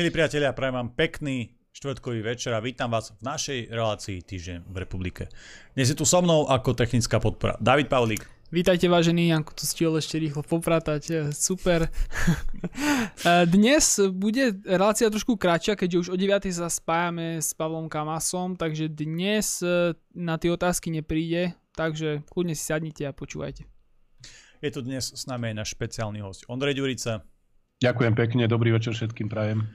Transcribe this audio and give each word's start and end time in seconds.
Milí 0.00 0.16
priatelia, 0.16 0.56
prajem 0.56 0.80
vám 0.80 0.96
pekný 0.96 1.52
štvrtkový 1.76 2.24
večer 2.24 2.56
a 2.56 2.64
vítam 2.64 2.88
vás 2.88 3.12
v 3.12 3.20
našej 3.20 3.68
relácii 3.68 4.24
Týždeň 4.24 4.72
v 4.72 4.76
republike. 4.80 5.28
Dnes 5.76 5.92
je 5.92 5.96
tu 6.00 6.08
so 6.08 6.24
mnou 6.24 6.48
ako 6.48 6.72
technická 6.72 7.20
podpora 7.20 7.60
David 7.60 7.92
Pavlík. 7.92 8.24
Vítajte 8.48 8.88
vážený, 8.88 9.28
Janko 9.28 9.52
to 9.52 9.68
stihol 9.68 10.00
ešte 10.00 10.16
rýchlo 10.16 10.40
popratať, 10.40 11.02
e, 11.12 11.16
super. 11.36 11.84
E, 13.20 13.44
dnes 13.44 14.00
bude 14.08 14.64
relácia 14.64 15.04
trošku 15.12 15.36
kratšia, 15.36 15.76
keďže 15.76 16.08
už 16.08 16.08
o 16.08 16.16
9. 16.16 16.48
sa 16.48 16.72
spájame 16.72 17.36
s 17.36 17.52
Pavlom 17.52 17.92
Kamasom, 17.92 18.56
takže 18.56 18.88
dnes 18.88 19.60
e, 19.60 19.92
na 20.16 20.40
tie 20.40 20.48
otázky 20.48 20.88
nepríde, 20.88 21.52
takže 21.76 22.24
kľudne 22.32 22.56
si 22.56 22.64
sadnite 22.64 23.04
a 23.04 23.12
počúvajte. 23.12 23.68
Je 24.64 24.70
tu 24.72 24.80
dnes 24.80 25.04
s 25.04 25.28
nami 25.28 25.52
aj 25.52 25.60
náš 25.60 25.76
špeciálny 25.76 26.24
host 26.24 26.48
Ondrej 26.48 26.80
Ďurica. 26.80 27.20
Ďakujem 27.84 28.14
pekne, 28.16 28.48
dobrý 28.48 28.72
večer 28.72 28.96
všetkým 28.96 29.28
prajem. 29.28 29.68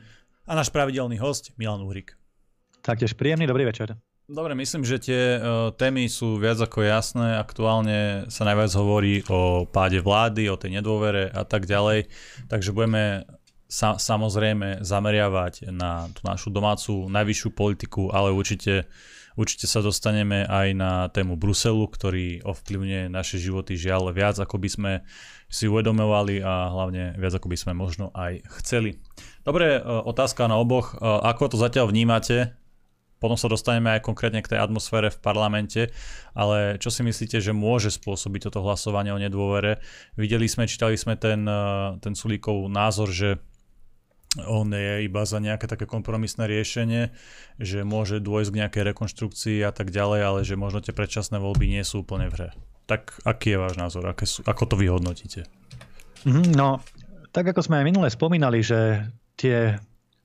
A 0.46 0.54
náš 0.54 0.70
pravidelný 0.70 1.18
host 1.18 1.57
Milan 1.57 1.82
Uhrik. 1.82 2.13
Taktiež 2.86 3.17
príjemný 3.17 3.49
dobrý 3.49 3.66
večer. 3.66 3.98
Dobre, 4.30 4.53
myslím, 4.53 4.86
že 4.86 5.02
tie 5.02 5.22
uh, 5.41 5.73
témy 5.73 6.05
sú 6.05 6.38
viac 6.38 6.62
ako 6.62 6.86
jasné. 6.86 7.34
Aktuálne 7.34 8.30
sa 8.30 8.45
najviac 8.45 8.70
hovorí 8.77 9.26
o 9.26 9.66
páde 9.66 10.05
vlády, 10.05 10.45
o 10.53 10.58
tej 10.58 10.77
nedôvere 10.77 11.34
a 11.34 11.50
tak 11.50 11.66
ďalej. 11.66 12.13
Takže 12.45 12.77
budeme 12.77 13.26
sa, 13.66 13.98
samozrejme 13.98 14.86
zameriavať 14.86 15.73
na 15.73 16.13
tú 16.13 16.22
našu 16.22 16.53
domácu 16.53 17.09
najvyššiu 17.09 17.50
politiku, 17.50 18.14
ale 18.14 18.30
určite, 18.30 18.86
určite 19.34 19.66
sa 19.66 19.81
dostaneme 19.81 20.45
aj 20.45 20.67
na 20.77 21.09
tému 21.09 21.41
Bruselu, 21.41 21.89
ktorý 21.89 22.45
ovplyvňuje 22.45 23.09
naše 23.09 23.41
životy 23.41 23.73
žiaľ 23.81 24.14
viac, 24.14 24.38
ako 24.38 24.62
by 24.62 24.70
sme 24.70 24.91
si 25.50 25.66
uvedomovali 25.66 26.45
a 26.45 26.70
hlavne 26.70 27.17
viac 27.17 27.34
ako 27.34 27.50
by 27.50 27.58
sme 27.58 27.73
možno 27.73 28.14
aj 28.14 28.45
chceli. 28.62 29.02
Dobre, 29.45 29.77
e, 29.77 29.81
otázka 29.85 30.49
na 30.49 30.58
oboch. 30.58 30.98
E, 30.98 31.05
ako 31.05 31.53
to 31.53 31.58
zatiaľ 31.62 31.94
vnímate? 31.94 32.58
Potom 33.22 33.40
sa 33.40 33.48
dostaneme 33.48 33.95
aj 33.95 34.03
konkrétne 34.03 34.44
k 34.44 34.52
tej 34.53 34.59
atmosfére 34.59 35.08
v 35.08 35.22
parlamente, 35.23 35.88
ale 36.36 36.75
čo 36.81 36.92
si 36.92 37.00
myslíte, 37.00 37.39
že 37.39 37.55
môže 37.55 37.88
spôsobiť 37.94 38.52
toto 38.52 38.59
hlasovanie 38.66 39.16
o 39.16 39.22
nedôvere? 39.22 39.80
Videli 40.20 40.52
sme, 40.52 40.67
čítali 40.67 41.00
sme 41.00 41.16
ten, 41.16 41.45
e, 41.45 41.95
ten 42.02 42.17
Sulíkov 42.17 42.67
názor, 42.67 43.14
že 43.14 43.39
on 44.44 44.67
je 44.67 45.08
iba 45.08 45.23
za 45.23 45.39
nejaké 45.39 45.64
také 45.64 45.88
kompromisné 45.88 46.44
riešenie, 46.44 47.16
že 47.55 47.88
môže 47.88 48.20
dôjsť 48.20 48.52
k 48.52 48.59
nejakej 48.66 48.83
rekonštrukcii 48.92 49.64
a 49.64 49.72
tak 49.72 49.95
ďalej, 49.95 50.20
ale 50.20 50.39
že 50.44 50.59
možno 50.59 50.83
tie 50.83 50.92
predčasné 50.92 51.39
voľby 51.39 51.72
nie 51.72 51.88
sú 51.88 52.03
úplne 52.03 52.27
v 52.27 52.36
hre. 52.36 52.50
Tak 52.83 53.23
aký 53.23 53.55
je 53.55 53.61
váš 53.64 53.80
názor? 53.80 54.03
Aké 54.11 54.27
sú, 54.27 54.44
ako 54.44 54.64
to 54.67 54.75
vyhodnotíte? 54.75 55.48
Mhm, 56.27 56.52
no, 56.52 56.83
tak 57.31 57.48
ako 57.48 57.64
sme 57.64 57.80
aj 57.80 57.86
minule 57.88 58.11
spomínali, 58.11 58.59
že 58.59 59.08
tie 59.36 59.80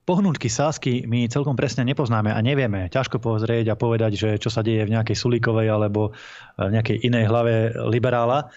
pohnutky 0.07 0.49
Sásky 0.49 1.05
my 1.05 1.29
celkom 1.29 1.53
presne 1.53 1.85
nepoznáme 1.85 2.33
a 2.33 2.39
nevieme. 2.41 2.89
Ťažko 2.89 3.21
pozrieť 3.21 3.71
a 3.71 3.79
povedať, 3.79 4.11
že 4.17 4.29
čo 4.41 4.49
sa 4.49 4.65
deje 4.65 4.83
v 4.83 4.93
nejakej 4.97 5.15
Sulíkovej 5.15 5.67
alebo 5.69 6.11
nejakej 6.57 7.05
inej 7.05 7.29
hlave 7.29 7.71
liberála. 7.87 8.49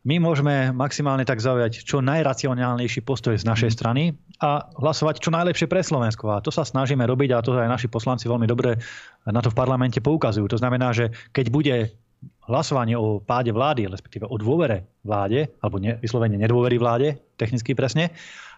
My 0.00 0.16
môžeme 0.16 0.72
maximálne 0.72 1.28
tak 1.28 1.44
zaujať 1.44 1.84
čo 1.84 2.00
najracionálnejší 2.00 3.04
postoj 3.04 3.36
z 3.36 3.44
našej 3.44 3.76
strany 3.76 4.16
a 4.40 4.64
hlasovať 4.80 5.20
čo 5.20 5.28
najlepšie 5.28 5.68
pre 5.68 5.84
Slovensko. 5.84 6.32
A 6.32 6.40
to 6.40 6.48
sa 6.48 6.64
snažíme 6.64 7.04
robiť 7.04 7.30
a 7.36 7.44
to 7.44 7.52
aj 7.60 7.68
naši 7.68 7.92
poslanci 7.92 8.24
veľmi 8.24 8.48
dobre 8.48 8.80
na 9.28 9.40
to 9.44 9.52
v 9.52 9.58
parlamente 9.60 10.00
poukazujú. 10.00 10.48
To 10.56 10.60
znamená, 10.60 10.96
že 10.96 11.12
keď 11.36 11.46
bude 11.52 11.76
hlasovanie 12.48 12.96
o 12.96 13.20
páde 13.20 13.52
vlády, 13.52 13.92
respektíve 13.92 14.24
o 14.24 14.36
dôvere 14.40 14.88
vláde, 15.04 15.52
alebo 15.60 15.76
ne, 15.76 16.00
vyslovene 16.00 16.40
nedôvery 16.40 16.80
vláde, 16.80 17.20
technicky 17.36 17.76
presne, 17.76 18.10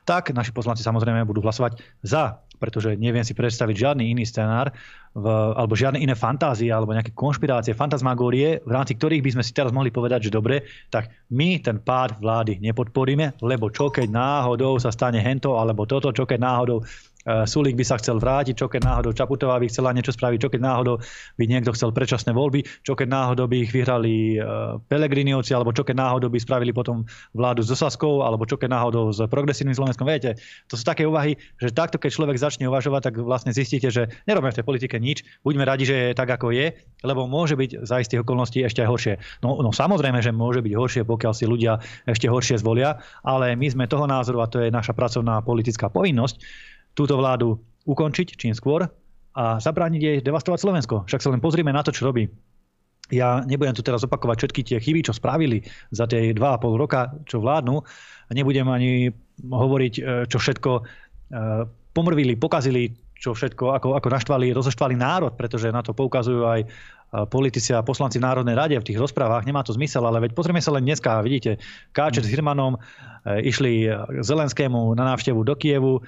tak 0.02 0.34
naši 0.34 0.50
poslanci 0.50 0.82
samozrejme 0.82 1.22
budú 1.26 1.42
hlasovať 1.42 1.78
za, 2.02 2.42
pretože 2.62 2.94
neviem 2.94 3.26
si 3.26 3.34
predstaviť 3.34 3.74
žiadny 3.74 4.14
iný 4.14 4.22
scenár, 4.22 4.70
v, 5.12 5.26
alebo 5.28 5.74
žiadne 5.74 6.00
iné 6.00 6.14
fantázie, 6.14 6.70
alebo 6.70 6.94
nejaké 6.94 7.12
konšpirácie, 7.12 7.76
fantasmagórie, 7.76 8.62
v 8.62 8.70
rámci 8.70 8.94
ktorých 8.96 9.20
by 9.20 9.30
sme 9.34 9.42
si 9.44 9.52
teraz 9.52 9.74
mohli 9.74 9.90
povedať, 9.90 10.30
že 10.30 10.34
dobre, 10.34 10.64
tak 10.88 11.10
my 11.34 11.58
ten 11.60 11.82
pád 11.82 12.22
vlády 12.22 12.62
nepodporíme, 12.62 13.42
lebo 13.42 13.68
čo 13.68 13.90
keď 13.90 14.08
náhodou 14.08 14.78
sa 14.78 14.94
stane 14.94 15.18
hento, 15.20 15.58
alebo 15.58 15.84
toto, 15.84 16.14
čo 16.14 16.24
keď 16.24 16.38
náhodou 16.38 16.86
Sulík 17.22 17.78
by 17.78 17.84
sa 17.86 17.96
chcel 18.02 18.18
vrátiť, 18.18 18.58
čo 18.58 18.66
keď 18.66 18.82
náhodou 18.82 19.14
Čaputová 19.14 19.62
by 19.62 19.70
chcela 19.70 19.94
niečo 19.94 20.10
spraviť, 20.10 20.38
čo 20.42 20.50
keď 20.50 20.60
náhodou 20.60 20.98
by 21.38 21.44
niekto 21.46 21.70
chcel 21.70 21.94
predčasné 21.94 22.34
voľby, 22.34 22.66
čo 22.82 22.98
keď 22.98 23.08
náhodou 23.08 23.46
by 23.46 23.62
ich 23.62 23.70
vyhrali 23.70 24.36
eh, 24.36 24.42
Pelegriniovci, 24.90 25.54
alebo 25.54 25.70
čo 25.70 25.86
keď 25.86 25.96
náhodou 26.02 26.28
by 26.32 26.38
spravili 26.42 26.74
potom 26.74 27.06
vládu 27.36 27.62
so 27.62 27.78
Saskou, 27.78 28.26
alebo 28.26 28.42
čo 28.42 28.58
keď 28.58 28.74
náhodou 28.74 29.14
s 29.14 29.22
progresívnym 29.30 29.76
Slovenskom. 29.76 30.06
Viete, 30.08 30.34
to 30.66 30.74
sú 30.74 30.82
také 30.82 31.06
úvahy, 31.06 31.38
že 31.62 31.70
takto 31.70 32.02
keď 32.02 32.10
človek 32.10 32.36
začne 32.38 32.66
uvažovať, 32.66 33.12
tak 33.12 33.14
vlastne 33.22 33.54
zistíte, 33.54 33.88
že 33.88 34.10
nerobíme 34.26 34.50
v 34.50 34.58
tej 34.58 34.66
politike 34.66 34.96
nič, 34.98 35.22
buďme 35.46 35.62
radi, 35.62 35.86
že 35.86 36.10
je 36.10 36.18
tak, 36.18 36.26
ako 36.26 36.50
je, 36.50 36.74
lebo 37.06 37.30
môže 37.30 37.54
byť 37.54 37.86
za 37.86 38.02
istých 38.02 38.26
okolností 38.26 38.66
ešte 38.66 38.82
horšie. 38.82 39.18
No, 39.46 39.62
no 39.62 39.70
samozrejme, 39.70 40.18
že 40.18 40.34
môže 40.34 40.62
byť 40.62 40.74
horšie, 40.74 41.02
pokiaľ 41.06 41.32
si 41.34 41.44
ľudia 41.46 41.78
ešte 42.06 42.26
horšie 42.26 42.58
zvolia, 42.58 42.98
ale 43.22 43.54
my 43.54 43.66
sme 43.70 43.84
toho 43.86 44.10
názoru, 44.10 44.42
a 44.42 44.50
to 44.50 44.58
je 44.58 44.74
naša 44.74 44.94
pracovná 44.94 45.38
politická 45.42 45.86
povinnosť, 45.86 46.42
túto 46.92 47.16
vládu 47.16 47.60
ukončiť 47.86 48.38
čím 48.38 48.54
skôr 48.54 48.86
a 49.32 49.44
zabrániť 49.58 50.00
jej 50.00 50.18
devastovať 50.20 50.58
Slovensko. 50.60 50.96
Však 51.08 51.22
sa 51.24 51.32
len 51.32 51.40
pozrime 51.40 51.72
na 51.72 51.80
to, 51.80 51.90
čo 51.90 52.04
robí. 52.04 52.28
Ja 53.12 53.44
nebudem 53.44 53.76
tu 53.76 53.84
teraz 53.84 54.04
opakovať 54.08 54.36
všetky 54.40 54.60
tie 54.64 54.78
chyby, 54.80 55.04
čo 55.04 55.12
spravili 55.12 55.60
za 55.92 56.08
tie 56.08 56.32
2,5 56.32 56.80
roka, 56.80 57.12
čo 57.28 57.44
vládnu. 57.44 57.84
Nebudem 58.32 58.64
ani 58.72 59.12
hovoriť, 59.40 59.94
e, 59.98 60.02
čo 60.32 60.40
všetko 60.40 60.70
e, 60.78 60.82
pomrvili, 61.92 62.40
pokazili, 62.40 62.96
čo 63.12 63.36
všetko, 63.36 63.76
ako, 63.76 63.88
ako 64.00 64.08
naštvali, 64.08 64.56
rozoštvali 64.56 64.94
národ, 64.96 65.36
pretože 65.36 65.68
na 65.68 65.84
to 65.84 65.92
poukazujú 65.92 66.40
aj 66.48 66.60
e, 66.64 66.66
politici 67.28 67.76
a 67.76 67.84
poslanci 67.84 68.16
v 68.16 68.24
Národnej 68.24 68.56
rade 68.56 68.76
v 68.80 68.86
tých 68.88 68.96
rozprávach. 68.96 69.44
Nemá 69.44 69.60
to 69.60 69.76
zmysel, 69.76 70.08
ale 70.08 70.24
veď 70.24 70.32
pozrieme 70.32 70.64
sa 70.64 70.72
len 70.72 70.88
dneska, 70.88 71.20
vidíte, 71.20 71.60
Káčer 71.92 72.24
s 72.24 72.32
Hirmanom 72.32 72.80
išli 73.22 73.86
Zelenskému 74.18 74.98
na 74.98 75.14
návštevu 75.14 75.46
do 75.46 75.54
Kievu, 75.54 76.02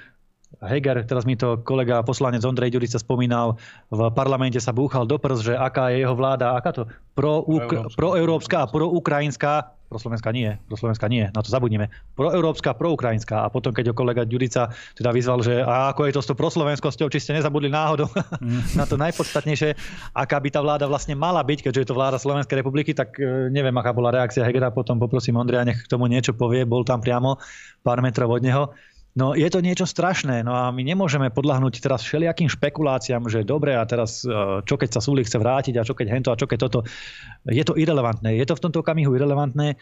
Heger, 0.62 1.02
teraz 1.02 1.24
mi 1.26 1.34
to 1.34 1.58
kolega 1.62 2.04
poslanec 2.06 2.44
Ondrej 2.44 2.74
Ďurica 2.74 3.00
spomínal, 3.00 3.58
v 3.90 4.00
parlamente 4.14 4.60
sa 4.62 4.70
búchal 4.70 5.08
do 5.08 5.18
prs, 5.18 5.42
že 5.42 5.54
aká 5.56 5.90
je 5.90 6.06
jeho 6.06 6.14
vláda, 6.14 6.54
aká 6.54 6.70
to 6.70 6.82
proeurópska, 7.14 8.70
pro 8.70 8.90
proukrajinská, 8.94 9.74
pro 9.88 9.98
Slovenska 10.02 10.34
nie, 10.34 10.58
pro 10.66 10.74
Slovenska 10.74 11.06
nie, 11.06 11.30
na 11.30 11.38
to 11.38 11.54
zabudneme, 11.54 11.86
proeurópska, 12.18 12.74
proukrajinská. 12.74 13.46
A 13.46 13.48
potom, 13.52 13.70
keď 13.70 13.90
ho 13.90 13.94
kolega 13.94 14.26
Ďurica 14.26 14.74
teda 14.98 15.10
vyzval, 15.14 15.46
že 15.46 15.62
a 15.62 15.94
ako 15.94 16.10
je 16.10 16.14
to 16.18 16.22
s 16.24 16.28
tou 16.30 16.36
proslovenskosťou, 16.36 17.06
či 17.14 17.22
ste 17.22 17.38
nezabudli 17.38 17.70
náhodou 17.70 18.10
mm. 18.42 18.74
na 18.80 18.84
to 18.90 18.98
najpodstatnejšie, 18.98 19.78
aká 20.10 20.36
by 20.42 20.48
tá 20.50 20.60
vláda 20.64 20.90
vlastne 20.90 21.14
mala 21.14 21.46
byť, 21.46 21.70
keďže 21.70 21.80
je 21.86 21.88
to 21.88 21.98
vláda 21.98 22.18
Slovenskej 22.18 22.58
republiky, 22.58 22.90
tak 22.90 23.14
e, 23.22 23.52
neviem, 23.54 23.74
aká 23.78 23.94
bola 23.94 24.10
reakcia 24.10 24.42
Hegera, 24.42 24.74
potom 24.74 24.98
poprosím 24.98 25.38
Ondreja, 25.38 25.62
nech 25.62 25.86
k 25.86 25.90
tomu 25.90 26.10
niečo 26.10 26.34
povie, 26.34 26.66
bol 26.66 26.82
tam 26.82 26.98
priamo 26.98 27.38
pár 27.86 28.02
metrov 28.02 28.34
od 28.34 28.42
neho. 28.42 28.74
No 29.14 29.38
je 29.38 29.46
to 29.46 29.62
niečo 29.62 29.86
strašné, 29.86 30.42
no 30.42 30.58
a 30.58 30.74
my 30.74 30.82
nemôžeme 30.82 31.30
podľahnúť 31.30 31.78
teraz 31.78 32.02
všelijakým 32.02 32.50
špekuláciám, 32.50 33.30
že 33.30 33.46
dobre 33.46 33.78
a 33.78 33.86
teraz 33.86 34.26
e, 34.26 34.58
čo 34.66 34.74
keď 34.74 34.90
sa 34.90 34.98
Súlik 34.98 35.30
chce 35.30 35.38
vrátiť 35.38 35.78
a 35.78 35.86
čo 35.86 35.94
keď 35.94 36.06
hento 36.10 36.34
a 36.34 36.38
čo 36.38 36.50
keď 36.50 36.58
toto. 36.66 36.82
Je 37.46 37.62
to 37.62 37.78
irrelevantné. 37.78 38.34
Je 38.34 38.42
to 38.42 38.58
v 38.58 38.62
tomto 38.66 38.82
okamihu 38.82 39.14
irrelevantné 39.14 39.78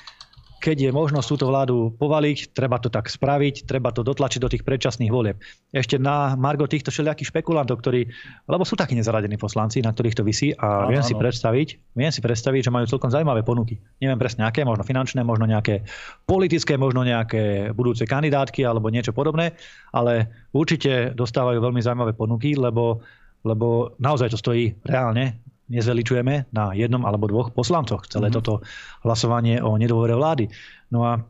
keď 0.63 0.77
je 0.79 0.91
možnosť 0.95 1.27
túto 1.27 1.51
vládu 1.51 1.91
povaliť, 1.99 2.55
treba 2.55 2.79
to 2.79 2.87
tak 2.87 3.11
spraviť, 3.11 3.67
treba 3.67 3.91
to 3.91 4.07
dotlačiť 4.07 4.39
do 4.39 4.47
tých 4.47 4.63
predčasných 4.63 5.11
volieb. 5.11 5.43
Ešte 5.75 5.99
na 5.99 6.39
Margo 6.39 6.71
týchto 6.71 6.95
všelijakých 6.95 7.35
špekulantov, 7.35 7.83
ktorí, 7.83 8.07
lebo 8.47 8.63
sú 8.63 8.79
takí 8.79 8.95
nezaradení 8.95 9.35
poslanci, 9.35 9.83
na 9.83 9.91
ktorých 9.91 10.15
to 10.15 10.23
vysí 10.23 10.55
a 10.55 10.87
áno, 10.87 10.95
viem, 10.95 11.03
áno. 11.03 11.09
Si 11.11 11.19
predstaviť, 11.19 11.69
viem 11.99 12.15
si 12.15 12.23
predstaviť, 12.23 12.71
že 12.71 12.71
majú 12.71 12.87
celkom 12.87 13.11
zaujímavé 13.11 13.43
ponuky. 13.43 13.83
Neviem 13.99 14.23
presne 14.23 14.47
aké, 14.47 14.63
možno 14.63 14.87
finančné, 14.87 15.27
možno 15.27 15.51
nejaké 15.51 15.83
politické, 16.23 16.79
možno 16.79 17.03
nejaké 17.03 17.75
budúce 17.75 18.07
kandidátky 18.07 18.63
alebo 18.63 18.87
niečo 18.87 19.11
podobné, 19.11 19.59
ale 19.91 20.31
určite 20.55 21.11
dostávajú 21.19 21.59
veľmi 21.59 21.83
zaujímavé 21.83 22.15
ponuky, 22.15 22.55
lebo 22.55 23.03
lebo 23.43 23.99
naozaj 23.99 24.31
to 24.31 24.39
stojí 24.39 24.71
reálne 24.87 25.43
nezveličujeme 25.73 26.53
na 26.53 26.77
jednom 26.77 27.03
alebo 27.09 27.25
dvoch 27.27 27.49
poslancoch 27.57 28.05
celé 28.05 28.29
mm-hmm. 28.29 28.37
toto 28.45 28.61
hlasovanie 29.09 29.65
o 29.65 29.81
nedôvere 29.81 30.13
vlády. 30.13 30.53
No 30.93 31.09
a 31.09 31.25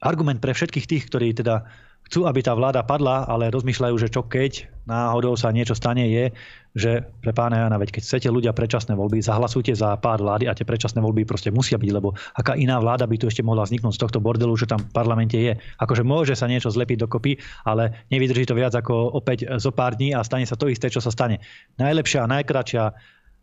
argument 0.00 0.40
pre 0.40 0.56
všetkých 0.56 0.88
tých, 0.88 1.04
ktorí 1.12 1.36
teda 1.36 1.68
chcú, 2.10 2.28
aby 2.28 2.40
tá 2.44 2.52
vláda 2.52 2.84
padla, 2.84 3.24
ale 3.24 3.48
rozmýšľajú, 3.50 3.94
že 3.96 4.12
čo 4.12 4.22
keď 4.24 4.68
náhodou 4.84 5.34
sa 5.40 5.48
niečo 5.48 5.72
stane, 5.72 6.04
je, 6.06 6.28
že 6.74 7.06
pre 7.22 7.30
pána 7.30 7.64
Jana, 7.64 7.78
veď 7.78 7.96
keď 7.96 8.02
chcete 8.02 8.28
ľudia 8.28 8.50
predčasné 8.50 8.98
voľby, 8.98 9.22
zahlasujte 9.22 9.72
za 9.72 9.94
pár 9.96 10.20
vlády 10.20 10.50
a 10.50 10.56
tie 10.58 10.66
predčasné 10.66 11.00
voľby 11.00 11.24
proste 11.24 11.54
musia 11.54 11.78
byť, 11.78 11.90
lebo 11.94 12.12
aká 12.34 12.58
iná 12.58 12.76
vláda 12.82 13.06
by 13.06 13.16
tu 13.16 13.30
ešte 13.30 13.46
mohla 13.46 13.64
vzniknúť 13.64 13.94
z 13.94 14.02
tohto 14.02 14.18
bordelu, 14.18 14.52
že 14.58 14.68
tam 14.68 14.82
v 14.82 14.90
parlamente 14.90 15.38
je. 15.38 15.54
Akože 15.80 16.02
môže 16.02 16.34
sa 16.34 16.50
niečo 16.50 16.68
zlepiť 16.68 17.06
dokopy, 17.06 17.38
ale 17.64 18.04
nevydrží 18.10 18.44
to 18.50 18.58
viac 18.58 18.74
ako 18.74 19.14
opäť 19.14 19.46
zo 19.56 19.70
pár 19.70 19.94
dní 19.96 20.12
a 20.12 20.26
stane 20.26 20.44
sa 20.44 20.58
to 20.58 20.66
isté, 20.68 20.90
čo 20.90 20.98
sa 20.98 21.14
stane. 21.14 21.40
Najlepšia, 21.78 22.26
najkračšia, 22.26 22.84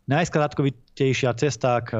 najskrátkovitejšia 0.06 1.30
cesta 1.34 1.80
k 1.82 1.90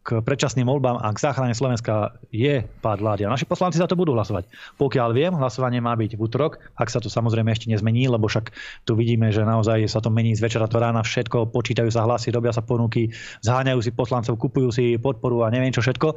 k 0.00 0.24
predčasným 0.24 0.64
voľbám 0.64 0.96
a 0.96 1.12
k 1.12 1.20
záchrane 1.20 1.52
Slovenska 1.52 2.16
je 2.32 2.64
pád 2.80 3.04
vlády. 3.04 3.28
A 3.28 3.32
naši 3.32 3.44
poslanci 3.44 3.76
za 3.76 3.84
to 3.84 4.00
budú 4.00 4.16
hlasovať. 4.16 4.48
Pokiaľ 4.80 5.10
viem, 5.12 5.32
hlasovanie 5.36 5.84
má 5.84 5.92
byť 5.92 6.16
v 6.16 6.20
útorok, 6.24 6.56
ak 6.72 6.88
sa 6.88 7.04
to 7.04 7.12
samozrejme 7.12 7.52
ešte 7.52 7.68
nezmení, 7.68 8.08
lebo 8.08 8.24
však 8.24 8.48
tu 8.88 8.96
vidíme, 8.96 9.28
že 9.28 9.44
naozaj 9.44 9.84
sa 9.92 10.00
to 10.00 10.08
mení 10.08 10.32
z 10.32 10.40
večera 10.40 10.64
do 10.64 10.80
rána, 10.80 11.04
všetko, 11.04 11.52
počítajú 11.52 11.92
sa 11.92 12.08
hlasy, 12.08 12.32
robia 12.32 12.56
sa 12.56 12.64
ponuky, 12.64 13.12
zháňajú 13.44 13.80
si 13.84 13.92
poslancov, 13.92 14.40
kupujú 14.40 14.72
si 14.72 14.96
podporu 14.96 15.44
a 15.44 15.52
neviem 15.52 15.72
čo 15.72 15.84
všetko. 15.84 16.16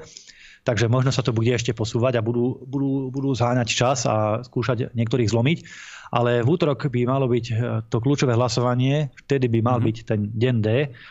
Takže 0.63 0.87
možno 0.87 1.11
sa 1.11 1.19
to 1.19 1.35
bude 1.35 1.51
ešte 1.51 1.75
posúvať 1.75 2.19
a 2.19 2.21
budú, 2.23 2.63
budú, 2.63 3.11
budú 3.11 3.35
zháňať 3.35 3.67
čas 3.67 4.07
a 4.07 4.39
skúšať 4.47 4.95
niektorých 4.95 5.27
zlomiť. 5.27 5.59
Ale 6.13 6.45
v 6.45 6.47
útorok 6.55 6.87
by 6.87 7.03
malo 7.03 7.27
byť 7.27 7.45
e, 7.51 7.53
to 7.91 7.97
kľúčové 7.99 8.37
hlasovanie, 8.37 9.11
vtedy 9.27 9.49
by 9.49 9.59
mal 9.59 9.83
mm-hmm. 9.83 9.87
byť 9.91 9.97
ten 10.07 10.19
deň 10.31 10.55
D. 10.61 10.67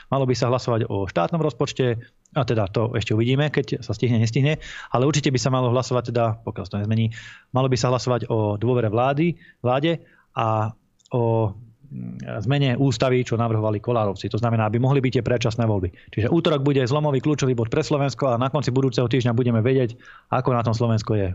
Malo 0.08 0.24
by 0.24 0.32
sa 0.32 0.48
hlasovať 0.48 0.88
o 0.88 1.04
štátnom 1.04 1.42
rozpočte, 1.42 2.00
a 2.32 2.48
teda 2.48 2.64
to 2.72 2.96
ešte 2.96 3.12
uvidíme, 3.12 3.52
keď 3.52 3.84
sa 3.84 3.92
stihne, 3.92 4.16
nestihne. 4.16 4.56
Ale 4.88 5.04
určite 5.04 5.28
by 5.28 5.36
sa 5.36 5.52
malo 5.52 5.68
hlasovať, 5.68 6.04
teda, 6.12 6.40
pokiaľ 6.40 6.64
to 6.64 6.80
nezmení, 6.80 7.12
malo 7.52 7.68
by 7.68 7.76
sa 7.76 7.92
hlasovať 7.92 8.32
o 8.32 8.56
dôvere 8.56 8.88
vlády, 8.88 9.36
vláde 9.60 10.00
a 10.32 10.72
o 11.12 11.52
mm, 11.52 12.40
zmene 12.48 12.80
ústavy, 12.80 13.20
čo 13.20 13.36
navrhovali 13.36 13.84
Kolárovci. 13.84 14.32
To 14.32 14.40
znamená, 14.40 14.64
aby 14.64 14.80
mohli 14.80 15.04
byť 15.04 15.20
tie 15.20 15.24
predčasné 15.24 15.68
voľby. 15.68 15.92
Čiže 16.08 16.32
útorok 16.32 16.64
bude 16.64 16.80
zlomový 16.88 17.20
kľúčový 17.20 17.52
bod 17.52 17.68
pre 17.68 17.84
Slovensko 17.84 18.32
a 18.32 18.40
na 18.40 18.48
konci 18.48 18.72
budúceho 18.72 19.04
týždňa 19.04 19.36
budeme 19.36 19.60
vedieť, 19.60 20.00
ako 20.32 20.56
na 20.56 20.64
tom 20.64 20.72
Slovensko 20.72 21.12
je. 21.12 21.28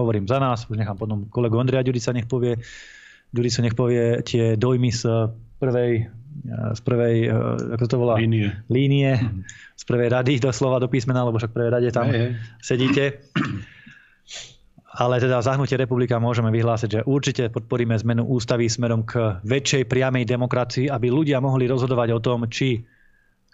Hovorím 0.00 0.24
za 0.24 0.40
nás, 0.40 0.64
už 0.64 0.80
nechám 0.80 0.96
potom 0.96 1.28
kolegu 1.28 1.60
Andrea 1.60 1.84
Ďurica 1.84 2.16
nech 2.16 2.24
povie, 2.30 2.56
Ďurica 3.36 3.60
nech 3.60 3.76
povie 3.76 4.24
tie 4.24 4.56
dojmy 4.56 4.94
z 4.94 5.28
prvej 5.58 5.92
z 6.74 6.80
prvej, 6.80 7.16
eh, 7.28 7.74
ako 7.76 7.84
to 7.86 7.96
volá? 7.98 8.14
Línie. 8.18 8.54
Línie, 8.70 9.18
mhm. 9.18 9.42
z 9.74 9.82
prvej 9.84 10.08
rady 10.12 10.32
doslova 10.38 10.78
do 10.78 10.88
písmena, 10.88 11.26
lebo 11.26 11.38
však 11.38 11.50
v 11.50 11.56
prvej 11.56 11.72
rade 11.72 11.88
tam 11.90 12.06
hey, 12.10 12.38
sedíte. 12.62 13.20
Ale 14.98 15.22
teda 15.22 15.38
zahnutie 15.38 15.78
republika 15.78 16.18
môžeme 16.18 16.50
vyhlásiť, 16.50 16.90
že 16.90 17.00
určite 17.06 17.54
podporíme 17.54 17.94
zmenu 18.02 18.26
ústavy 18.26 18.66
smerom 18.66 19.06
k 19.06 19.38
väčšej 19.46 19.86
priamej 19.86 20.26
demokracii, 20.26 20.90
aby 20.90 21.06
ľudia 21.06 21.38
mohli 21.38 21.70
rozhodovať 21.70 22.18
o 22.18 22.22
tom, 22.24 22.50
či 22.50 22.82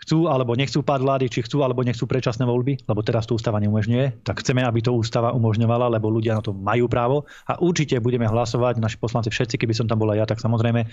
chcú 0.01 0.25
alebo 0.33 0.57
nechcú 0.57 0.81
pád 0.81 1.05
vlády, 1.05 1.29
či 1.29 1.45
chcú 1.45 1.61
alebo 1.61 1.85
nechcú 1.85 2.09
predčasné 2.09 2.49
voľby, 2.49 2.89
lebo 2.89 3.01
teraz 3.05 3.29
to 3.29 3.37
ústava 3.37 3.61
neumožňuje, 3.61 4.25
tak 4.25 4.41
chceme, 4.41 4.65
aby 4.65 4.81
to 4.81 4.97
ústava 4.97 5.37
umožňovala, 5.37 5.93
lebo 5.93 6.09
ľudia 6.09 6.37
na 6.37 6.43
to 6.45 6.57
majú 6.57 6.89
právo 6.89 7.29
a 7.45 7.61
určite 7.61 8.01
budeme 8.01 8.25
hlasovať, 8.25 8.81
naši 8.81 8.97
poslanci 8.97 9.29
všetci, 9.29 9.61
keby 9.61 9.77
som 9.77 9.85
tam 9.85 10.01
bola 10.01 10.17
ja, 10.17 10.25
tak 10.25 10.41
samozrejme 10.41 10.89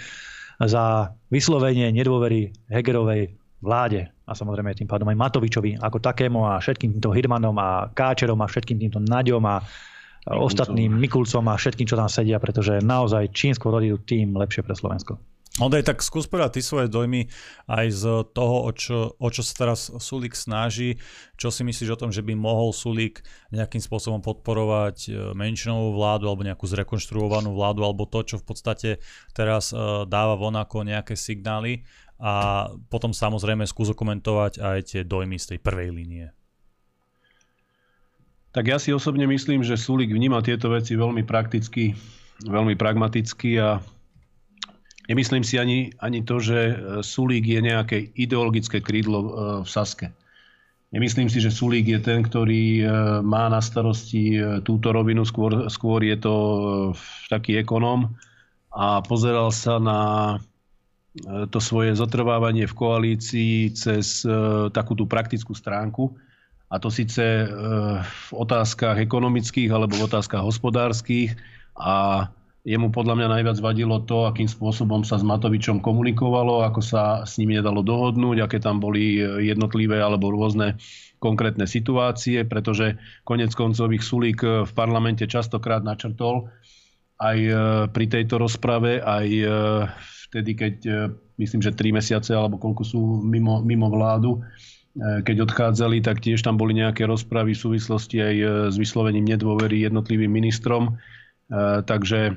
za 0.68 1.16
vyslovenie 1.32 1.90
nedôvery 1.90 2.54
Hegerovej 2.70 3.34
vláde 3.62 4.10
a 4.26 4.32
samozrejme 4.34 4.74
tým 4.74 4.90
pádom 4.90 5.10
aj 5.10 5.18
Matovičovi 5.18 5.78
ako 5.78 6.02
takému 6.02 6.50
a 6.50 6.58
všetkým 6.58 6.98
týmto 6.98 7.14
Hirmanom 7.14 7.56
a 7.62 7.90
Káčerom 7.94 8.42
a 8.42 8.50
všetkým 8.50 8.82
týmto 8.82 9.00
Naďom 9.02 9.44
a 9.46 9.62
Mikulcom. 9.62 10.42
ostatným 10.42 10.92
Mikulcom 10.98 11.46
a 11.50 11.56
všetkým, 11.58 11.86
čo 11.86 11.98
tam 11.98 12.10
sedia, 12.10 12.42
pretože 12.42 12.82
naozaj 12.82 13.30
čím 13.34 13.54
skôr 13.54 13.78
odídu, 13.78 14.02
tým 14.02 14.34
lepšie 14.34 14.66
pre 14.66 14.74
Slovensko. 14.74 15.18
Ondej, 15.60 15.84
tak 15.84 16.00
skús 16.00 16.32
povedať 16.32 16.58
ty 16.58 16.62
svoje 16.64 16.88
dojmy 16.88 17.28
aj 17.68 17.86
z 17.92 18.04
toho, 18.32 18.64
o 18.64 18.72
čo, 18.72 19.20
o 19.20 19.28
čo 19.28 19.44
sa 19.44 19.68
teraz 19.68 19.92
Sulík 19.92 20.32
snaží. 20.32 20.96
Čo 21.36 21.52
si 21.52 21.68
myslíš 21.68 21.92
o 21.92 22.00
tom, 22.00 22.08
že 22.08 22.24
by 22.24 22.40
mohol 22.40 22.72
Sulík 22.72 23.20
nejakým 23.52 23.84
spôsobom 23.84 24.24
podporovať 24.24 25.12
e, 25.12 25.36
menšinovú 25.36 26.00
vládu 26.00 26.32
alebo 26.32 26.48
nejakú 26.48 26.64
zrekonštruovanú 26.72 27.52
vládu 27.52 27.84
alebo 27.84 28.08
to, 28.08 28.24
čo 28.24 28.40
v 28.40 28.48
podstate 28.48 28.90
teraz 29.36 29.76
e, 29.76 30.08
dáva 30.08 30.40
von 30.40 30.56
ako 30.56 30.88
nejaké 30.88 31.20
signály 31.20 31.84
a 32.16 32.72
potom 32.88 33.12
samozrejme 33.12 33.68
skús 33.68 33.92
komentovať 33.92 34.56
aj 34.56 34.80
tie 34.88 35.02
dojmy 35.04 35.36
z 35.36 35.46
tej 35.52 35.60
prvej 35.60 35.90
línie. 35.92 36.26
Tak 38.56 38.72
ja 38.72 38.80
si 38.80 38.96
osobne 38.96 39.28
myslím, 39.28 39.68
že 39.68 39.76
Sulík 39.76 40.16
vníma 40.16 40.40
tieto 40.40 40.72
veci 40.72 40.96
veľmi 40.96 41.28
prakticky, 41.28 41.92
veľmi 42.48 42.80
pragmaticky 42.80 43.60
a 43.60 43.84
Nemyslím 45.12 45.44
si 45.44 45.60
ani, 45.60 45.92
ani 46.00 46.24
to, 46.24 46.40
že 46.40 46.60
e, 46.72 46.74
Sulík 47.04 47.44
je 47.44 47.60
nejaké 47.60 48.16
ideologické 48.16 48.80
krídlo 48.80 49.20
e, 49.20 49.30
v 49.60 49.68
Saske. 49.68 50.08
Nemyslím 50.96 51.28
si, 51.28 51.44
že 51.44 51.52
Sulík 51.52 51.84
je 51.92 52.00
ten, 52.00 52.24
ktorý 52.24 52.80
e, 52.80 52.84
má 53.20 53.52
na 53.52 53.60
starosti 53.60 54.40
túto 54.64 54.96
rovinu, 54.96 55.28
skôr, 55.28 55.68
skôr 55.68 56.08
je 56.08 56.16
to 56.16 56.36
taký 57.28 57.60
ekonóm 57.60 58.16
a 58.72 59.04
pozeral 59.04 59.52
sa 59.52 59.84
na 59.84 60.00
to 61.52 61.60
svoje 61.60 61.92
zotrvávanie 61.92 62.72
v 62.72 62.78
koalícii 62.80 63.76
cez 63.76 64.24
takú 64.72 64.96
tú 64.96 65.12
praktickú 65.12 65.52
stránku. 65.52 66.16
A 66.72 66.80
to 66.80 66.88
síce 66.88 67.52
v 68.00 68.28
otázkach 68.32 68.96
ekonomických 68.96 69.76
alebo 69.76 70.00
v 70.00 70.08
otázkach 70.08 70.40
hospodárskych 70.40 71.36
a 71.76 72.32
Jemu 72.62 72.94
podľa 72.94 73.18
mňa 73.18 73.28
najviac 73.34 73.58
vadilo 73.58 74.06
to, 74.06 74.30
akým 74.30 74.46
spôsobom 74.46 75.02
sa 75.02 75.18
s 75.18 75.26
Matovičom 75.26 75.82
komunikovalo, 75.82 76.62
ako 76.62 76.82
sa 76.86 77.26
s 77.26 77.42
nimi 77.42 77.58
nedalo 77.58 77.82
dohodnúť, 77.82 78.38
aké 78.46 78.62
tam 78.62 78.78
boli 78.78 79.18
jednotlivé 79.42 79.98
alebo 79.98 80.30
rôzne 80.30 80.78
konkrétne 81.18 81.66
situácie, 81.66 82.46
pretože 82.46 83.02
konec 83.26 83.50
koncov 83.58 83.90
ich 83.98 84.06
Sulík 84.06 84.46
v 84.46 84.72
parlamente 84.78 85.26
častokrát 85.26 85.82
načrtol 85.82 86.54
aj 87.18 87.38
e, 87.38 87.54
pri 87.90 88.06
tejto 88.06 88.38
rozprave, 88.38 89.02
aj 89.02 89.28
vtedy, 90.30 90.52
keď 90.54 90.76
myslím, 91.42 91.66
že 91.66 91.74
tri 91.74 91.90
mesiace 91.90 92.38
alebo 92.38 92.62
koľko 92.62 92.84
sú 92.86 93.02
mimo, 93.26 93.66
mimo 93.66 93.90
vládu, 93.90 94.46
keď 95.02 95.50
odchádzali, 95.50 96.04
tak 96.06 96.22
tiež 96.22 96.46
tam 96.46 96.62
boli 96.62 96.78
nejaké 96.78 97.10
rozpravy 97.10 97.58
v 97.58 97.64
súvislosti 97.64 98.18
aj 98.22 98.36
s 98.70 98.76
vyslovením 98.76 99.24
nedôvery 99.24 99.88
jednotlivým 99.88 100.28
ministrom. 100.28 101.00
Takže 101.88 102.36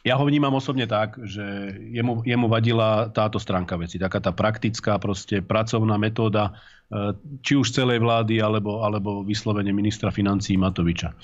ja 0.00 0.16
ho 0.16 0.24
vnímam 0.24 0.56
osobne 0.56 0.88
tak, 0.88 1.20
že 1.28 1.76
jemu, 1.92 2.24
jemu 2.24 2.46
vadila 2.48 3.12
táto 3.12 3.36
stránka 3.36 3.76
veci, 3.76 4.00
taká 4.00 4.16
tá 4.20 4.32
praktická, 4.32 4.96
proste 4.96 5.44
pracovná 5.44 6.00
metóda, 6.00 6.56
e, 6.88 7.12
či 7.44 7.60
už 7.60 7.68
celej 7.68 8.00
vlády, 8.00 8.40
alebo, 8.40 8.80
alebo 8.80 9.20
vyslovene 9.20 9.68
ministra 9.76 10.08
financí 10.08 10.56
Matoviča. 10.56 11.12
E, 11.12 11.14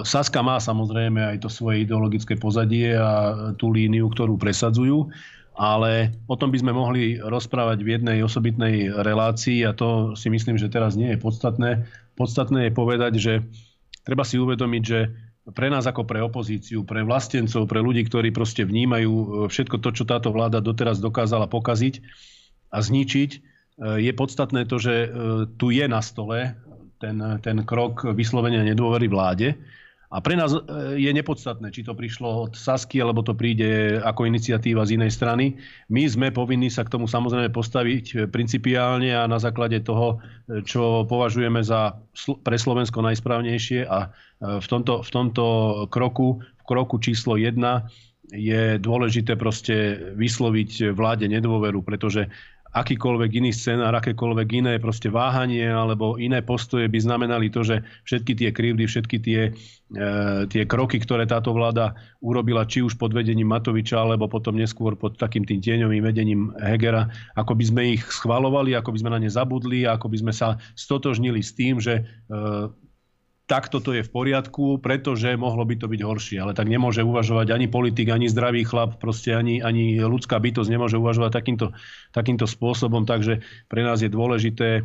Saska 0.00 0.40
má 0.40 0.56
samozrejme 0.56 1.36
aj 1.36 1.44
to 1.44 1.52
svoje 1.52 1.84
ideologické 1.84 2.40
pozadie 2.40 2.96
a 2.96 3.52
tú 3.60 3.68
líniu, 3.68 4.08
ktorú 4.08 4.40
presadzujú, 4.40 5.12
ale 5.58 6.16
o 6.24 6.38
tom 6.40 6.48
by 6.48 6.58
sme 6.64 6.72
mohli 6.72 7.20
rozprávať 7.20 7.84
v 7.84 8.00
jednej 8.00 8.18
osobitnej 8.24 8.88
relácii 9.04 9.68
a 9.68 9.76
to 9.76 10.16
si 10.16 10.32
myslím, 10.32 10.56
že 10.56 10.72
teraz 10.72 10.96
nie 10.96 11.12
je 11.12 11.18
podstatné. 11.20 11.84
Podstatné 12.16 12.70
je 12.70 12.72
povedať, 12.72 13.12
že 13.20 13.32
treba 14.08 14.24
si 14.24 14.40
uvedomiť, 14.40 14.82
že 14.86 15.27
pre 15.52 15.68
nás 15.72 15.84
ako 15.88 16.04
pre 16.04 16.20
opozíciu, 16.20 16.84
pre 16.84 17.00
vlastencov, 17.04 17.68
pre 17.68 17.80
ľudí, 17.80 18.04
ktorí 18.04 18.32
proste 18.34 18.68
vnímajú 18.68 19.12
e, 19.12 19.26
všetko 19.48 19.76
to, 19.80 19.90
čo 19.94 20.04
táto 20.04 20.28
vláda 20.32 20.60
doteraz 20.60 21.00
dokázala 21.00 21.48
pokaziť 21.48 22.04
a 22.72 22.78
zničiť, 22.84 23.30
e, 23.32 23.38
je 24.02 24.12
podstatné 24.12 24.68
to, 24.68 24.76
že 24.76 24.94
e, 24.94 25.08
tu 25.56 25.72
je 25.72 25.84
na 25.88 26.04
stole 26.04 26.52
ten, 26.98 27.16
ten 27.40 27.62
krok 27.62 28.04
vyslovenia 28.12 28.66
nedôvery 28.66 29.06
vláde 29.06 29.54
a 30.08 30.24
pre 30.24 30.40
nás 30.40 30.56
e, 30.56 30.60
je 30.96 31.10
nepodstatné, 31.12 31.68
či 31.68 31.84
to 31.84 31.92
prišlo 31.92 32.48
od 32.48 32.52
Sasky, 32.56 32.96
alebo 32.96 33.20
to 33.20 33.36
príde 33.36 34.00
ako 34.00 34.24
iniciatíva 34.24 34.88
z 34.88 34.96
inej 34.96 35.12
strany. 35.12 35.60
My 35.92 36.08
sme 36.08 36.32
povinní 36.32 36.72
sa 36.72 36.88
k 36.88 36.96
tomu 36.96 37.04
samozrejme 37.04 37.52
postaviť 37.52 38.04
e, 38.08 38.16
principiálne 38.24 39.12
a 39.12 39.28
na 39.28 39.36
základe 39.36 39.84
toho, 39.84 40.16
e, 40.48 40.64
čo 40.64 41.04
považujeme 41.04 41.60
za 41.60 42.00
pre 42.40 42.56
Slovensko 42.56 43.04
najsprávnejšie. 43.04 43.84
A 43.84 44.08
v 44.38 44.66
tomto, 44.70 45.02
v 45.02 45.10
tomto 45.10 45.44
kroku, 45.90 46.40
v 46.40 46.62
kroku 46.64 47.02
číslo 47.02 47.34
1 47.34 47.58
je 48.32 48.78
dôležité 48.78 49.34
proste 49.34 49.98
vysloviť 50.14 50.94
vláde 50.94 51.26
nedôveru, 51.26 51.82
pretože 51.82 52.30
akýkoľvek 52.72 53.30
iný 53.40 53.50
scenár, 53.54 53.96
akékoľvek 53.96 54.48
iné 54.60 54.74
proste 54.76 55.08
váhanie 55.08 55.64
alebo 55.64 56.20
iné 56.20 56.44
postoje 56.44 56.84
by 56.88 56.98
znamenali 57.00 57.48
to, 57.48 57.64
že 57.64 57.80
všetky 58.04 58.32
tie 58.36 58.50
krivdy, 58.52 58.84
všetky 58.84 59.16
tie, 59.20 59.40
e, 59.94 60.04
tie 60.48 60.62
kroky, 60.68 61.00
ktoré 61.00 61.24
táto 61.24 61.56
vláda 61.56 61.96
urobila, 62.20 62.68
či 62.68 62.84
už 62.84 63.00
pod 63.00 63.16
vedením 63.16 63.48
Matoviča, 63.48 64.04
alebo 64.04 64.28
potom 64.28 64.56
neskôr 64.56 64.98
pod 64.98 65.16
takým 65.16 65.48
tým 65.48 65.64
tieňovým 65.64 66.02
vedením 66.04 66.52
Hegera, 66.60 67.08
ako 67.38 67.56
by 67.56 67.64
sme 67.64 67.82
ich 67.96 68.02
schvalovali, 68.04 68.76
ako 68.76 68.92
by 68.92 68.98
sme 69.00 69.10
na 69.16 69.20
ne 69.20 69.30
zabudli, 69.30 69.88
ako 69.88 70.12
by 70.12 70.16
sme 70.20 70.32
sa 70.36 70.60
stotožnili 70.76 71.40
s 71.40 71.56
tým, 71.56 71.80
že 71.80 72.02
e, 72.02 72.02
takto 73.48 73.80
to 73.80 73.96
je 73.96 74.04
v 74.04 74.12
poriadku, 74.12 74.76
pretože 74.78 75.32
mohlo 75.40 75.64
by 75.64 75.80
to 75.80 75.88
byť 75.88 76.00
horšie. 76.04 76.36
Ale 76.36 76.52
tak 76.52 76.68
nemôže 76.68 77.00
uvažovať 77.00 77.56
ani 77.56 77.64
politik, 77.64 78.12
ani 78.12 78.28
zdravý 78.28 78.68
chlap, 78.68 79.00
proste 79.00 79.32
ani, 79.32 79.64
ani 79.64 79.96
ľudská 80.04 80.36
bytosť 80.36 80.68
nemôže 80.68 81.00
uvažovať 81.00 81.32
takýmto, 81.32 81.72
takýmto 82.12 82.44
spôsobom. 82.44 83.08
Takže 83.08 83.40
pre 83.72 83.80
nás 83.80 84.04
je 84.04 84.12
dôležité 84.12 84.68
e, 84.78 84.82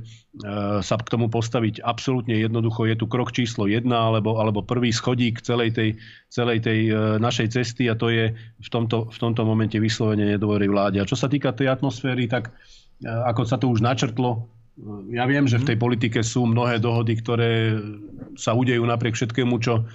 sa 0.80 0.96
k 0.96 1.12
tomu 1.12 1.28
postaviť 1.28 1.84
absolútne 1.84 2.40
jednoducho. 2.40 2.88
Je 2.88 2.96
tu 2.96 3.12
krok 3.12 3.36
číslo 3.36 3.68
jedna 3.68 4.08
alebo, 4.08 4.40
alebo 4.40 4.64
prvý 4.64 4.96
schodík 4.96 5.44
celej 5.44 5.76
tej, 5.76 5.90
celej 6.32 6.64
tej 6.64 6.80
e, 6.88 6.92
našej 7.20 7.52
cesty 7.52 7.92
a 7.92 8.00
to 8.00 8.08
je 8.08 8.32
v 8.40 8.70
tomto, 8.72 9.12
v 9.12 9.18
tomto 9.20 9.44
momente 9.44 9.76
vyslovene 9.76 10.24
nedôvery 10.40 10.72
vláde. 10.72 11.04
A 11.04 11.10
čo 11.10 11.20
sa 11.20 11.28
týka 11.28 11.52
tej 11.52 11.68
atmosféry, 11.68 12.32
tak 12.32 12.56
e, 13.04 13.12
ako 13.12 13.44
sa 13.44 13.60
to 13.60 13.68
už 13.68 13.84
načrtlo, 13.84 14.48
Ja 15.14 15.30
viem, 15.30 15.46
že 15.46 15.62
v 15.62 15.70
tej 15.70 15.78
politike 15.78 16.26
sú 16.26 16.50
mnohé 16.50 16.82
dohody, 16.82 17.14
ktoré 17.22 17.78
sa 18.34 18.58
udejú 18.58 18.82
napriek 18.82 19.14
všetkému, 19.14 19.62
čo 19.62 19.86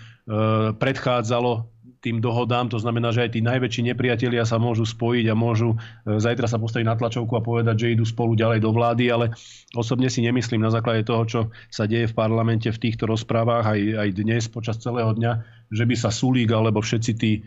predchádzalo 0.79 1.67
tým 1.99 2.23
dohodám, 2.23 2.71
to 2.71 2.79
znamená, 2.79 3.11
že 3.11 3.27
aj 3.27 3.31
tí 3.35 3.41
najväčší 3.43 3.91
nepriatelia 3.91 4.47
sa 4.47 4.63
môžu 4.63 4.87
spojiť 4.87 5.27
a 5.29 5.35
môžu 5.35 5.75
e, 5.75 6.17
zajtra 6.23 6.47
sa 6.47 6.59
postaviť 6.63 6.87
na 6.87 6.95
tlačovku 6.95 7.35
a 7.35 7.43
povedať, 7.43 7.75
že 7.75 7.95
idú 7.99 8.07
spolu 8.07 8.39
ďalej 8.39 8.63
do 8.63 8.71
vlády, 8.71 9.11
ale 9.11 9.35
osobne 9.75 10.07
si 10.07 10.23
nemyslím 10.23 10.63
na 10.63 10.71
základe 10.71 11.03
toho, 11.03 11.23
čo 11.27 11.41
sa 11.75 11.91
deje 11.91 12.07
v 12.07 12.15
parlamente 12.15 12.71
v 12.71 12.79
týchto 12.79 13.11
rozprávach 13.11 13.67
aj, 13.67 13.81
aj 13.99 14.09
dnes 14.15 14.47
počas 14.47 14.79
celého 14.79 15.11
dňa, 15.11 15.33
že 15.75 15.85
by 15.85 15.95
sa 15.99 16.15
Sulík 16.15 16.55
alebo 16.55 16.79
všetci 16.79 17.13
tí 17.19 17.33
e, 17.35 17.41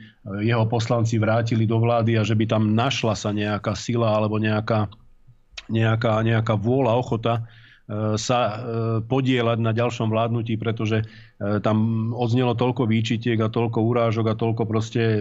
jeho 0.44 0.68
poslanci 0.68 1.16
vrátili 1.16 1.64
do 1.64 1.80
vlády 1.80 2.20
a 2.20 2.28
že 2.28 2.36
by 2.36 2.52
tam 2.52 2.76
našla 2.76 3.16
sa 3.16 3.32
nejaká 3.32 3.72
sila 3.80 4.20
alebo 4.20 4.36
nejaká, 4.36 4.92
nejaká, 5.70 6.24
nejaká 6.24 6.58
vôľa, 6.58 6.98
ochota 6.98 7.46
sa 8.16 8.40
e, 8.48 8.54
podielať 9.04 9.60
na 9.60 9.76
ďalšom 9.76 10.08
vládnutí, 10.08 10.56
pretože 10.56 11.04
e, 11.04 11.06
tam 11.60 12.10
odznelo 12.16 12.56
toľko 12.56 12.88
výčitiek 12.88 13.36
a 13.44 13.52
toľko 13.52 13.84
urážok 13.84 14.26
a 14.32 14.40
toľko 14.40 14.64
proste 14.64 15.02
e, 15.02 15.20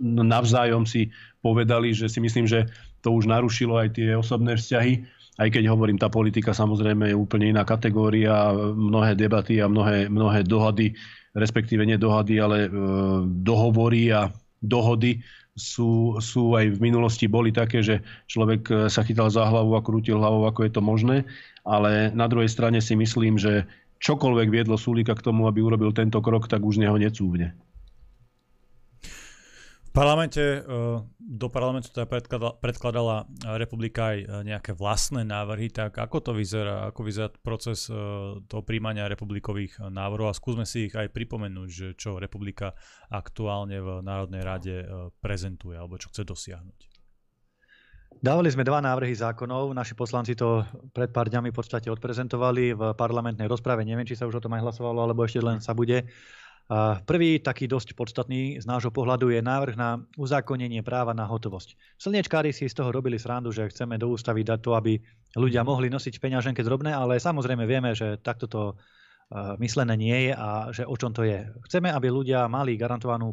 navzájom 0.00 0.88
si 0.88 1.12
povedali, 1.44 1.92
že 1.92 2.08
si 2.08 2.24
myslím, 2.24 2.48
že 2.48 2.64
to 3.04 3.12
už 3.12 3.28
narušilo 3.28 3.76
aj 3.76 4.00
tie 4.00 4.16
osobné 4.16 4.56
vzťahy. 4.56 5.04
Aj 5.36 5.48
keď 5.50 5.68
hovorím, 5.68 6.00
tá 6.00 6.08
politika 6.08 6.56
samozrejme 6.56 7.12
je 7.12 7.16
úplne 7.18 7.52
iná 7.52 7.66
kategória, 7.68 8.54
mnohé 8.72 9.18
debaty 9.18 9.60
a 9.60 9.68
mnohé, 9.68 10.08
mnohé 10.08 10.46
dohady, 10.46 10.94
respektíve 11.36 11.82
nie 11.84 11.98
dohady, 11.98 12.38
ale 12.38 12.70
dohovory 13.42 14.14
a 14.14 14.30
dohody 14.62 15.20
sú, 15.54 16.18
sú 16.18 16.58
aj 16.58 16.76
v 16.76 16.82
minulosti 16.82 17.30
boli 17.30 17.54
také, 17.54 17.78
že 17.78 18.02
človek 18.26 18.90
sa 18.90 19.06
chytal 19.06 19.30
za 19.30 19.46
hlavu 19.46 19.78
a 19.78 19.84
krútil 19.86 20.18
hlavou, 20.18 20.50
ako 20.50 20.66
je 20.66 20.72
to 20.74 20.82
možné 20.82 21.16
ale 21.64 22.12
na 22.12 22.28
druhej 22.28 22.52
strane 22.52 22.78
si 22.84 22.92
myslím, 22.92 23.40
že 23.40 23.64
čokoľvek 24.04 24.48
viedlo 24.52 24.76
Sulíka 24.76 25.16
k 25.16 25.24
tomu, 25.24 25.48
aby 25.48 25.64
urobil 25.64 25.96
tento 25.96 26.20
krok, 26.20 26.46
tak 26.46 26.60
už 26.60 26.76
neho 26.76 26.94
necúvne. 27.00 27.56
Parlamente, 29.94 30.42
e, 30.42 30.60
do 31.22 31.46
parlamentu 31.54 31.86
teda 31.94 32.10
predkladala, 32.10 32.58
predkladala 32.58 33.16
republika 33.54 34.10
aj 34.10 34.18
e, 34.18 34.26
nejaké 34.42 34.74
vlastné 34.74 35.22
návrhy, 35.22 35.70
tak 35.70 36.02
ako 36.02 36.18
to 36.18 36.32
vyzerá, 36.34 36.90
ako 36.90 37.00
vyzerá 37.06 37.30
proces 37.30 37.86
e, 37.86 37.94
toho 38.42 38.62
príjmania 38.66 39.06
republikových 39.06 39.86
návrhov 39.94 40.34
a 40.34 40.34
skúsme 40.34 40.66
si 40.66 40.90
ich 40.90 40.94
aj 40.98 41.14
pripomenúť, 41.14 41.68
že 41.70 41.88
čo 41.94 42.18
republika 42.18 42.74
aktuálne 43.06 43.78
v 43.78 44.02
Národnej 44.02 44.42
rade 44.42 44.74
prezentuje 45.22 45.78
alebo 45.78 45.94
čo 45.94 46.10
chce 46.10 46.26
dosiahnuť. 46.26 46.78
Dávali 48.18 48.50
sme 48.50 48.66
dva 48.66 48.82
návrhy 48.82 49.14
zákonov. 49.14 49.78
Naši 49.78 49.94
poslanci 49.94 50.34
to 50.34 50.66
pred 50.90 51.14
pár 51.14 51.30
dňami 51.30 51.54
v 51.54 51.58
podstate 51.60 51.86
odprezentovali 51.86 52.74
v 52.74 52.82
parlamentnej 52.98 53.46
rozprave. 53.46 53.86
Neviem, 53.86 54.10
či 54.10 54.18
sa 54.18 54.26
už 54.26 54.38
o 54.38 54.42
tom 54.42 54.58
aj 54.58 54.64
hlasovalo, 54.64 55.06
alebo 55.06 55.22
ešte 55.22 55.38
len 55.38 55.62
sa 55.62 55.70
bude. 55.70 56.02
Prvý, 57.04 57.44
taký 57.44 57.68
dosť 57.68 57.92
podstatný 57.92 58.56
z 58.56 58.64
nášho 58.64 58.88
pohľadu, 58.88 59.28
je 59.28 59.44
návrh 59.44 59.76
na 59.76 60.00
uzákonenie 60.16 60.80
práva 60.80 61.12
na 61.12 61.28
hotovosť. 61.28 61.76
Slniečkári 62.00 62.56
si 62.56 62.64
z 62.64 62.80
toho 62.80 62.88
robili 62.88 63.20
srandu, 63.20 63.52
že 63.52 63.68
chceme 63.68 64.00
do 64.00 64.08
ústavy 64.08 64.48
dať 64.48 64.64
to, 64.64 64.72
aby 64.72 64.96
ľudia 65.36 65.60
mohli 65.60 65.92
nosiť 65.92 66.16
peňaženke 66.16 66.64
drobné, 66.64 66.96
ale 66.96 67.20
samozrejme 67.20 67.68
vieme, 67.68 67.92
že 67.92 68.16
takto 68.16 68.48
to 68.48 68.62
myslené 69.60 69.92
nie 69.96 70.18
je 70.28 70.32
a 70.32 70.48
že 70.72 70.88
o 70.88 70.96
čom 70.96 71.12
to 71.12 71.28
je. 71.28 71.44
Chceme, 71.68 71.92
aby 71.92 72.08
ľudia 72.08 72.48
mali 72.48 72.80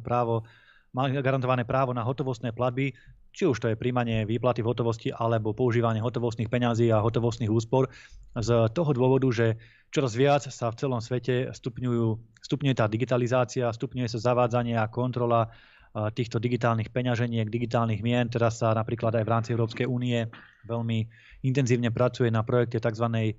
právo 0.04 0.44
mali 0.92 1.16
garantované 1.16 1.64
právo 1.64 1.96
na 1.96 2.04
hotovostné 2.04 2.52
platby, 2.52 2.92
či 3.32 3.48
už 3.48 3.58
to 3.64 3.68
je 3.72 3.80
príjmanie 3.80 4.28
výplaty 4.28 4.60
v 4.60 4.70
hotovosti 4.70 5.10
alebo 5.16 5.56
používanie 5.56 6.04
hotovostných 6.04 6.52
peňazí 6.52 6.92
a 6.92 7.00
hotovostných 7.00 7.52
úspor 7.52 7.88
z 8.36 8.50
toho 8.76 8.92
dôvodu, 8.92 9.28
že 9.32 9.48
čoraz 9.92 10.16
viac 10.16 10.44
sa 10.48 10.72
v 10.72 10.80
celom 10.80 11.00
svete 11.00 11.52
stupňujú, 11.56 12.40
stupňuje 12.44 12.76
tá 12.76 12.92
digitalizácia, 12.92 13.72
stupňuje 13.72 14.08
sa 14.12 14.20
zavádzanie 14.20 14.76
a 14.76 14.92
kontrola 14.92 15.52
týchto 15.92 16.40
digitálnych 16.40 16.88
peňaženiek, 16.88 17.52
digitálnych 17.52 18.00
mien. 18.00 18.32
Teraz 18.32 18.64
sa 18.64 18.72
napríklad 18.72 19.12
aj 19.20 19.24
v 19.28 19.32
rámci 19.32 19.50
Európskej 19.52 19.84
únie 19.84 20.24
veľmi 20.64 21.04
intenzívne 21.44 21.92
pracuje 21.92 22.32
na 22.32 22.48
projekte 22.48 22.80
tzv. 22.80 23.36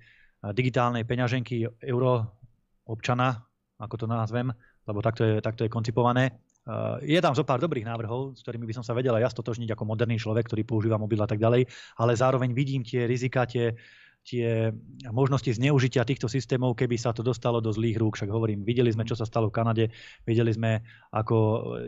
digitálnej 0.53 1.09
peňaženky 1.09 1.65
euro 1.89 2.37
občana, 2.85 3.41
ako 3.81 4.05
to 4.05 4.07
nazvem, 4.09 4.53
lebo 4.85 5.01
takto 5.01 5.25
je, 5.25 5.35
takto 5.41 5.65
je 5.65 5.73
koncipované. 5.73 6.45
Je 7.03 7.19
tam 7.19 7.35
zo 7.35 7.43
pár 7.43 7.59
dobrých 7.59 7.83
návrhov, 7.83 8.39
s 8.39 8.47
ktorými 8.47 8.71
by 8.71 8.75
som 8.79 8.85
sa 8.87 8.95
vedel 8.95 9.11
aj 9.19 9.23
ja 9.27 9.31
stotožniť 9.35 9.75
ako 9.75 9.83
moderný 9.83 10.15
človek, 10.15 10.47
ktorý 10.47 10.63
používa 10.63 10.95
mobil 10.95 11.19
a 11.19 11.27
tak 11.27 11.43
ďalej, 11.43 11.67
ale 11.99 12.13
zároveň 12.15 12.55
vidím 12.55 12.87
tie 12.87 13.11
rizika, 13.11 13.43
tie, 13.51 13.75
tie 14.23 14.71
možnosti 15.11 15.51
zneužitia 15.51 16.07
týchto 16.07 16.31
systémov, 16.31 16.79
keby 16.79 16.95
sa 16.95 17.11
to 17.11 17.27
dostalo 17.27 17.59
do 17.59 17.75
zlých 17.75 17.99
rúk. 17.99 18.15
Však 18.15 18.31
hovorím, 18.31 18.63
videli 18.63 18.95
sme, 18.95 19.03
čo 19.03 19.19
sa 19.19 19.27
stalo 19.27 19.51
v 19.51 19.59
Kanade, 19.59 19.85
videli 20.23 20.55
sme, 20.55 20.87
ako 21.11 21.37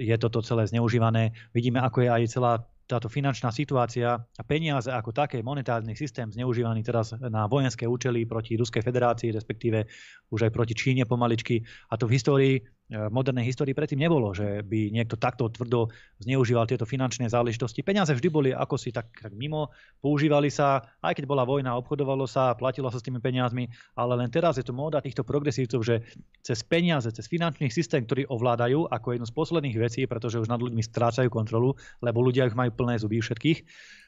je 0.02 0.16
toto 0.18 0.42
celé 0.42 0.66
zneužívané, 0.66 1.30
vidíme, 1.54 1.78
ako 1.78 1.98
je 2.02 2.10
aj 2.10 2.22
celá 2.34 2.52
táto 2.84 3.08
finančná 3.08 3.48
situácia 3.48 4.20
a 4.20 4.42
peniaze 4.44 4.92
ako 4.92 5.16
také, 5.16 5.40
monetárny 5.40 5.96
systém 5.96 6.28
zneužívaný 6.28 6.84
teraz 6.84 7.16
na 7.16 7.48
vojenské 7.48 7.88
účely 7.88 8.28
proti 8.28 8.60
Ruskej 8.60 8.84
federácii, 8.84 9.32
respektíve 9.32 9.88
už 10.28 10.44
aj 10.44 10.52
proti 10.52 10.76
Číne 10.76 11.08
pomaličky. 11.08 11.64
A 11.88 11.96
to 11.96 12.04
v 12.04 12.20
histórii 12.20 12.54
v 12.84 13.08
modernej 13.08 13.48
histórii 13.48 13.72
predtým 13.72 13.96
nebolo, 13.96 14.36
že 14.36 14.60
by 14.60 14.92
niekto 14.92 15.16
takto 15.16 15.48
tvrdo 15.48 15.88
zneužíval 16.20 16.68
tieto 16.68 16.84
finančné 16.84 17.32
záležitosti. 17.32 17.80
Peniaze 17.80 18.12
vždy 18.12 18.28
boli 18.28 18.50
ako 18.52 18.76
si 18.76 18.92
tak, 18.92 19.08
tak 19.16 19.32
mimo, 19.32 19.72
používali 20.04 20.52
sa, 20.52 20.84
aj 21.00 21.16
keď 21.16 21.24
bola 21.24 21.48
vojna, 21.48 21.80
obchodovalo 21.80 22.28
sa, 22.28 22.52
platilo 22.52 22.92
sa 22.92 23.00
s 23.00 23.06
tými 23.08 23.24
peniazmi, 23.24 23.72
ale 23.96 24.20
len 24.20 24.28
teraz 24.28 24.60
je 24.60 24.64
to 24.68 24.76
móda 24.76 25.00
týchto 25.00 25.24
progresívcov, 25.24 25.80
že 25.80 26.04
cez 26.44 26.60
peniaze, 26.60 27.08
cez 27.08 27.24
finančný 27.24 27.72
systém, 27.72 28.04
ktorý 28.04 28.28
ovládajú 28.28 28.92
ako 28.92 29.16
jednu 29.16 29.26
z 29.26 29.32
posledných 29.32 29.76
vecí, 29.80 30.04
pretože 30.04 30.44
už 30.44 30.52
nad 30.52 30.60
ľuďmi 30.60 30.84
strácajú 30.84 31.32
kontrolu, 31.32 31.72
lebo 32.04 32.20
ľudia 32.20 32.44
ich 32.44 32.58
majú 32.58 32.68
plné 32.68 33.00
zuby 33.00 33.24
všetkých, 33.24 33.64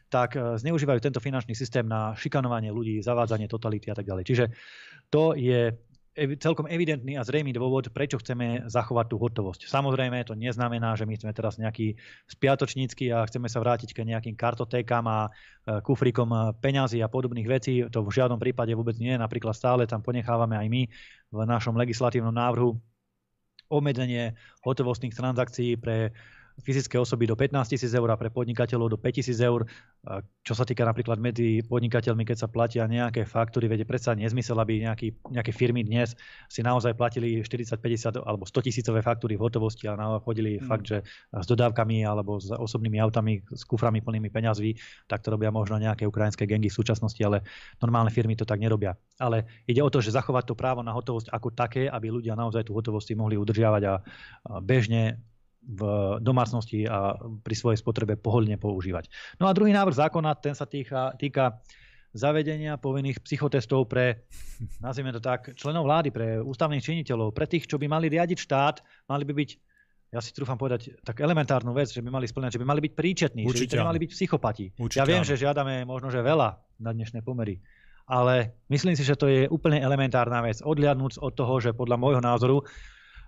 tak 0.06 0.38
e, 0.38 0.60
zneužívajú 0.60 1.00
tento 1.02 1.18
finančný 1.18 1.56
systém 1.56 1.82
na 1.86 2.14
šikanovanie 2.14 2.70
ľudí, 2.70 3.02
zavádzanie 3.02 3.50
totality 3.50 3.90
a 3.90 3.96
tak 3.96 4.06
ďalej. 4.06 4.24
Čiže 4.26 4.44
to 5.10 5.34
je 5.34 5.74
celkom 6.16 6.64
evidentný 6.64 7.20
a 7.20 7.26
zrejmý 7.26 7.52
dôvod, 7.52 7.92
prečo 7.92 8.16
chceme 8.16 8.64
zachovať 8.64 9.06
tú 9.12 9.16
hotovosť. 9.20 9.68
Samozrejme, 9.68 10.24
to 10.24 10.32
neznamená, 10.32 10.96
že 10.96 11.04
my 11.04 11.12
sme 11.20 11.36
teraz 11.36 11.60
nejaký 11.60 11.92
spiatočnícky 12.24 13.12
a 13.12 13.28
chceme 13.28 13.52
sa 13.52 13.60
vrátiť 13.60 13.92
k 13.92 14.08
nejakým 14.08 14.32
kartotékam 14.32 15.04
a 15.04 15.28
e, 15.28 15.30
kufrikom 15.84 16.56
peňazí 16.56 17.04
a 17.04 17.12
podobných 17.12 17.48
vecí. 17.48 17.84
To 17.92 18.00
v 18.00 18.16
žiadnom 18.16 18.40
prípade 18.40 18.72
vôbec 18.72 18.96
nie. 18.96 19.12
Napríklad 19.12 19.52
stále 19.52 19.84
tam 19.84 20.00
ponechávame 20.00 20.56
aj 20.56 20.66
my 20.72 20.82
v 21.36 21.38
našom 21.44 21.76
legislatívnom 21.76 22.32
návrhu 22.32 22.80
obmedzenie 23.68 24.38
hotovostných 24.62 25.12
transakcií 25.12 25.76
pre 25.76 26.14
fyzické 26.56 26.96
osoby 26.96 27.28
do 27.28 27.36
15 27.36 27.76
tisíc 27.76 27.92
eur 27.92 28.08
a 28.08 28.16
pre 28.16 28.32
podnikateľov 28.32 28.96
do 28.96 28.98
5 28.98 29.18
tisíc 29.20 29.38
eur. 29.44 29.68
Čo 30.40 30.54
sa 30.56 30.64
týka 30.64 30.88
napríklad 30.88 31.20
medzi 31.20 31.60
podnikateľmi, 31.66 32.24
keď 32.24 32.46
sa 32.46 32.48
platia 32.48 32.88
nejaké 32.88 33.28
faktúry, 33.28 33.68
veď 33.68 33.84
predsa 33.84 34.16
nezmysel, 34.16 34.56
aby 34.56 34.88
nejaký, 34.88 35.12
nejaké 35.28 35.52
firmy 35.52 35.84
dnes 35.84 36.16
si 36.48 36.64
naozaj 36.64 36.96
platili 36.96 37.44
40, 37.44 37.76
50 37.76 38.24
alebo 38.24 38.48
100 38.48 38.66
tisícové 38.72 39.04
faktúry 39.04 39.36
v 39.36 39.44
hotovosti 39.44 39.84
a 39.90 39.98
chodili 40.24 40.56
mm. 40.56 40.64
fakt, 40.64 40.88
že 40.88 41.04
s 41.34 41.46
dodávkami 41.46 42.08
alebo 42.08 42.40
s 42.40 42.48
osobnými 42.48 42.96
autami, 43.02 43.44
s 43.52 43.66
kuframi 43.68 44.00
plnými 44.00 44.32
peňazí, 44.32 44.78
tak 45.10 45.20
to 45.20 45.34
robia 45.34 45.52
možno 45.52 45.76
nejaké 45.76 46.08
ukrajinské 46.08 46.48
gengy 46.48 46.72
v 46.72 46.78
súčasnosti, 46.78 47.20
ale 47.20 47.44
normálne 47.84 48.08
firmy 48.08 48.32
to 48.32 48.48
tak 48.48 48.62
nerobia. 48.62 48.96
Ale 49.20 49.44
ide 49.68 49.84
o 49.84 49.92
to, 49.92 50.00
že 50.00 50.14
zachovať 50.14 50.48
to 50.48 50.54
právo 50.56 50.80
na 50.80 50.96
hotovosť 50.96 51.28
ako 51.28 51.52
také, 51.52 51.90
aby 51.90 52.08
ľudia 52.08 52.32
naozaj 52.32 52.64
tú 52.64 52.72
hotovosť 52.72 53.12
mohli 53.18 53.36
udržiavať 53.36 53.82
a 53.84 53.94
bežne 54.64 55.20
v 55.66 55.82
domácnosti 56.22 56.86
a 56.86 57.18
pri 57.18 57.54
svojej 57.58 57.82
spotrebe 57.82 58.14
pohodlne 58.14 58.54
používať. 58.54 59.10
No 59.42 59.50
a 59.50 59.52
druhý 59.52 59.74
návrh 59.74 59.98
zákona, 59.98 60.38
ten 60.38 60.54
sa 60.54 60.62
týka, 60.62 61.18
týka 61.18 61.58
zavedenia 62.14 62.78
povinných 62.78 63.20
psychotestov 63.20 63.90
pre, 63.90 64.24
nazvime 64.80 65.10
to 65.12 65.20
tak, 65.20 65.52
členov 65.58 65.84
vlády, 65.84 66.08
pre 66.14 66.38
ústavných 66.40 66.80
činiteľov, 66.80 67.34
pre 67.34 67.50
tých, 67.50 67.66
čo 67.68 67.76
by 67.76 67.90
mali 67.90 68.06
riadiť 68.08 68.38
štát, 68.40 68.76
mali 69.10 69.26
by 69.26 69.34
byť, 69.36 69.50
ja 70.14 70.22
si 70.22 70.30
trúfam 70.32 70.56
povedať 70.56 70.96
tak 71.02 71.20
elementárnu 71.20 71.74
vec, 71.76 71.90
že 71.92 72.00
by 72.00 72.08
mali 72.08 72.30
splňať, 72.30 72.56
že 72.56 72.60
by 72.62 72.66
mali 72.66 72.80
byť 72.86 72.92
príčetní, 72.96 73.42
Určite, 73.44 73.76
že 73.76 73.82
by 73.82 73.90
mali 73.90 74.00
byť 74.00 74.10
psychopati. 74.14 74.66
Určite, 74.78 75.02
ja 75.02 75.04
viem, 75.04 75.26
áno. 75.26 75.28
že 75.28 75.36
žiadame 75.36 75.84
možno, 75.84 76.08
že 76.08 76.24
veľa 76.24 76.80
na 76.80 76.90
dnešné 76.94 77.20
pomery, 77.20 77.60
ale 78.06 78.54
myslím 78.70 78.94
si, 78.94 79.02
že 79.02 79.18
to 79.18 79.26
je 79.26 79.50
úplne 79.50 79.82
elementárna 79.82 80.40
vec. 80.40 80.62
Odliadnúc 80.62 81.18
od 81.18 81.34
toho, 81.34 81.58
že 81.58 81.74
podľa 81.74 81.98
môjho 81.98 82.22
názoru 82.22 82.62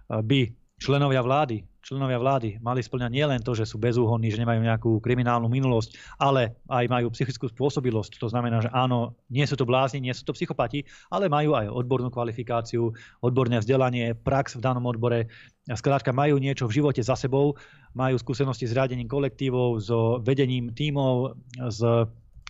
by 0.08 0.54
členovia 0.78 1.20
vlády, 1.20 1.66
členovia 1.82 2.22
vlády 2.22 2.62
mali 2.62 2.84
splňať 2.84 3.10
nielen 3.10 3.40
to, 3.42 3.56
že 3.56 3.66
sú 3.66 3.82
bezúhonní, 3.82 4.30
že 4.30 4.38
nemajú 4.38 4.60
nejakú 4.62 4.90
kriminálnu 5.02 5.50
minulosť, 5.50 5.96
ale 6.22 6.54
aj 6.70 6.84
majú 6.86 7.10
psychickú 7.10 7.50
spôsobilosť. 7.50 8.22
To 8.22 8.30
znamená, 8.30 8.62
že 8.62 8.70
áno, 8.70 9.18
nie 9.32 9.42
sú 9.48 9.58
to 9.58 9.66
blázni, 9.66 9.98
nie 9.98 10.14
sú 10.14 10.22
to 10.28 10.36
psychopati, 10.36 10.86
ale 11.10 11.26
majú 11.26 11.58
aj 11.58 11.66
odbornú 11.72 12.12
kvalifikáciu, 12.14 12.94
odborné 13.24 13.58
vzdelanie, 13.58 14.14
prax 14.14 14.54
v 14.54 14.64
danom 14.64 14.86
odbore. 14.86 15.26
Skrátka 15.68 16.14
majú 16.14 16.38
niečo 16.38 16.70
v 16.70 16.78
živote 16.80 17.02
za 17.02 17.18
sebou, 17.18 17.58
majú 17.96 18.16
skúsenosti 18.20 18.68
s 18.68 18.76
riadením 18.76 19.10
kolektívov, 19.10 19.82
s 19.82 19.90
vedením 20.22 20.70
tímov, 20.72 21.34
s 21.72 21.80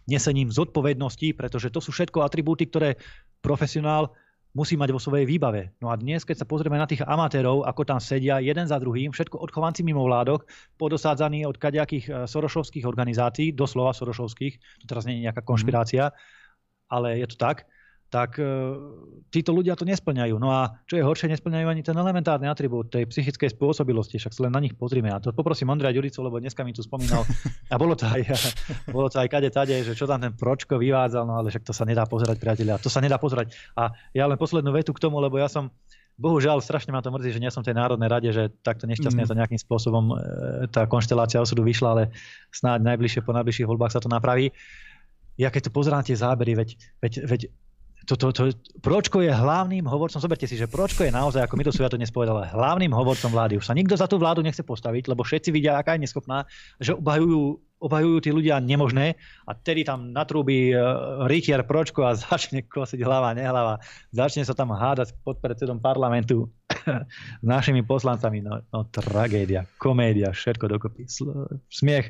nesením 0.08 0.49
zodpovednosti, 0.49 1.37
pretože 1.37 1.68
to 1.68 1.85
sú 1.85 1.92
všetko 1.92 2.25
atribúty, 2.25 2.64
ktoré 2.64 2.97
profesionál 3.44 4.16
musí 4.57 4.75
mať 4.81 4.90
vo 4.93 5.00
svojej 5.00 5.28
výbave. 5.28 5.76
No 5.78 5.93
a 5.93 5.97
dnes, 5.99 6.25
keď 6.25 6.45
sa 6.45 6.47
pozrieme 6.49 6.81
na 6.81 6.88
tých 6.88 7.05
amatérov, 7.05 7.69
ako 7.69 7.83
tam 7.85 7.99
sedia 8.00 8.40
jeden 8.40 8.64
za 8.64 8.81
druhým, 8.81 9.12
všetko 9.12 9.37
odchovanci 9.38 9.85
mimo 9.85 10.05
vládok, 10.09 10.49
podosádzaní 10.81 11.45
od 11.45 11.61
kadejakých 11.61 12.07
e, 12.09 12.12
sorošovských 12.25 12.88
organizácií, 12.88 13.52
doslova 13.52 13.93
sorošovských, 13.93 14.83
to 14.83 14.85
teraz 14.88 15.05
nie 15.05 15.21
je 15.21 15.25
nejaká 15.28 15.45
konšpirácia, 15.45 16.11
ale 16.88 17.21
je 17.21 17.26
to 17.28 17.37
tak, 17.37 17.69
tak 18.08 18.40
e, 18.40 18.48
títo 19.28 19.52
ľudia 19.52 19.76
to 19.76 19.84
nesplňajú. 19.84 20.40
No 20.40 20.48
a 20.48 20.80
čo 20.88 20.96
je 20.96 21.04
horšie, 21.04 21.28
nesplňajú 21.28 21.66
ani 21.68 21.84
ten 21.84 21.92
elementárny 21.92 22.48
atribút 22.48 22.88
tej 22.88 23.04
psychickej 23.04 23.52
spôsobilosti, 23.52 24.16
však 24.16 24.32
sa 24.32 24.48
len 24.48 24.52
na 24.56 24.64
nich 24.64 24.72
pozrime. 24.72 25.12
A 25.12 25.20
to 25.20 25.36
poprosím 25.36 25.68
Ondreja 25.68 25.92
Ďuricu, 25.92 26.24
lebo 26.24 26.40
dneska 26.40 26.64
mi 26.64 26.72
tu 26.72 26.80
spomínal, 26.80 27.28
a 27.68 27.76
bolo 27.76 27.92
to 27.92 28.08
aj, 28.08 28.24
bolo 28.96 29.12
to 29.12 29.20
aj 29.20 29.28
kade 29.28 29.52
tade, 29.52 29.76
že 29.84 29.92
čo 29.92 30.08
tam 30.08 30.24
ten 30.24 30.32
Pročko 30.32 30.80
vyvádzal, 30.80 31.28
no 31.28 31.36
ale 31.36 31.52
však 31.52 31.68
to 31.68 31.76
sa 31.76 31.84
nedá 31.84 32.08
pozerať, 32.08 32.40
priatelia, 32.40 32.80
to 32.80 32.88
sa 32.88 33.04
nedá 33.04 33.20
pozerať. 33.20 33.52
A 33.76 33.92
ja 34.16 34.24
len 34.24 34.40
poslednú 34.40 34.72
vetu 34.72 34.96
k 34.96 35.04
tomu, 35.04 35.20
lebo 35.20 35.36
ja 35.36 35.52
som 35.52 35.68
Bohužiaľ, 36.18 36.58
strašne 36.58 36.90
ma 36.90 36.98
to 36.98 37.14
mrzí, 37.14 37.30
že 37.30 37.38
nie 37.38 37.46
som 37.46 37.62
v 37.62 37.70
tej 37.70 37.78
Národnej 37.78 38.10
rade, 38.10 38.26
že 38.34 38.50
takto 38.66 38.90
nešťastne 38.90 39.22
mm. 39.22 39.28
to 39.30 39.38
nejakým 39.38 39.60
spôsobom 39.62 40.04
e, 40.10 40.14
tá 40.66 40.90
konštelácia 40.90 41.38
osudu 41.38 41.62
vyšla, 41.62 41.88
ale 41.94 42.04
snáď 42.50 42.82
najbližšie 42.90 43.22
po 43.22 43.30
najbližších 43.38 43.70
voľbách 43.70 43.94
sa 43.94 44.02
to 44.02 44.10
napraví. 44.10 44.50
Ja 45.38 45.54
keď 45.54 45.70
tu 45.70 45.78
pozerám 45.78 46.02
tie 46.02 46.18
zábery, 46.18 46.58
veď, 46.58 46.74
veď, 46.98 47.12
veď 47.22 47.40
to, 48.08 48.16
to, 48.16 48.32
to, 48.32 48.42
Pročko 48.80 49.20
je 49.20 49.28
hlavným 49.28 49.84
hovorcom, 49.84 50.16
zoberte 50.16 50.48
si, 50.48 50.56
že 50.56 50.64
Pročko 50.64 51.04
je 51.04 51.12
naozaj, 51.12 51.44
ako 51.44 51.54
mi 51.60 51.64
to 51.68 51.76
ja 51.76 51.92
to 51.92 52.00
dnes 52.00 52.08
povedal, 52.08 52.40
hlavným 52.40 52.88
hovorcom 52.88 53.28
vlády. 53.28 53.60
Už 53.60 53.68
sa 53.68 53.76
nikto 53.76 54.00
za 54.00 54.08
tú 54.08 54.16
vládu 54.16 54.40
nechce 54.40 54.64
postaviť, 54.64 55.12
lebo 55.12 55.20
všetci 55.20 55.52
vidia, 55.52 55.76
aká 55.76 56.00
je 56.00 56.08
neschopná, 56.08 56.48
že 56.80 56.96
obhajujú, 56.96 57.60
obhajujú 57.84 58.16
tí 58.24 58.30
ľudia 58.32 58.64
nemožné 58.64 59.20
a 59.44 59.52
tedy 59.52 59.84
tam 59.84 60.08
natrúbi 60.08 60.72
uh, 60.72 61.28
rytier 61.28 61.60
Pročko 61.68 62.08
a 62.08 62.16
začne 62.32 62.64
kosiť 62.64 63.04
hlava, 63.04 63.36
nehlava. 63.36 63.76
Začne 64.08 64.48
sa 64.48 64.56
tam 64.56 64.72
hádať 64.72 65.12
pod 65.20 65.44
predsedom 65.44 65.76
parlamentu 65.76 66.48
s 67.44 67.44
našimi 67.44 67.84
poslancami. 67.84 68.40
No, 68.40 68.64
no 68.72 68.88
tragédia, 68.88 69.68
komédia, 69.76 70.32
všetko 70.32 70.64
dokopy. 70.64 71.04
Smiech 71.68 72.08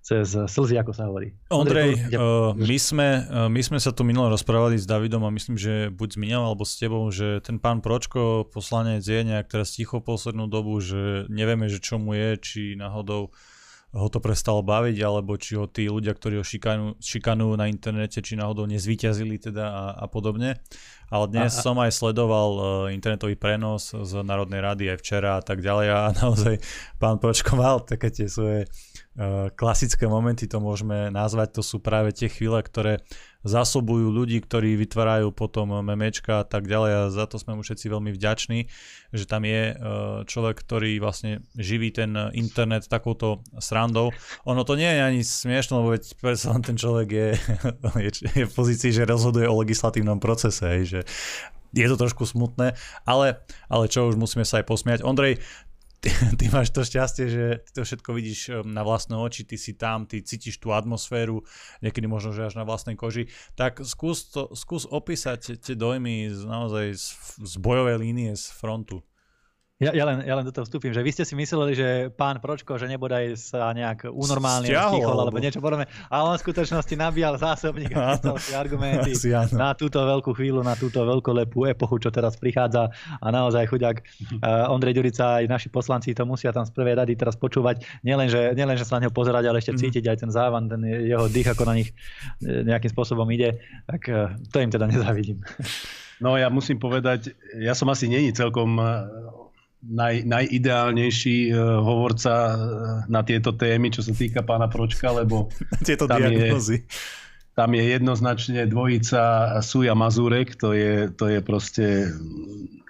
cez 0.00 0.32
slzy, 0.32 0.80
ako 0.80 0.92
sa 0.96 1.06
hovorí. 1.06 1.36
Ondrej, 1.52 2.08
Ondrej 2.08 2.16
uh, 2.16 2.56
my, 2.56 2.78
sme, 2.80 3.08
uh, 3.28 3.46
my 3.52 3.60
sme 3.60 3.78
sa 3.78 3.92
tu 3.92 4.00
minule 4.02 4.32
rozprávali 4.32 4.80
s 4.80 4.88
Davidom 4.88 5.22
a 5.28 5.30
myslím, 5.30 5.60
že 5.60 5.92
buď 5.92 6.08
s 6.08 6.16
Miňom 6.16 6.44
alebo 6.48 6.64
s 6.64 6.80
tebou, 6.80 7.04
že 7.12 7.44
ten 7.44 7.60
pán 7.60 7.84
Pročko, 7.84 8.48
poslanec 8.48 9.04
je 9.04 9.20
nejak 9.20 9.52
teraz 9.52 9.76
ticho 9.76 10.00
poslednú 10.00 10.48
dobu, 10.48 10.80
že 10.80 11.28
nevieme, 11.28 11.68
že 11.68 11.84
čo 11.84 12.00
mu 12.00 12.16
je, 12.16 12.40
či 12.40 12.60
náhodou 12.80 13.30
ho 13.90 14.06
to 14.06 14.22
prestalo 14.22 14.62
baviť, 14.62 14.96
alebo 15.02 15.34
či 15.34 15.58
ho 15.58 15.66
tí 15.66 15.90
ľudia, 15.90 16.14
ktorí 16.14 16.38
ho 16.38 16.46
šikanujú, 16.46 17.02
šikanujú 17.02 17.52
na 17.58 17.66
internete, 17.66 18.22
či 18.22 18.38
náhodou 18.38 18.70
nezvíťazili 18.70 19.42
teda 19.42 19.66
a, 19.66 19.84
a 19.98 20.06
podobne. 20.06 20.62
Ale 21.10 21.26
dnes 21.26 21.50
a, 21.50 21.58
a... 21.58 21.62
som 21.66 21.74
aj 21.82 21.90
sledoval 21.90 22.50
uh, 22.54 22.64
internetový 22.94 23.34
prenos 23.34 23.90
z 23.90 24.12
Národnej 24.22 24.62
rady 24.62 24.94
aj 24.94 24.98
včera 25.02 25.30
a 25.38 25.42
tak 25.42 25.58
ďalej 25.58 25.88
a 25.90 26.00
naozaj 26.22 26.62
pán 27.02 27.18
Pročko 27.18 27.58
mal 27.58 27.82
také 27.82 28.14
tie 28.14 28.30
svoje 28.30 28.70
Eh, 29.20 29.50
klasické 29.52 30.08
momenty 30.08 30.48
to 30.48 30.62
môžeme 30.64 31.12
nazvať, 31.12 31.58
to 31.58 31.62
sú 31.66 31.76
práve 31.76 32.14
tie 32.14 32.32
chvíle, 32.32 32.56
ktoré 32.62 33.04
zásobujú 33.46 34.12
ľudí, 34.12 34.40
ktorí 34.44 34.76
vytvárajú 34.76 35.32
potom 35.32 35.80
memečka 35.80 36.44
a 36.44 36.46
tak 36.46 36.68
ďalej 36.68 36.92
a 36.92 37.02
za 37.12 37.24
to 37.24 37.40
sme 37.40 37.56
mu 37.56 37.62
všetci 37.64 37.86
veľmi 37.88 38.12
vďační, 38.12 38.68
že 39.16 39.24
tam 39.24 39.48
je 39.48 39.62
eh, 39.72 39.76
človek, 40.28 40.60
ktorý 40.60 41.00
vlastne 41.00 41.40
živí 41.56 41.90
ten 41.92 42.12
internet 42.36 42.86
takouto 42.86 43.40
srandou. 43.56 44.12
Ono 44.44 44.62
to 44.64 44.76
nie 44.76 44.88
je 44.88 45.00
ani 45.00 45.20
smiešno, 45.24 45.80
lebo 45.80 45.96
veď 45.96 46.02
ten 46.64 46.76
človek 46.76 47.08
je, 47.08 47.28
je, 48.06 48.10
je 48.44 48.44
v 48.44 48.54
pozícii, 48.54 48.92
že 48.92 49.08
rozhoduje 49.08 49.48
o 49.48 49.60
legislatívnom 49.60 50.20
procese, 50.20 50.84
že 50.84 51.00
je 51.70 51.86
to 51.86 51.96
trošku 51.96 52.26
smutné, 52.26 52.74
ale, 53.06 53.38
ale 53.70 53.84
čo 53.86 54.10
už 54.10 54.18
musíme 54.18 54.42
sa 54.42 54.58
aj 54.58 54.66
posmiať. 54.66 55.00
Ondrej, 55.06 55.38
ty, 56.40 56.48
máš 56.48 56.72
to 56.72 56.80
šťastie, 56.80 57.26
že 57.28 57.44
ty 57.60 57.70
to 57.76 57.82
všetko 57.84 58.10
vidíš 58.16 58.40
um, 58.48 58.72
na 58.72 58.80
vlastné 58.80 59.20
oči, 59.20 59.44
ty 59.44 59.60
si 59.60 59.76
tam, 59.76 60.08
ty 60.08 60.24
cítiš 60.24 60.56
tú 60.56 60.72
atmosféru, 60.72 61.44
niekedy 61.84 62.08
možno, 62.08 62.32
že 62.32 62.48
až 62.48 62.56
na 62.56 62.64
vlastnej 62.64 62.96
koži, 62.96 63.28
tak 63.52 63.84
skús, 63.84 64.32
to, 64.32 64.48
skús 64.56 64.88
opísať 64.88 65.60
tie 65.60 65.76
dojmy 65.76 66.32
z, 66.32 66.40
naozaj 66.48 66.96
z, 66.96 67.06
z 67.44 67.54
bojovej 67.60 68.00
línie, 68.00 68.32
z 68.32 68.48
frontu. 68.48 69.04
Ja, 69.80 69.96
ja, 69.96 70.04
len, 70.04 70.20
ja 70.28 70.36
len 70.36 70.44
do 70.44 70.52
toho 70.52 70.68
vstúpim, 70.68 70.92
že 70.92 71.00
vy 71.00 71.08
ste 71.08 71.24
si 71.24 71.32
mysleli, 71.32 71.72
že 71.72 71.88
pán 72.12 72.36
Pročko, 72.36 72.76
že 72.76 72.84
nebodaj 72.84 73.32
sa 73.40 73.72
nejak 73.72 74.12
unormálne 74.12 74.68
stichol, 74.68 75.16
alebo 75.16 75.40
niečo 75.40 75.64
podobné, 75.64 75.88
ale 76.12 76.24
on 76.28 76.36
v 76.36 76.44
skutočnosti 76.44 76.94
nabíjal 77.00 77.40
zásobník 77.40 77.96
a 77.96 78.20
si 78.36 78.52
argumenty 78.52 79.16
Asi, 79.16 79.32
na 79.56 79.72
túto 79.72 80.04
veľkú 80.04 80.36
chvíľu, 80.36 80.60
na 80.60 80.76
túto 80.76 81.00
veľkolepú 81.00 81.64
epochu, 81.64 81.96
čo 81.96 82.12
teraz 82.12 82.36
prichádza. 82.36 82.92
A 83.24 83.32
naozaj 83.32 83.72
chuďak 83.72 84.04
uh, 84.44 84.68
Ondrej 84.76 85.00
Ďurica 85.00 85.40
aj 85.40 85.44
naši 85.48 85.72
poslanci 85.72 86.12
to 86.12 86.28
musia 86.28 86.52
tam 86.52 86.68
z 86.68 86.76
prvej 86.76 87.00
rady 87.00 87.16
teraz 87.16 87.40
počúvať, 87.40 87.80
nielen, 88.04 88.28
že, 88.28 88.52
nielen, 88.52 88.76
že 88.76 88.84
sa 88.84 89.00
na 89.00 89.08
neho 89.08 89.16
pozerať, 89.16 89.48
ale 89.48 89.64
ešte 89.64 89.72
mm. 89.72 89.80
cítiť 89.80 90.04
aj 90.12 90.16
ten 90.28 90.30
závan, 90.30 90.68
ten 90.68 90.84
jeho 90.84 91.24
dých, 91.32 91.56
ako 91.56 91.64
na 91.64 91.80
nich 91.80 91.96
e, 92.44 92.68
nejakým 92.68 92.92
spôsobom 92.92 93.24
ide, 93.32 93.56
tak 93.88 94.12
uh, 94.12 94.36
to 94.52 94.60
im 94.60 94.68
teda 94.68 94.84
nezavidím. 94.92 95.40
No 96.20 96.36
ja 96.36 96.52
musím 96.52 96.76
povedať, 96.76 97.32
ja 97.56 97.72
som 97.72 97.88
asi 97.88 98.04
není 98.04 98.28
celkom 98.36 98.76
naj, 99.84 100.24
najideálnejší 100.28 101.52
uh, 101.52 101.80
hovorca 101.80 102.32
uh, 102.32 102.56
na 103.08 103.24
tieto 103.24 103.56
témy, 103.56 103.88
čo 103.88 104.04
sa 104.04 104.12
týka 104.12 104.44
pána 104.44 104.68
Pročka, 104.68 105.12
lebo 105.12 105.48
tieto 105.88 106.04
tam 106.04 106.20
diagnozy. 106.20 106.84
je, 106.84 106.88
tam 107.56 107.70
je 107.74 107.82
jednoznačne 107.88 108.68
dvojica 108.68 109.20
Suja 109.64 109.96
Mazurek, 109.96 110.56
to 110.56 110.76
je, 110.76 111.08
to 111.12 111.28
je 111.28 111.40
proste 111.40 112.12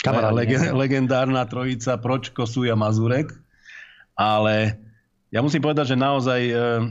Kamarát, 0.01 0.35
lege, 0.35 0.59
legendárna 0.71 1.47
trojica 1.47 1.99
Pročko, 1.99 2.47
Suja 2.47 2.75
Mazurek, 2.75 3.35
ale 4.19 4.77
ja 5.31 5.41
musím 5.41 5.63
povedať, 5.63 5.95
že 5.95 5.97
naozaj 5.97 6.41
uh, 6.51 6.87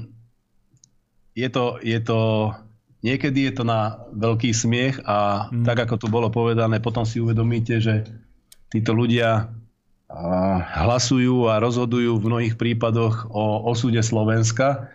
je 1.35 1.49
to, 1.51 1.79
je 1.83 1.99
to 1.99 2.51
niekedy 2.99 3.47
je 3.47 3.53
to 3.55 3.63
na 3.63 3.99
veľký 4.11 4.51
smiech 4.51 4.99
a 5.07 5.47
mm. 5.47 5.63
tak 5.63 5.87
ako 5.87 5.95
tu 5.95 6.07
bolo 6.11 6.27
povedané, 6.27 6.83
potom 6.83 7.07
si 7.07 7.23
uvedomíte, 7.23 7.79
že 7.79 8.03
títo 8.69 8.91
ľudia 8.91 9.49
hlasujú 10.09 11.53
a 11.53 11.61
rozhodujú 11.61 12.17
v 12.17 12.27
mnohých 12.27 12.55
prípadoch 12.57 13.29
o 13.29 13.69
osude 13.69 14.01
Slovenska. 14.01 14.89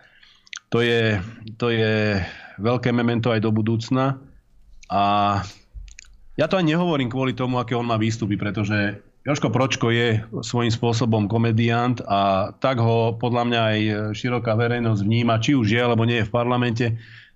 To 0.75 0.83
je, 0.83 1.23
to 1.55 1.71
je 1.71 2.19
veľké 2.59 2.91
memento 2.91 3.31
aj 3.31 3.39
do 3.39 3.51
budúcna. 3.55 4.19
A 4.91 5.03
ja 6.35 6.45
to 6.51 6.59
aj 6.59 6.67
nehovorím 6.67 7.07
kvôli 7.07 7.31
tomu, 7.31 7.63
aké 7.63 7.79
on 7.79 7.87
má 7.87 7.95
výstupy, 7.95 8.35
pretože 8.35 8.99
Joško 9.25 9.49
Pročko 9.49 9.89
je 9.89 10.21
svojím 10.45 10.69
spôsobom 10.69 11.25
komediant 11.25 11.97
a 12.05 12.51
tak 12.61 12.77
ho 12.77 13.15
podľa 13.17 13.43
mňa 13.49 13.61
aj 13.71 13.79
široká 14.13 14.53
verejnosť 14.53 15.01
vníma, 15.01 15.41
či 15.41 15.57
už 15.57 15.65
je 15.73 15.81
alebo 15.81 16.05
nie 16.05 16.21
je 16.21 16.27
v 16.29 16.35
parlamente 16.35 16.85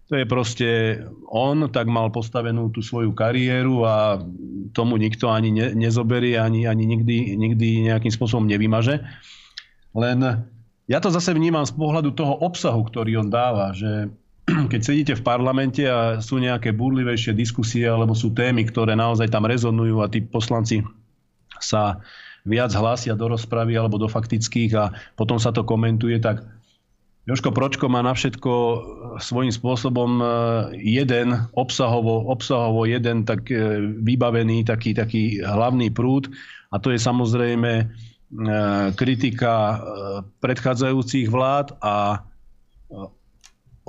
to 0.09 0.17
je 0.17 0.25
proste 0.25 0.69
on, 1.29 1.69
tak 1.69 1.85
mal 1.85 2.09
postavenú 2.09 2.73
tú 2.73 2.81
svoju 2.81 3.13
kariéru 3.13 3.85
a 3.85 4.17
tomu 4.73 4.97
nikto 4.97 5.29
ani 5.29 5.53
ne, 5.53 5.77
nezoberie, 5.77 6.41
ani, 6.41 6.65
ani 6.65 6.89
nikdy, 6.89 7.37
nikdy 7.37 7.85
nejakým 7.85 8.09
spôsobom 8.09 8.49
nevymaže. 8.49 9.05
Len 9.93 10.49
ja 10.89 10.97
to 10.97 11.13
zase 11.13 11.29
vnímam 11.37 11.61
z 11.61 11.77
pohľadu 11.77 12.17
toho 12.17 12.41
obsahu, 12.41 12.89
ktorý 12.89 13.21
on 13.21 13.29
dáva, 13.29 13.69
že 13.77 14.09
keď 14.73 14.81
sedíte 14.81 15.13
v 15.13 15.25
parlamente 15.25 15.85
a 15.85 16.17
sú 16.17 16.41
nejaké 16.41 16.73
burlivejšie 16.73 17.37
diskusie 17.37 17.85
alebo 17.85 18.17
sú 18.17 18.33
témy, 18.33 18.65
ktoré 18.65 18.97
naozaj 18.97 19.29
tam 19.29 19.45
rezonujú 19.45 20.01
a 20.01 20.09
tí 20.09 20.25
poslanci 20.25 20.81
sa 21.61 22.01
viac 22.49 22.73
hlásia 22.73 23.13
do 23.13 23.29
rozpravy 23.29 23.77
alebo 23.77 24.01
do 24.01 24.09
faktických 24.09 24.71
a 24.73 24.89
potom 25.13 25.37
sa 25.37 25.53
to 25.53 25.61
komentuje, 25.61 26.17
tak 26.17 26.41
Joško 27.29 27.53
Pročko 27.53 27.85
má 27.93 28.01
na 28.01 28.17
všetko 28.17 28.51
svojím 29.21 29.53
spôsobom 29.53 30.17
e, 30.17 30.25
jeden 30.81 31.37
obsahovo, 31.53 32.25
obsahovo 32.25 32.89
jeden 32.89 33.21
tak 33.21 33.45
e, 33.53 33.85
vybavený 34.01 34.65
taký, 34.65 34.97
taký 34.97 35.37
hlavný 35.45 35.93
prúd. 35.93 36.25
A 36.73 36.81
to 36.81 36.89
je 36.89 36.97
samozrejme 36.97 37.85
kritika 38.93 39.81
predchádzajúcich 40.37 41.33
vlád 41.33 41.73
a 41.81 42.21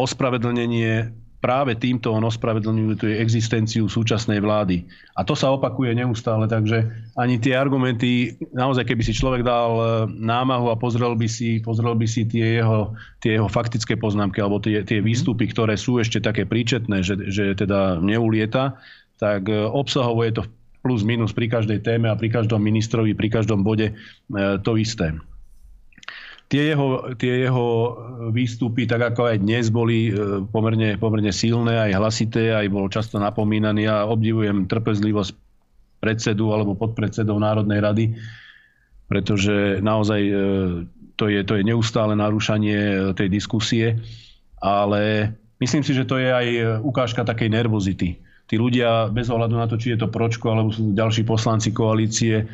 ospravedlnenie 0.00 1.12
práve 1.40 1.72
týmto 1.74 2.12
on 2.12 2.22
ospravedlňuje 2.28 3.16
existenciu 3.16 3.88
súčasnej 3.88 4.44
vlády. 4.44 4.84
A 5.16 5.24
to 5.24 5.32
sa 5.32 5.48
opakuje 5.50 5.96
neustále, 5.96 6.44
takže 6.44 6.84
ani 7.16 7.40
tie 7.40 7.56
argumenty, 7.56 8.36
naozaj 8.52 8.84
keby 8.84 9.02
si 9.02 9.16
človek 9.16 9.40
dal 9.40 9.72
e, 9.72 9.84
námahu 10.20 10.68
a 10.68 10.76
pozrel 10.76 11.16
by 11.16 11.26
si, 11.26 11.64
pozrel 11.64 11.96
by 11.96 12.04
si 12.04 12.28
tie, 12.28 12.60
jeho, 12.60 12.92
tie 13.24 13.40
jeho 13.40 13.48
faktické 13.48 13.96
poznámky 13.96 14.44
alebo 14.44 14.60
tie, 14.60 14.84
tie 14.84 15.00
výstupy, 15.00 15.48
ktoré 15.48 15.80
sú 15.80 15.96
ešte 15.96 16.20
také 16.20 16.44
príčetné, 16.44 17.00
že, 17.00 17.16
že 17.32 17.56
teda 17.56 17.98
neulieta, 18.04 18.76
tak 19.16 19.48
e, 19.48 19.56
obsahovo 19.64 20.20
je 20.22 20.36
to 20.36 20.42
plus 20.84 21.04
minus 21.04 21.32
pri 21.32 21.48
každej 21.48 21.84
téme 21.84 22.08
a 22.08 22.16
pri 22.16 22.32
každom 22.32 22.60
ministrovi, 22.60 23.16
pri 23.16 23.28
každom 23.32 23.64
bode 23.64 23.92
e, 23.92 23.94
to 24.60 24.76
isté. 24.76 25.16
Tie 26.50 26.74
jeho, 26.74 27.14
tie 27.14 27.46
jeho 27.46 27.66
výstupy, 28.34 28.84
tak 28.90 29.14
ako 29.14 29.30
aj 29.30 29.36
dnes, 29.38 29.70
boli 29.70 30.10
e, 30.10 30.42
pomerne, 30.50 30.98
pomerne 30.98 31.30
silné, 31.30 31.78
aj 31.78 31.96
hlasité, 32.02 32.50
aj 32.58 32.66
bol 32.74 32.90
často 32.90 33.22
napomínaný. 33.22 33.86
Ja 33.86 34.02
obdivujem 34.10 34.66
trpezlivosť 34.66 35.30
predsedu 36.02 36.50
alebo 36.50 36.74
podpredsedov 36.74 37.38
Národnej 37.38 37.78
rady, 37.78 38.04
pretože 39.06 39.78
naozaj 39.78 40.20
e, 40.26 40.34
to 41.14 41.30
je, 41.30 41.40
to 41.46 41.54
je 41.54 41.62
neustále 41.62 42.18
narúšanie 42.18 42.78
e, 42.82 42.96
tej 43.14 43.30
diskusie, 43.30 44.02
ale 44.58 45.30
myslím 45.62 45.86
si, 45.86 45.94
že 45.94 46.02
to 46.02 46.18
je 46.18 46.34
aj 46.34 46.46
ukážka 46.82 47.22
takej 47.22 47.46
nervozity 47.46 48.18
tí 48.50 48.58
ľudia 48.58 49.06
bez 49.14 49.30
ohľadu 49.30 49.54
na 49.54 49.70
to, 49.70 49.78
či 49.78 49.94
je 49.94 50.02
to 50.02 50.10
Pročko 50.10 50.50
alebo 50.50 50.74
sú 50.74 50.90
ďalší 50.90 51.22
poslanci 51.22 51.70
koalície, 51.70 52.42
e, 52.42 52.44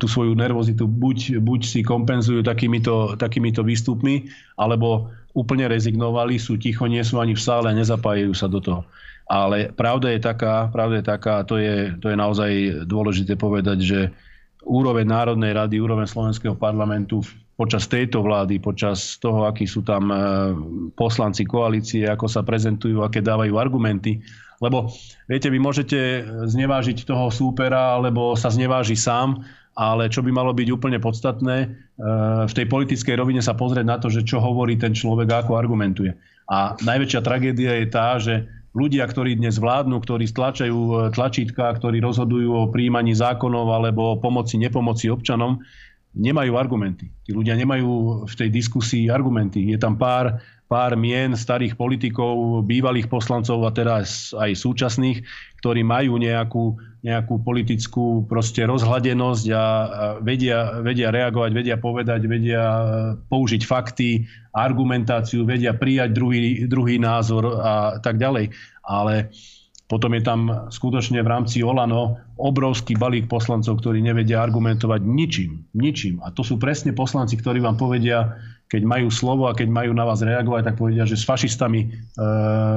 tú 0.00 0.08
svoju 0.08 0.32
nervozitu 0.32 0.88
buď, 0.88 1.44
buď 1.44 1.60
si 1.60 1.84
kompenzujú 1.84 2.40
takýmito, 2.40 3.20
takýmito 3.20 3.60
výstupmi, 3.60 4.32
alebo 4.56 5.12
úplne 5.36 5.68
rezignovali, 5.68 6.40
sú 6.40 6.56
ticho, 6.56 6.88
nie 6.88 7.04
sú 7.04 7.20
ani 7.20 7.36
v 7.36 7.44
sále 7.44 7.68
a 7.68 7.76
nezapájajú 7.76 8.32
sa 8.32 8.48
do 8.48 8.64
toho. 8.64 8.88
Ale 9.28 9.76
pravda 9.76 10.08
je 10.16 10.24
taká, 10.24 10.72
pravda 10.72 11.04
je 11.04 11.04
taká, 11.04 11.44
to 11.44 11.60
je, 11.60 11.92
to 12.00 12.08
je 12.08 12.16
naozaj 12.16 12.50
dôležité 12.88 13.36
povedať, 13.36 13.78
že 13.84 14.00
úroveň 14.64 15.04
Národnej 15.04 15.52
rady, 15.52 15.84
úroveň 15.84 16.08
Slovenského 16.08 16.56
parlamentu 16.56 17.20
počas 17.60 17.84
tejto 17.88 18.24
vlády, 18.24 18.56
počas 18.60 19.20
toho, 19.20 19.44
akí 19.44 19.68
sú 19.68 19.84
tam 19.84 20.08
e, 20.08 20.16
poslanci 20.96 21.44
koalície, 21.44 22.04
ako 22.08 22.24
sa 22.28 22.40
prezentujú, 22.44 23.00
aké 23.00 23.20
dávajú 23.20 23.56
argumenty, 23.56 24.20
lebo 24.60 24.92
viete, 25.28 25.52
vy 25.52 25.58
môžete 25.60 26.24
znevážiť 26.48 27.04
toho 27.04 27.28
súpera, 27.28 27.96
alebo 27.98 28.36
sa 28.38 28.48
zneváži 28.48 28.96
sám, 28.96 29.44
ale 29.76 30.08
čo 30.08 30.24
by 30.24 30.32
malo 30.32 30.56
byť 30.56 30.68
úplne 30.72 30.96
podstatné, 30.96 31.56
e, 31.62 31.66
v 32.48 32.52
tej 32.56 32.66
politickej 32.66 33.14
rovine 33.20 33.44
sa 33.44 33.52
pozrieť 33.52 33.86
na 33.86 34.00
to, 34.00 34.08
že 34.08 34.24
čo 34.24 34.40
hovorí 34.40 34.80
ten 34.80 34.96
človek 34.96 35.28
a 35.28 35.36
ako 35.44 35.60
argumentuje. 35.60 36.16
A 36.48 36.72
najväčšia 36.80 37.20
tragédia 37.20 37.76
je 37.84 37.86
tá, 37.92 38.16
že 38.16 38.48
ľudia, 38.72 39.04
ktorí 39.04 39.36
dnes 39.36 39.60
vládnu, 39.60 40.00
ktorí 40.00 40.24
stlačajú 40.24 40.78
e, 40.80 40.94
tlačítka, 41.12 41.76
ktorí 41.76 42.00
rozhodujú 42.00 42.50
o 42.56 42.70
príjmaní 42.72 43.12
zákonov 43.12 43.68
alebo 43.68 44.16
o 44.16 44.20
pomoci, 44.20 44.56
nepomoci 44.56 45.12
občanom, 45.12 45.60
nemajú 46.16 46.56
argumenty. 46.56 47.12
Tí 47.28 47.36
ľudia 47.36 47.52
nemajú 47.60 48.24
v 48.24 48.34
tej 48.34 48.48
diskusii 48.48 49.12
argumenty. 49.12 49.68
Je 49.68 49.76
tam 49.76 50.00
pár 50.00 50.40
pár 50.66 50.98
mien 50.98 51.38
starých 51.38 51.78
politikov, 51.78 52.66
bývalých 52.66 53.06
poslancov 53.06 53.62
a 53.62 53.70
teraz 53.70 54.34
aj 54.34 54.58
súčasných, 54.58 55.22
ktorí 55.62 55.86
majú 55.86 56.18
nejakú, 56.18 56.74
nejakú 57.06 57.38
politickú 57.42 58.26
proste 58.26 58.66
rozhľadenosť 58.66 59.44
a 59.54 59.64
vedia, 60.18 60.82
vedia 60.82 61.14
reagovať, 61.14 61.50
vedia 61.54 61.76
povedať, 61.78 62.20
vedia 62.26 62.62
použiť 63.30 63.62
fakty, 63.62 64.26
argumentáciu, 64.54 65.46
vedia 65.46 65.70
prijať 65.74 66.10
druhý, 66.14 66.66
druhý 66.66 66.98
názor 66.98 67.62
a 67.62 68.02
tak 68.02 68.18
ďalej. 68.18 68.50
Ale 68.82 69.30
potom 69.86 70.18
je 70.18 70.22
tam 70.26 70.66
skutočne 70.66 71.22
v 71.22 71.30
rámci 71.30 71.62
Olano 71.62 72.18
obrovský 72.42 72.98
balík 72.98 73.30
poslancov, 73.30 73.78
ktorí 73.78 74.02
nevedia 74.02 74.42
argumentovať 74.42 74.98
ničím. 75.06 75.62
Ničím. 75.78 76.18
A 76.26 76.34
to 76.34 76.42
sú 76.42 76.58
presne 76.58 76.90
poslanci, 76.90 77.38
ktorí 77.38 77.62
vám 77.62 77.78
povedia, 77.78 78.34
keď 78.66 78.82
majú 78.82 79.08
slovo 79.14 79.46
a 79.46 79.54
keď 79.54 79.70
majú 79.70 79.94
na 79.94 80.02
vás 80.02 80.18
reagovať, 80.18 80.62
tak 80.66 80.76
povedia, 80.78 81.06
že 81.06 81.14
s 81.14 81.22
fašistami 81.22 81.80
e, 81.86 81.88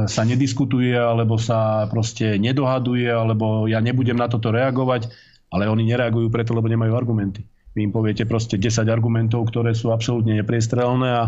sa 0.05 0.21
nediskutuje, 0.21 0.93
alebo 0.93 1.41
sa 1.41 1.89
proste 1.89 2.37
nedohaduje, 2.37 3.09
alebo 3.09 3.65
ja 3.65 3.81
nebudem 3.81 4.13
na 4.13 4.29
toto 4.29 4.53
reagovať, 4.53 5.09
ale 5.49 5.65
oni 5.65 5.89
nereagujú 5.89 6.29
preto, 6.29 6.53
lebo 6.53 6.69
nemajú 6.69 6.93
argumenty. 6.93 7.41
Vy 7.73 7.89
im 7.89 7.93
poviete 7.93 8.29
proste 8.29 8.61
10 8.61 8.85
argumentov, 8.85 9.49
ktoré 9.49 9.73
sú 9.73 9.89
absolútne 9.89 10.37
nepriestrelné 10.37 11.09
a 11.09 11.23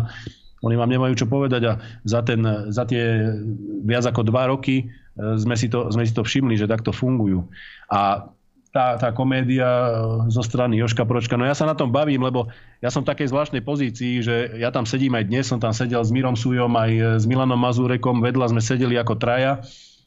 oni 0.62 0.78
vám 0.78 0.94
nemajú 0.94 1.14
čo 1.18 1.26
povedať 1.26 1.62
a 1.66 1.72
za, 2.06 2.22
ten, 2.22 2.38
za 2.70 2.86
tie 2.86 3.34
viac 3.82 4.06
ako 4.06 4.22
dva 4.22 4.46
roky 4.46 4.86
e, 4.86 5.38
sme 5.42 5.58
si, 5.58 5.66
to, 5.66 5.90
sme 5.90 6.06
si 6.06 6.14
to 6.14 6.22
všimli, 6.22 6.54
že 6.54 6.70
takto 6.70 6.94
fungujú. 6.94 7.50
A 7.90 8.30
tá, 8.72 8.96
tá 8.96 9.12
komédia 9.12 9.68
eh, 9.68 9.92
zo 10.32 10.40
strany 10.40 10.80
Joška 10.80 11.04
Pročka. 11.04 11.36
No 11.36 11.44
ja 11.44 11.54
sa 11.54 11.68
na 11.68 11.76
tom 11.76 11.92
bavím, 11.92 12.24
lebo 12.24 12.48
ja 12.80 12.88
som 12.88 13.04
v 13.04 13.12
takej 13.12 13.30
zvláštnej 13.30 13.62
pozícii, 13.62 14.24
že 14.24 14.34
ja 14.58 14.72
tam 14.72 14.88
sedím 14.88 15.14
aj 15.14 15.28
dnes, 15.28 15.44
som 15.46 15.60
tam 15.60 15.76
sedel 15.76 16.00
s 16.00 16.10
Mirom 16.10 16.34
Sujom 16.34 16.72
aj 16.74 16.90
eh, 16.90 17.04
s 17.20 17.24
Milanom 17.28 17.60
Mazúrekom, 17.60 18.24
vedľa 18.24 18.56
sme 18.56 18.64
sedeli 18.64 18.96
ako 18.96 19.20
traja 19.20 19.60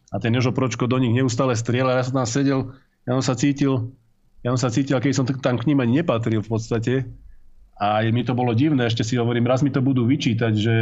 a 0.09 0.15
ten 0.17 0.33
Jožo 0.33 0.51
Pročko 0.51 0.89
do 0.89 0.97
nich 0.97 1.13
neustále 1.13 1.53
strieľa. 1.53 2.01
Ja 2.01 2.03
som 2.03 2.25
tam 2.25 2.27
sedel, 2.27 2.59
ja 3.05 3.11
som 3.21 3.23
sa 3.23 3.35
cítil, 3.37 3.93
ja 4.41 4.49
som 4.57 4.59
sa 4.59 4.69
cítil, 4.73 4.97
keď 4.97 5.13
som 5.13 5.25
tam 5.29 5.61
k 5.61 5.67
ním 5.69 5.79
ani 5.85 6.01
nepatril 6.01 6.41
v 6.41 6.49
podstate. 6.49 6.93
A 7.75 8.07
mi 8.07 8.23
to 8.23 8.31
bolo 8.31 8.55
divné, 8.55 8.87
ešte 8.87 9.03
si 9.03 9.19
hovorím, 9.19 9.51
raz 9.51 9.59
mi 9.59 9.67
to 9.67 9.83
budú 9.83 10.07
vyčítať, 10.07 10.53
že 10.55 10.75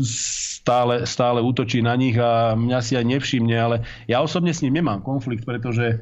stále, 0.00 1.04
stále 1.04 1.44
útočí 1.44 1.84
na 1.84 1.92
nich 2.00 2.16
a 2.16 2.56
mňa 2.56 2.80
si 2.80 2.96
aj 2.96 3.04
nevšimne, 3.04 3.52
ale 3.52 3.84
ja 4.08 4.24
osobne 4.24 4.56
s 4.56 4.64
ním 4.64 4.80
nemám 4.80 5.04
konflikt, 5.04 5.44
pretože 5.44 6.00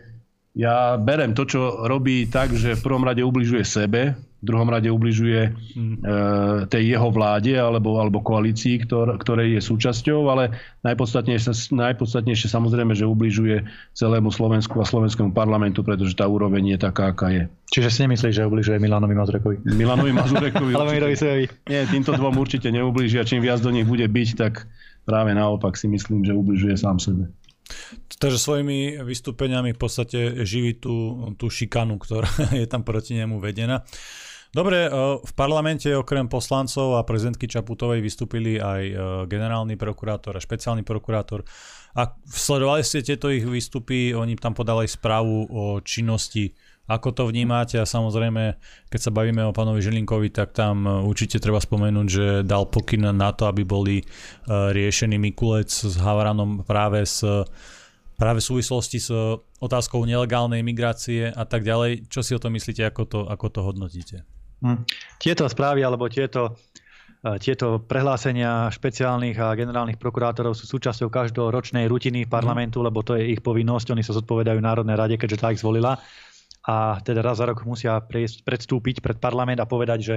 ja 0.56 0.96
berem 0.96 1.36
to, 1.36 1.44
čo 1.44 1.84
robí 1.84 2.24
tak, 2.32 2.56
že 2.56 2.80
v 2.80 2.84
prvom 2.84 3.04
rade 3.04 3.20
ubližuje 3.20 3.60
sebe, 3.60 4.16
v 4.16 4.44
druhom 4.44 4.68
rade 4.68 4.88
ubližuje 4.88 5.52
hmm. 5.52 5.96
e, 6.00 6.08
tej 6.68 6.96
jeho 6.96 7.08
vláde 7.12 7.56
alebo, 7.56 8.00
alebo 8.00 8.24
koalícii, 8.24 8.84
ktor, 8.84 9.16
ktorej 9.20 9.56
je 9.56 9.60
súčasťou, 9.64 10.28
ale 10.32 10.56
najpodstatnejšie, 10.84 11.72
najpodstatnejšie 11.76 12.48
samozrejme, 12.48 12.96
že 12.96 13.08
ubližuje 13.08 13.68
celému 13.96 14.32
Slovensku 14.32 14.80
a 14.80 14.88
slovenskému 14.88 15.36
parlamentu, 15.36 15.84
pretože 15.84 16.16
tá 16.16 16.24
úroveň 16.24 16.76
je 16.76 16.78
taká, 16.84 17.12
aká 17.12 17.28
je. 17.32 17.44
Čiže 17.72 17.88
si 17.92 17.98
nemyslíš, 18.08 18.40
že 18.40 18.48
ubližuje 18.48 18.80
Milanovi 18.80 19.16
Mazurekovi? 19.16 19.56
Milanovi 19.76 20.12
Mazurekovi 20.12 20.72
Alebo 20.76 20.92
Mirovi 20.92 21.16
Nie, 21.68 21.88
týmto 21.88 22.16
dvom 22.16 22.36
určite 22.36 22.68
neublížia. 22.72 23.28
Čím 23.28 23.44
viac 23.44 23.60
do 23.60 23.72
nich 23.72 23.88
bude 23.88 24.04
byť, 24.04 24.28
tak 24.36 24.68
práve 25.04 25.32
naopak 25.32 25.76
si 25.80 25.88
myslím, 25.88 26.24
že 26.24 26.36
ubližuje 26.36 26.76
sám 26.76 27.00
sebe. 27.00 27.28
Takže 28.16 28.38
svojimi 28.38 29.02
vystúpeniami 29.02 29.74
v 29.74 29.80
podstate 29.80 30.18
živí 30.46 30.78
tú, 30.78 31.28
tú 31.36 31.50
šikanu, 31.50 31.98
ktorá 32.00 32.28
je 32.60 32.66
tam 32.70 32.86
proti 32.86 33.18
nemu 33.18 33.42
vedená. 33.42 33.84
Dobre, 34.56 34.86
e, 34.86 34.90
v 35.20 35.32
parlamente 35.36 35.90
okrem 35.92 36.30
poslancov 36.32 36.96
a 36.96 37.04
prezidentky 37.04 37.44
Čaputovej 37.44 38.00
vystúpili 38.00 38.56
aj 38.56 38.82
e, 38.88 38.94
generálny 39.28 39.76
prokurátor 39.76 40.32
a 40.32 40.40
špeciálny 40.40 40.80
prokurátor. 40.80 41.44
A 41.96 42.16
sledovali 42.24 42.80
ste 42.80 43.04
tieto 43.04 43.28
ich 43.28 43.44
výstupy, 43.44 44.16
oni 44.16 44.36
tam 44.40 44.56
podali 44.56 44.88
správu 44.88 45.48
o 45.48 45.80
činnosti. 45.84 46.56
Ako 46.86 47.10
to 47.10 47.26
vnímate? 47.26 47.78
A 47.78 47.86
samozrejme, 47.86 48.58
keď 48.86 49.00
sa 49.00 49.10
bavíme 49.10 49.42
o 49.42 49.54
pánovi 49.54 49.82
Žilinkovi, 49.82 50.30
tak 50.30 50.54
tam 50.54 50.86
e, 50.86 50.90
určite 51.02 51.42
treba 51.42 51.58
spomenúť, 51.58 52.06
že 52.06 52.26
dal 52.46 52.70
pokyn 52.70 53.10
na 53.10 53.30
to, 53.34 53.50
aby 53.50 53.66
boli 53.66 54.06
riešení 54.46 55.18
Mikulec 55.18 55.70
s 55.70 55.98
Havranom 55.98 56.62
práve 56.62 57.02
s 57.02 57.26
práve 58.16 58.40
v 58.40 58.48
súvislosti 58.48 58.98
s 58.98 59.12
otázkou 59.60 60.02
nelegálnej 60.08 60.64
migrácie 60.64 61.28
a 61.28 61.44
tak 61.44 61.62
ďalej. 61.62 62.08
Čo 62.08 62.24
si 62.24 62.32
o 62.32 62.40
to 62.40 62.48
myslíte, 62.48 62.82
ako 62.82 63.02
to, 63.04 63.20
ako 63.28 63.46
to 63.52 63.60
hodnotíte? 63.60 64.16
Hm. 64.64 64.88
Tieto 65.20 65.44
správy 65.52 65.84
alebo 65.84 66.08
tieto, 66.08 66.56
e, 67.20 67.36
tieto 67.36 67.84
prehlásenia 67.84 68.72
špeciálnych 68.72 69.36
a 69.36 69.52
generálnych 69.52 70.00
prokurátorov 70.00 70.56
sú 70.56 70.64
súčasťou 70.64 71.12
každoročnej 71.12 71.84
rutiny 71.84 72.24
parlamentu, 72.24 72.80
lebo 72.80 73.04
to 73.04 73.20
je 73.20 73.36
ich 73.36 73.44
povinnosť. 73.44 73.92
Oni 73.92 74.02
sa 74.02 74.16
zodpovedajú 74.16 74.56
Národnej 74.58 74.96
rade, 74.96 75.16
keďže 75.20 75.40
tá 75.40 75.52
ich 75.52 75.60
zvolila. 75.60 76.00
A 76.66 76.98
teda 76.98 77.22
raz 77.22 77.38
za 77.38 77.46
rok 77.46 77.62
musia 77.62 78.02
predstúpiť 78.42 78.98
pred 78.98 79.22
parlament 79.22 79.62
a 79.62 79.70
povedať, 79.70 79.98
že 80.02 80.16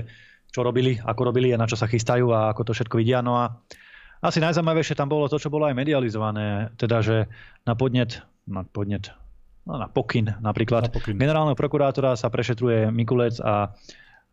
čo 0.50 0.66
robili, 0.66 0.98
ako 0.98 1.30
robili 1.30 1.54
a 1.54 1.62
na 1.62 1.70
čo 1.70 1.78
sa 1.78 1.86
chystajú 1.86 2.34
a 2.34 2.50
ako 2.50 2.62
to 2.66 2.72
všetko 2.74 2.98
vidia. 2.98 3.22
No 3.22 3.38
a 3.38 3.54
asi 4.26 4.42
najzaujímavejšie 4.42 4.98
tam 4.98 5.08
bolo 5.08 5.30
to, 5.30 5.38
čo 5.38 5.54
bolo 5.54 5.70
aj 5.70 5.78
medializované, 5.78 6.74
teda 6.76 7.06
že 7.06 7.30
na 7.64 7.78
podnet, 7.78 8.26
na 8.50 8.66
podnet, 8.66 9.14
no 9.64 9.78
na 9.78 9.88
pokyn 9.88 10.42
napríklad, 10.42 10.90
na 10.90 10.92
pokyn. 10.92 11.16
generálneho 11.16 11.56
prokurátora 11.56 12.18
sa 12.18 12.34
prešetruje 12.34 12.90
Mikulec 12.90 13.38
a 13.40 13.70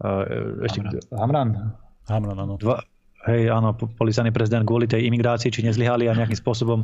uh, 0.00 0.64
ešte 0.64 0.82
Hamran. 1.12 1.76
Hamran, 2.08 2.38
áno. 2.38 2.56
Dva, 2.56 2.80
hej, 3.28 3.52
áno, 3.52 3.76
policajný 3.76 4.32
prezident 4.32 4.64
kvôli 4.64 4.88
tej 4.88 5.04
imigrácii, 5.06 5.52
či 5.52 5.62
nezlyhali 5.62 6.08
a 6.08 6.16
nejakým 6.16 6.38
spôsobom 6.38 6.82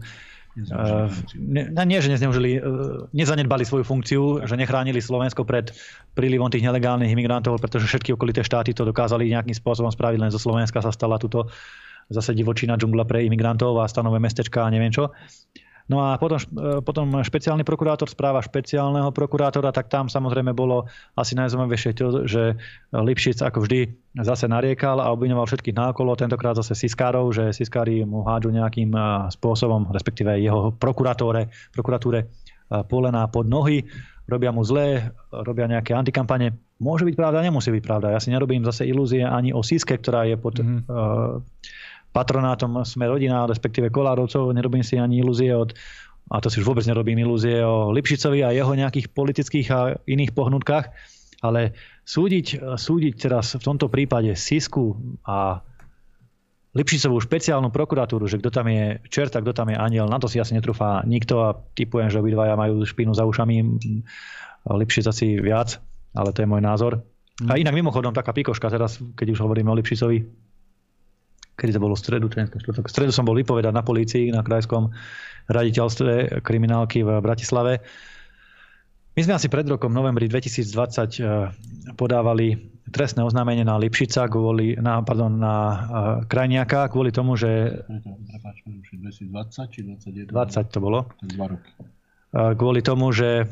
ne, 0.52 1.84
nie, 1.88 1.98
že 2.04 2.12
nezneužili, 2.12 2.60
uh, 2.60 3.08
nezanedbali 3.16 3.64
svoju 3.64 3.84
funkciu, 3.88 4.22
že 4.44 4.54
nechránili 4.60 5.00
Slovensko 5.00 5.48
pred 5.48 5.72
prílivom 6.12 6.52
tých 6.52 6.64
nelegálnych 6.64 7.08
imigrantov, 7.08 7.56
pretože 7.56 7.88
všetky 7.88 8.12
okolité 8.12 8.44
štáty 8.44 8.76
to 8.76 8.84
dokázali 8.84 9.32
nejakým 9.32 9.56
spôsobom 9.56 9.88
spraviť, 9.88 10.18
len 10.20 10.34
zo 10.34 10.36
Slovenska 10.36 10.84
sa 10.84 10.92
stala 10.92 11.16
túto 11.16 11.48
zase 12.12 12.36
divočina 12.36 12.76
džungla 12.76 13.08
pre 13.08 13.24
imigrantov 13.24 13.80
a 13.80 13.88
stanové 13.88 14.20
mestečka 14.20 14.68
a 14.68 14.72
neviem 14.72 14.92
čo. 14.92 15.16
No 15.92 16.00
a 16.00 16.16
potom, 16.16 16.40
e, 16.40 16.80
potom 16.80 17.20
špeciálny 17.20 17.68
prokurátor, 17.68 18.08
správa 18.08 18.40
špeciálneho 18.40 19.12
prokurátora, 19.12 19.68
tak 19.76 19.92
tam 19.92 20.08
samozrejme 20.08 20.56
bolo 20.56 20.88
asi 21.20 21.36
najzaujímavejšie 21.36 21.92
to, 21.92 22.24
že 22.24 22.56
Lipšic 22.96 23.44
ako 23.44 23.68
vždy 23.68 23.92
zase 24.24 24.48
nariekal 24.48 25.04
a 25.04 25.12
obvinoval 25.12 25.44
všetkých 25.44 25.76
nákolo, 25.76 26.16
tentokrát 26.16 26.56
zase 26.56 26.72
Siskárov, 26.72 27.28
že 27.36 27.52
Siskári 27.52 28.08
mu 28.08 28.24
hádžu 28.24 28.56
nejakým 28.56 28.88
e, 28.96 29.00
spôsobom, 29.36 29.92
respektíve 29.92 30.32
jeho 30.40 30.72
prokuratúre, 30.72 31.52
prokuratúre 31.76 32.32
polena 32.88 33.28
pod 33.28 33.44
nohy 33.44 33.84
robia 34.24 34.48
mu 34.48 34.64
zlé, 34.64 35.12
robia 35.28 35.68
nejaké 35.68 35.92
antikampane. 35.92 36.56
Môže 36.80 37.04
byť 37.04 37.14
pravda, 37.14 37.44
nemusí 37.44 37.68
byť 37.68 37.84
pravda. 37.84 38.16
Ja 38.16 38.20
si 38.22 38.32
nerobím 38.32 38.64
zase 38.64 38.88
ilúzie 38.88 39.28
ani 39.28 39.52
o 39.52 39.60
Siske, 39.60 40.00
ktorá 40.00 40.24
je 40.24 40.36
pod 40.40 40.56
mm-hmm. 40.56 40.88
uh, 40.88 41.44
patronátom 42.12 42.84
Sme 42.84 43.08
rodina, 43.08 43.48
respektíve 43.48 43.88
Kolárovcov. 43.88 44.52
Nerobím 44.52 44.84
si 44.84 45.00
ani 45.00 45.24
ilúzie 45.24 45.52
od 45.56 45.72
a 46.30 46.38
to 46.38 46.48
si 46.48 46.62
už 46.62 46.68
vôbec 46.68 46.86
nerobím 46.86 47.18
ilúzie 47.18 47.60
o 47.60 47.90
Lipšicovi 47.90 48.46
a 48.46 48.54
jeho 48.54 48.72
nejakých 48.72 49.10
politických 49.10 49.68
a 49.74 49.98
iných 50.06 50.32
pohnutkách, 50.32 50.86
ale 51.42 51.74
súdiť, 52.06 52.78
súdiť 52.78 53.14
teraz 53.18 53.58
v 53.58 53.64
tomto 53.64 53.90
prípade 53.90 54.30
Sisku 54.38 54.96
a 55.26 55.60
Lipšicovú 56.72 57.20
špeciálnu 57.20 57.68
prokuratúru, 57.68 58.24
že 58.24 58.40
kto 58.40 58.48
tam 58.48 58.64
je 58.72 58.96
čerta, 59.12 59.44
kto 59.44 59.52
tam 59.52 59.68
je 59.68 59.76
aniel, 59.76 60.08
na 60.08 60.16
to 60.16 60.24
si 60.24 60.40
asi 60.40 60.56
netrúfa 60.56 61.04
nikto 61.04 61.44
a 61.44 61.52
typujem, 61.76 62.08
že 62.08 62.16
obidvaja 62.16 62.56
majú 62.56 62.80
špínu 62.80 63.12
za 63.12 63.28
ušami, 63.28 63.56
Lipšic 64.72 65.04
asi 65.04 65.36
viac, 65.36 65.84
ale 66.16 66.32
to 66.32 66.40
je 66.40 66.48
môj 66.48 66.64
názor. 66.64 67.04
A 67.44 67.60
inak 67.60 67.76
mimochodom 67.76 68.16
taká 68.16 68.32
pikoška 68.32 68.72
teraz, 68.72 69.02
keď 69.18 69.36
už 69.36 69.44
hovoríme 69.44 69.68
o 69.68 69.76
Lipšicovi, 69.76 70.41
kedy 71.56 71.76
to 71.76 71.80
bolo 71.80 71.94
v 71.94 72.00
stredu, 72.00 72.26
v 72.28 72.90
stredu 72.90 73.12
som 73.12 73.28
bol 73.28 73.36
vypovedať 73.36 73.72
na 73.72 73.84
polícii, 73.84 74.32
na 74.32 74.40
krajskom 74.40 74.92
raditeľstve 75.50 76.42
kriminálky 76.42 77.02
v 77.02 77.18
Bratislave 77.18 77.82
my 79.12 79.20
sme 79.20 79.36
asi 79.36 79.52
pred 79.52 79.68
rokom, 79.68 79.92
novembri 79.92 80.24
2020, 80.24 81.20
eh, 81.20 81.52
podávali 82.00 82.56
trestné 82.88 83.20
oznámenie 83.20 83.64
na 83.64 83.76
Lipšica, 83.76 84.24
kvôli, 84.28 84.76
na, 84.76 85.00
pardon, 85.00 85.32
na 85.32 85.54
uh, 85.56 85.78
Krajniaka, 86.28 86.92
kvôli 86.92 87.08
tomu, 87.08 87.40
že... 87.40 87.48
Prepáč, 87.88 88.68
2020 88.68 89.72
či 89.72 89.80
2021? 90.28 90.28
20 90.28 90.74
to 90.74 90.78
bolo. 90.82 91.08
Dva 91.24 91.56
roky. 91.56 91.72
Uh, 92.36 92.52
kvôli 92.52 92.84
tomu, 92.84 93.08
že 93.16 93.48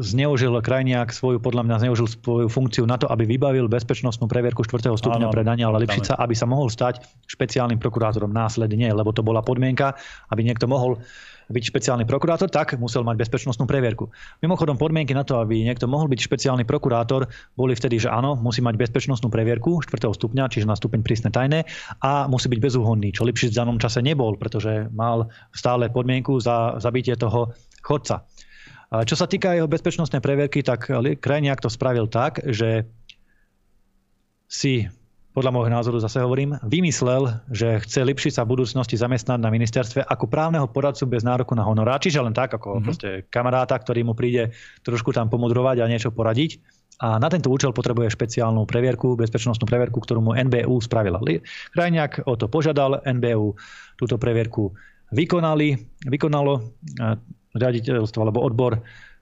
zneužil 0.00 0.56
Krajniak 0.64 1.12
svoju, 1.12 1.36
podľa 1.36 1.62
mňa 1.68 1.76
zneužil 1.84 2.08
svoju 2.08 2.48
funkciu 2.48 2.88
na 2.88 2.96
to, 2.96 3.08
aby 3.08 3.28
vybavil 3.28 3.68
bezpečnostnú 3.68 4.24
previerku 4.24 4.64
4. 4.64 4.96
stupňa 4.96 5.28
pre 5.28 5.44
Daniela 5.44 5.76
Lipšica, 5.76 6.16
aby 6.16 6.32
sa 6.32 6.48
mohol 6.48 6.72
stať 6.72 7.04
špeciálnym 7.28 7.76
prokurátorom 7.76 8.32
následne, 8.32 8.88
lebo 8.88 9.12
to 9.12 9.20
bola 9.20 9.44
podmienka, 9.44 9.92
aby 10.32 10.40
niekto 10.44 10.64
mohol 10.64 10.96
byť 11.52 11.64
špeciálny 11.68 12.08
prokurátor, 12.08 12.48
tak 12.48 12.80
musel 12.80 13.04
mať 13.04 13.18
bezpečnostnú 13.20 13.68
previerku. 13.68 14.08
Mimochodom, 14.40 14.80
podmienky 14.80 15.12
na 15.12 15.26
to, 15.26 15.36
aby 15.36 15.60
niekto 15.60 15.84
mohol 15.84 16.08
byť 16.08 16.20
špeciálny 16.24 16.64
prokurátor, 16.64 17.28
boli 17.58 17.76
vtedy, 17.76 18.00
že 18.00 18.08
áno, 18.08 18.38
musí 18.40 18.64
mať 18.64 18.80
bezpečnostnú 18.80 19.28
previerku 19.28 19.84
4. 19.84 20.16
stupňa, 20.16 20.48
čiže 20.48 20.64
na 20.64 20.78
stupeň 20.78 21.04
prísne 21.04 21.28
tajné 21.28 21.68
a 22.00 22.24
musí 22.30 22.48
byť 22.48 22.60
bezúhonný, 22.62 23.12
čo 23.12 23.28
Lipšic 23.28 23.52
v 23.52 23.58
danom 23.58 23.76
čase 23.76 24.00
nebol, 24.00 24.40
pretože 24.40 24.88
mal 24.96 25.28
stále 25.52 25.92
podmienku 25.92 26.40
za 26.40 26.80
zabitie 26.80 27.18
toho 27.20 27.52
chodca. 27.84 28.24
Čo 28.92 29.16
sa 29.16 29.24
týka 29.24 29.56
jeho 29.56 29.64
bezpečnostnej 29.64 30.20
previerky, 30.20 30.60
tak 30.60 30.84
Krajniak 30.92 31.64
to 31.64 31.72
spravil 31.72 32.12
tak, 32.12 32.44
že 32.44 32.84
si 34.52 34.84
podľa 35.32 35.48
môjho 35.48 35.72
názoru 35.72 35.96
zase 35.96 36.20
hovorím, 36.20 36.60
vymyslel, 36.60 37.40
že 37.48 37.80
chce 37.80 38.04
Lipšica 38.04 38.44
v 38.44 38.52
budúcnosti 38.52 39.00
zamestnať 39.00 39.40
na 39.40 39.48
ministerstve 39.48 40.04
ako 40.04 40.28
právneho 40.28 40.68
poradcu 40.68 41.08
bez 41.08 41.24
nároku 41.24 41.56
na 41.56 41.64
honorá, 41.64 41.96
čiže 41.96 42.20
len 42.20 42.36
tak, 42.36 42.52
ako 42.52 42.76
mm-hmm. 42.76 42.84
proste 42.84 43.08
kamaráta, 43.32 43.80
ktorý 43.80 44.04
mu 44.04 44.12
príde 44.12 44.52
trošku 44.84 45.16
tam 45.16 45.32
pomudrovať 45.32 45.80
a 45.80 45.88
niečo 45.88 46.12
poradiť. 46.12 46.60
A 47.00 47.16
na 47.16 47.32
tento 47.32 47.48
účel 47.48 47.72
potrebuje 47.72 48.12
špeciálnu 48.12 48.68
previerku, 48.68 49.16
bezpečnostnú 49.16 49.64
previerku, 49.64 50.04
ktorú 50.04 50.20
mu 50.20 50.36
NBU 50.36 50.84
spravila. 50.84 51.16
Krajňák 51.72 52.28
o 52.28 52.36
to 52.36 52.52
požiadal, 52.52 53.00
NBU 53.00 53.56
túto 53.96 54.20
previerku 54.20 54.76
vykonali, 55.16 55.80
vykonalo 56.12 56.76
riaditeľstvo 57.56 58.20
alebo 58.24 58.40
odbor 58.40 58.80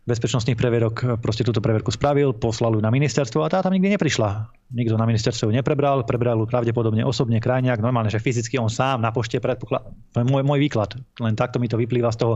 bezpečnostných 0.08 0.56
previerok 0.56 1.20
proste 1.20 1.44
túto 1.44 1.60
previerku 1.60 1.92
spravil, 1.92 2.32
poslal 2.32 2.72
ju 2.72 2.80
na 2.80 2.88
ministerstvo 2.88 3.44
a 3.44 3.52
tá 3.52 3.60
tam 3.60 3.76
nikdy 3.76 3.94
neprišla. 3.94 4.48
Nikto 4.72 4.96
na 4.96 5.04
ministerstvo 5.04 5.50
ju 5.50 5.52
neprebral, 5.54 6.02
prebral 6.08 6.40
ju 6.40 6.46
pravdepodobne 6.48 7.04
osobne 7.04 7.42
krajniak, 7.42 7.82
normálne, 7.82 8.08
že 8.08 8.22
fyzicky 8.22 8.56
on 8.56 8.72
sám 8.72 9.02
na 9.04 9.12
pošte 9.12 9.36
predpokladá. 9.42 9.92
To 10.14 10.22
je 10.22 10.26
môj, 10.26 10.42
môj 10.46 10.58
výklad, 10.62 10.96
len 11.20 11.36
takto 11.36 11.60
mi 11.60 11.68
to 11.68 11.76
vyplýva 11.76 12.10
z 12.14 12.26
toho 12.26 12.34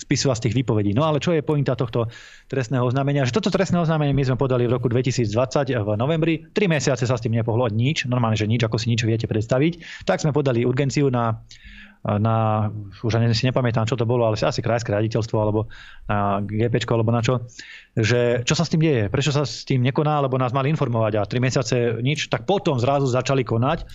spisu 0.00 0.32
a 0.32 0.36
z 0.36 0.48
tých 0.48 0.64
výpovedí. 0.64 0.90
No 0.96 1.06
ale 1.06 1.22
čo 1.22 1.30
je 1.36 1.44
pointa 1.44 1.78
tohto 1.78 2.10
trestného 2.50 2.82
oznámenia? 2.82 3.28
Že 3.28 3.40
toto 3.40 3.52
trestné 3.52 3.78
oznámenie 3.78 4.16
my 4.16 4.34
sme 4.34 4.36
podali 4.36 4.66
v 4.66 4.74
roku 4.74 4.90
2020 4.90 5.28
v 5.70 5.88
novembri, 5.94 6.50
tri 6.50 6.66
mesiace 6.66 7.06
sa 7.06 7.14
s 7.14 7.22
tým 7.22 7.36
nepohlo 7.36 7.68
nič, 7.70 8.10
normálne, 8.10 8.36
že 8.36 8.50
nič, 8.50 8.66
ako 8.66 8.80
si 8.80 8.90
nič 8.90 9.06
viete 9.06 9.30
predstaviť. 9.30 10.04
Tak 10.08 10.24
sme 10.24 10.34
podali 10.34 10.66
urgenciu 10.66 11.12
na 11.14 11.40
na, 12.04 12.68
už 13.00 13.16
ani 13.16 13.32
si 13.32 13.48
nepamätám, 13.48 13.88
čo 13.88 13.96
to 13.96 14.04
bolo, 14.04 14.28
ale 14.28 14.36
asi 14.36 14.60
krajské 14.60 14.92
raditeľstvo 14.92 15.36
alebo 15.40 15.72
na 16.04 16.44
GP 16.44 16.84
alebo 16.92 17.08
na 17.08 17.24
čo, 17.24 17.48
že 17.96 18.44
čo 18.44 18.52
sa 18.52 18.68
s 18.68 18.72
tým 18.76 18.84
deje, 18.84 19.08
prečo 19.08 19.32
sa 19.32 19.48
s 19.48 19.64
tým 19.64 19.80
nekoná, 19.80 20.20
lebo 20.20 20.36
nás 20.36 20.52
mali 20.52 20.68
informovať 20.68 21.12
a 21.16 21.24
tri 21.24 21.40
mesiace 21.40 21.96
nič, 22.04 22.28
tak 22.28 22.44
potom 22.44 22.76
zrazu 22.76 23.08
začali 23.08 23.40
konať, 23.40 23.88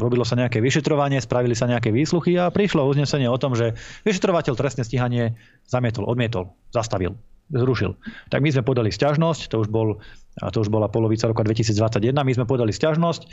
robilo 0.00 0.24
sa 0.24 0.34
nejaké 0.34 0.64
vyšetrovanie, 0.64 1.20
spravili 1.20 1.52
sa 1.52 1.68
nejaké 1.68 1.92
výsluchy 1.92 2.40
a 2.40 2.48
prišlo 2.48 2.88
uznesenie 2.88 3.28
o 3.28 3.36
tom, 3.36 3.52
že 3.52 3.76
vyšetrovateľ 4.08 4.56
trestné 4.56 4.82
stíhanie 4.88 5.36
zamietol, 5.68 6.08
odmietol, 6.08 6.56
zastavil, 6.72 7.20
zrušil. 7.52 8.00
Tak 8.32 8.40
my 8.40 8.48
sme 8.48 8.64
podali 8.64 8.88
stiažnosť, 8.88 9.52
to 9.52 9.60
už, 9.60 9.68
bol, 9.68 10.00
to 10.40 10.58
už 10.58 10.72
bola 10.72 10.88
polovica 10.88 11.28
roka 11.28 11.44
2021, 11.44 12.16
my 12.16 12.32
sme 12.32 12.48
podali 12.48 12.72
stiažnosť, 12.72 13.28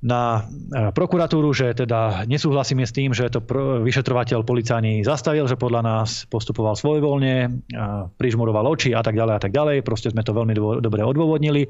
na 0.00 0.48
e, 0.48 0.90
prokuratúru, 0.96 1.52
že 1.52 1.76
teda 1.76 2.24
nesúhlasíme 2.24 2.88
s 2.88 2.92
tým, 2.96 3.12
že 3.12 3.28
to 3.28 3.44
vyšetrovateľ 3.84 4.48
policajný 4.48 5.04
zastavil, 5.04 5.44
že 5.44 5.60
podľa 5.60 5.84
nás 5.84 6.24
postupoval 6.32 6.72
svojvoľne, 6.72 7.34
e, 7.44 7.48
prižmuroval 8.16 8.64
oči 8.64 8.96
a 8.96 9.04
tak 9.04 9.12
ďalej 9.12 9.34
a 9.36 9.40
tak 9.40 9.52
ďalej. 9.52 9.84
Proste 9.84 10.08
sme 10.08 10.24
to 10.24 10.32
veľmi 10.32 10.56
dobre 10.80 11.04
odôvodnili 11.04 11.68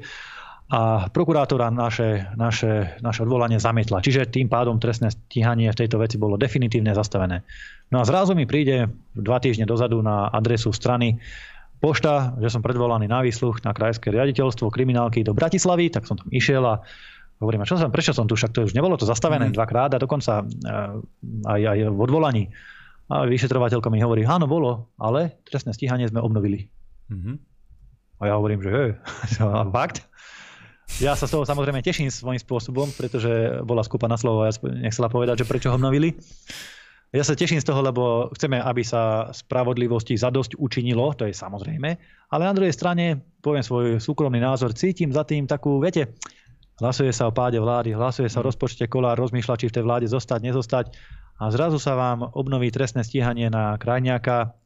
a 0.71 1.11
prokurátora 1.11 1.67
naše, 1.67 2.31
naše, 2.39 2.95
naše 3.03 3.27
odvolanie 3.27 3.59
zamietla. 3.59 3.99
Čiže 3.99 4.31
tým 4.31 4.47
pádom 4.47 4.79
trestné 4.79 5.11
stíhanie 5.11 5.67
v 5.67 5.79
tejto 5.83 5.99
veci 5.99 6.15
bolo 6.15 6.39
definitívne 6.39 6.95
zastavené. 6.95 7.43
No 7.91 7.99
a 7.99 8.07
zrazu 8.07 8.31
mi 8.31 8.47
príde 8.47 8.87
dva 9.11 9.43
týždne 9.43 9.67
dozadu 9.67 9.99
na 9.99 10.31
adresu 10.31 10.71
strany 10.71 11.19
pošta, 11.83 12.39
že 12.39 12.47
som 12.47 12.63
predvolaný 12.63 13.11
na 13.11 13.19
výsluch 13.19 13.59
na 13.67 13.75
krajské 13.75 14.15
riaditeľstvo 14.15 14.71
kriminálky 14.71 15.27
do 15.27 15.35
Bratislavy, 15.35 15.91
tak 15.91 16.07
som 16.07 16.15
tam 16.15 16.31
išiel 16.31 16.63
a 16.63 16.79
Hovorím, 17.41 17.65
a 17.65 17.67
čo 17.67 17.73
som, 17.73 17.89
prečo 17.89 18.13
som 18.13 18.29
tu, 18.29 18.37
však 18.37 18.53
to 18.53 18.69
už 18.69 18.77
nebolo 18.77 19.01
to 19.01 19.09
zastavené 19.09 19.49
mm. 19.49 19.57
dvakrát 19.57 19.89
a 19.97 19.97
dokonca 19.97 20.45
eh, 20.45 20.93
aj, 21.49 21.61
aj 21.73 21.77
v 21.89 21.99
odvolaní. 21.99 22.43
A 23.11 23.27
vyšetrovateľka 23.27 23.89
mi 23.91 23.99
hovorí, 23.99 24.23
áno, 24.23 24.47
bolo, 24.47 24.93
ale 24.95 25.41
trestné 25.43 25.75
stíhanie 25.75 26.07
sme 26.07 26.23
obnovili. 26.23 26.71
Mm-hmm. 27.11 27.35
A 28.21 28.29
ja 28.29 28.33
hovorím, 28.39 28.63
že 28.63 28.69
hej, 28.71 28.89
fakt? 29.75 30.05
Ja 31.01 31.17
sa 31.17 31.25
z 31.25 31.33
toho 31.33 31.43
samozrejme 31.43 31.81
teším 31.81 32.13
svojím 32.13 32.39
spôsobom, 32.39 32.87
pretože 32.93 33.63
bola 33.65 33.81
skupa 33.81 34.05
na 34.05 34.15
slovo 34.15 34.45
a 34.45 34.51
ja 34.51 34.55
nechcela 34.85 35.09
povedať, 35.09 35.43
že 35.43 35.49
prečo 35.49 35.67
ho 35.71 35.75
obnovili. 35.75 36.13
Ja 37.11 37.27
sa 37.27 37.35
teším 37.35 37.59
z 37.59 37.67
toho, 37.67 37.83
lebo 37.83 38.31
chceme, 38.31 38.55
aby 38.63 38.87
sa 38.87 39.27
spravodlivosti 39.35 40.15
zadosť 40.15 40.55
učinilo, 40.55 41.11
to 41.11 41.27
je 41.27 41.35
samozrejme, 41.35 41.89
ale 42.31 42.43
na 42.47 42.55
druhej 42.55 42.71
strane, 42.71 43.19
poviem 43.43 43.59
svoj 43.59 43.99
súkromný 43.99 44.39
názor, 44.39 44.71
cítim 44.71 45.11
za 45.11 45.27
tým 45.27 45.43
takú, 45.43 45.83
viete, 45.83 46.15
hlasuje 46.81 47.13
sa 47.13 47.29
o 47.29 47.35
páde 47.35 47.61
vlády, 47.61 47.93
hlasuje 47.93 48.27
sa 48.27 48.41
o 48.41 48.47
rozpočte 48.49 48.89
kolár, 48.89 49.21
rozmýšľa, 49.21 49.59
či 49.61 49.69
v 49.69 49.75
tej 49.77 49.83
vláde 49.85 50.07
zostať, 50.09 50.39
nezostať. 50.41 50.85
A 51.37 51.53
zrazu 51.53 51.77
sa 51.77 51.93
vám 51.93 52.25
obnoví 52.33 52.73
trestné 52.73 53.05
stíhanie 53.05 53.53
na 53.53 53.77
krajňáka, 53.77 54.57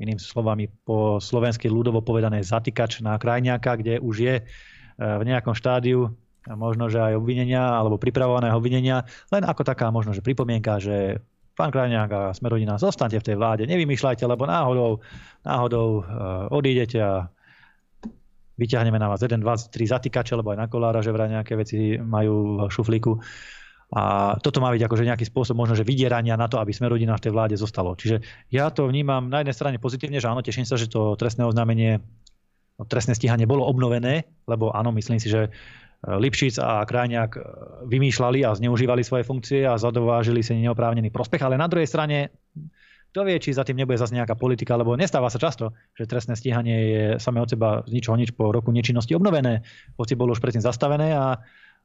iným 0.00 0.16
slovami 0.16 0.70
po 0.86 1.18
slovensky 1.20 1.68
ľudovo 1.68 2.00
povedané 2.00 2.40
zatýkač 2.40 3.02
na 3.04 3.18
krajňáka, 3.20 3.76
kde 3.76 4.00
už 4.00 4.16
je 4.16 4.34
e, 4.40 4.42
v 4.96 5.22
nejakom 5.26 5.52
štádiu 5.52 6.14
možno, 6.48 6.92
že 6.92 7.00
aj 7.00 7.16
obvinenia 7.16 7.80
alebo 7.80 7.96
pripravovaného 7.96 8.56
obvinenia, 8.56 9.08
len 9.32 9.42
ako 9.48 9.64
taká 9.64 9.88
možno, 9.88 10.12
že 10.12 10.20
pripomienka, 10.20 10.76
že 10.76 11.24
pán 11.56 11.72
Krajňák 11.72 12.10
a 12.10 12.22
Smerodina, 12.34 12.76
zostaňte 12.76 13.22
v 13.22 13.26
tej 13.32 13.36
vláde, 13.38 13.62
nevymýšľajte, 13.64 14.26
lebo 14.26 14.44
náhodou, 14.44 15.00
náhodou 15.46 15.88
e, 16.00 16.02
odídete 16.52 16.98
a 17.00 17.30
vyťahneme 18.54 18.98
na 18.98 19.10
vás 19.10 19.20
1, 19.22 19.42
2, 19.42 19.44
3 19.44 19.94
zatýkače, 19.98 20.38
lebo 20.38 20.54
aj 20.54 20.58
na 20.58 20.68
kolára, 20.70 21.02
že 21.02 21.10
vraj 21.10 21.30
nejaké 21.30 21.58
veci 21.58 21.98
majú 21.98 22.66
v 22.66 22.70
šuflíku. 22.70 23.18
A 23.94 24.34
toto 24.42 24.58
má 24.58 24.74
byť 24.74 24.82
akože 24.90 25.04
nejaký 25.06 25.24
spôsob 25.28 25.54
možno, 25.54 25.78
že 25.78 25.86
vydierania 25.86 26.34
na 26.34 26.50
to, 26.50 26.58
aby 26.58 26.74
sme 26.74 26.90
rodina 26.90 27.14
v 27.14 27.28
tej 27.28 27.32
vláde 27.34 27.54
zostalo. 27.54 27.94
Čiže 27.94 28.26
ja 28.50 28.66
to 28.74 28.90
vnímam 28.90 29.30
na 29.30 29.44
jednej 29.44 29.54
strane 29.54 29.76
pozitívne, 29.78 30.18
že 30.18 30.26
áno, 30.26 30.42
teším 30.42 30.66
sa, 30.66 30.74
že 30.74 30.90
to 30.90 31.14
trestné 31.14 31.46
oznámenie, 31.46 32.02
trestné 32.90 33.14
stíhanie 33.14 33.46
bolo 33.46 33.62
obnovené, 33.62 34.26
lebo 34.50 34.74
áno, 34.74 34.90
myslím 34.98 35.22
si, 35.22 35.30
že 35.30 35.46
e, 35.46 35.50
Lipšic 36.10 36.58
a 36.58 36.82
Krajňák 36.82 37.30
e, 37.38 37.40
vymýšľali 37.86 38.42
a 38.42 38.58
zneužívali 38.58 39.06
svoje 39.06 39.22
funkcie 39.22 39.62
a 39.62 39.78
zadovážili 39.78 40.42
si 40.42 40.58
neoprávnený 40.58 41.14
prospech, 41.14 41.46
ale 41.46 41.54
na 41.54 41.70
druhej 41.70 41.86
strane 41.86 42.34
kto 43.14 43.22
vie, 43.22 43.38
či 43.38 43.54
za 43.54 43.62
tým 43.62 43.78
nebude 43.78 43.94
zase 43.94 44.10
nejaká 44.10 44.34
politika, 44.34 44.74
lebo 44.74 44.98
nestáva 44.98 45.30
sa 45.30 45.38
často, 45.38 45.70
že 45.94 46.10
trestné 46.10 46.34
stíhanie 46.34 46.76
je 46.90 47.02
same 47.22 47.38
od 47.38 47.46
seba 47.46 47.86
z 47.86 47.94
ničoho 47.94 48.18
nič 48.18 48.34
po 48.34 48.50
roku 48.50 48.74
nečinnosti 48.74 49.14
obnovené, 49.14 49.62
hoci 49.94 50.18
bolo 50.18 50.34
už 50.34 50.42
predtým 50.42 50.66
zastavené 50.66 51.14
a 51.14 51.38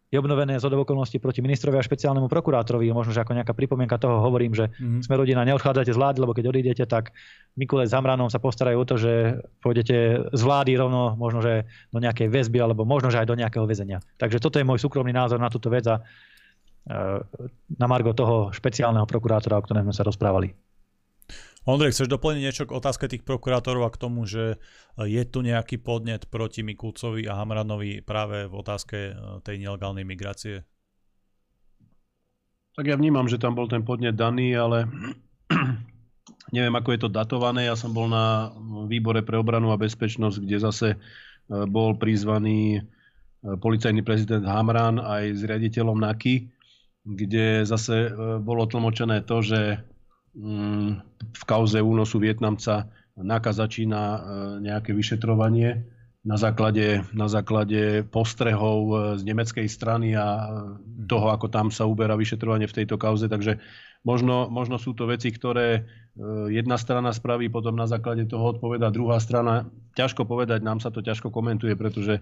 je 0.09 0.17
obnovené 0.17 0.57
z 0.57 0.65
okolností 0.65 1.21
proti 1.21 1.45
ministrovi 1.45 1.77
a 1.77 1.85
špeciálnemu 1.85 2.25
prokurátorovi. 2.33 2.89
Možno, 2.89 3.13
že 3.13 3.21
ako 3.21 3.37
nejaká 3.37 3.53
pripomienka 3.53 4.01
toho 4.01 4.25
hovorím, 4.25 4.57
že 4.57 4.73
mm-hmm. 4.73 5.05
sme 5.05 5.21
rodina, 5.21 5.45
neodchádzate 5.45 5.93
z 5.93 6.01
vlády, 6.01 6.17
lebo 6.17 6.33
keď 6.33 6.45
odídete, 6.49 6.83
tak 6.89 7.13
Mikule 7.53 7.85
s 7.85 7.93
Hamranom 7.93 8.33
sa 8.33 8.41
postarajú 8.41 8.81
o 8.81 8.89
to, 8.89 8.97
že 8.97 9.37
pôjdete 9.61 9.97
z 10.33 10.41
vlády 10.41 10.81
rovno 10.81 11.13
možno, 11.13 11.45
že 11.45 11.69
do 11.93 12.01
nejakej 12.01 12.25
väzby 12.25 12.57
alebo 12.57 12.89
možno, 12.89 13.13
že 13.13 13.21
aj 13.21 13.29
do 13.29 13.37
nejakého 13.37 13.69
väzenia. 13.69 14.01
Takže 14.17 14.41
toto 14.41 14.57
je 14.57 14.65
môj 14.65 14.81
súkromný 14.81 15.13
názor 15.13 15.37
na 15.37 15.53
túto 15.53 15.69
vec 15.69 15.85
a 15.85 16.01
e, 16.01 17.21
na 17.77 17.85
margo 17.85 18.17
toho 18.17 18.49
špeciálneho 18.49 19.05
prokurátora, 19.05 19.61
o 19.61 19.65
ktorom 19.65 19.85
sme 19.85 19.93
sa 19.93 20.01
rozprávali. 20.01 20.68
Ondrej, 21.69 21.93
chceš 21.93 22.09
doplniť 22.09 22.41
niečo 22.41 22.65
k 22.65 22.73
otázke 22.73 23.05
tých 23.05 23.21
prokurátorov 23.21 23.85
a 23.85 23.93
k 23.93 24.01
tomu, 24.01 24.25
že 24.25 24.57
je 24.97 25.21
tu 25.29 25.45
nejaký 25.45 25.77
podnet 25.77 26.25
proti 26.25 26.65
Mikulcovi 26.65 27.29
a 27.29 27.37
Hamranovi 27.37 28.01
práve 28.01 28.49
v 28.49 28.53
otázke 28.57 28.97
e, 28.97 29.11
tej 29.45 29.61
nelegálnej 29.61 30.01
migrácie? 30.01 30.65
Tak 32.73 32.89
ja 32.89 32.97
vnímam, 32.97 33.29
že 33.29 33.37
tam 33.37 33.53
bol 33.53 33.69
ten 33.69 33.85
podnet 33.85 34.17
daný, 34.17 34.57
ale 34.57 34.89
neviem, 36.57 36.73
ako 36.73 36.89
je 36.89 36.99
to 37.05 37.09
datované. 37.13 37.69
Ja 37.69 37.77
som 37.77 37.93
bol 37.93 38.09
na 38.09 38.49
výbore 38.89 39.21
pre 39.21 39.37
obranu 39.37 39.69
a 39.69 39.77
bezpečnosť, 39.77 40.41
kde 40.41 40.57
zase 40.57 40.87
e, 40.95 40.97
bol 41.69 42.01
prizvaný 42.01 42.81
e, 42.81 42.81
policajný 43.45 44.01
prezident 44.01 44.41
Hamran 44.41 44.97
aj 44.97 45.37
s 45.37 45.41
riaditeľom 45.45 46.01
NAKY, 46.01 46.49
kde 47.05 47.61
zase 47.61 48.09
bolo 48.41 48.65
tlmočené 48.65 49.21
to, 49.21 49.45
že 49.45 49.85
v 51.19 51.43
kauze 51.43 51.83
únosu 51.83 52.19
Vietnamca 52.19 52.87
NAKA 53.19 53.51
začína 53.51 54.01
e, 54.01 54.19
nejaké 54.63 54.95
vyšetrovanie 54.95 55.83
na 56.19 56.35
základe, 56.35 57.07
na 57.15 57.31
základe 57.31 58.03
postrehov 58.03 58.79
e, 58.91 58.95
z 59.19 59.21
nemeckej 59.23 59.67
strany 59.71 60.13
a 60.19 60.27
e, 60.27 60.47
toho, 61.07 61.31
ako 61.31 61.47
tam 61.47 61.71
sa 61.71 61.87
uberá 61.87 62.19
vyšetrovanie 62.19 62.67
v 62.67 62.77
tejto 62.83 62.99
kauze. 62.99 63.31
Takže 63.31 63.59
Možno, 63.99 64.47
možno 64.47 64.79
sú 64.79 64.95
to 64.95 65.11
veci, 65.11 65.27
ktoré 65.27 65.67
e, 65.75 65.81
jedna 66.55 66.79
strana 66.79 67.11
spraví, 67.11 67.51
potom 67.51 67.75
na 67.75 67.83
základe 67.83 68.23
toho 68.31 68.55
odpoveda 68.55 68.95
druhá 68.95 69.19
strana. 69.19 69.67
Ťažko 69.91 70.23
povedať, 70.23 70.63
nám 70.63 70.79
sa 70.79 70.87
to 70.87 71.03
ťažko 71.03 71.27
komentuje, 71.27 71.75
pretože 71.75 72.15
e, 72.15 72.21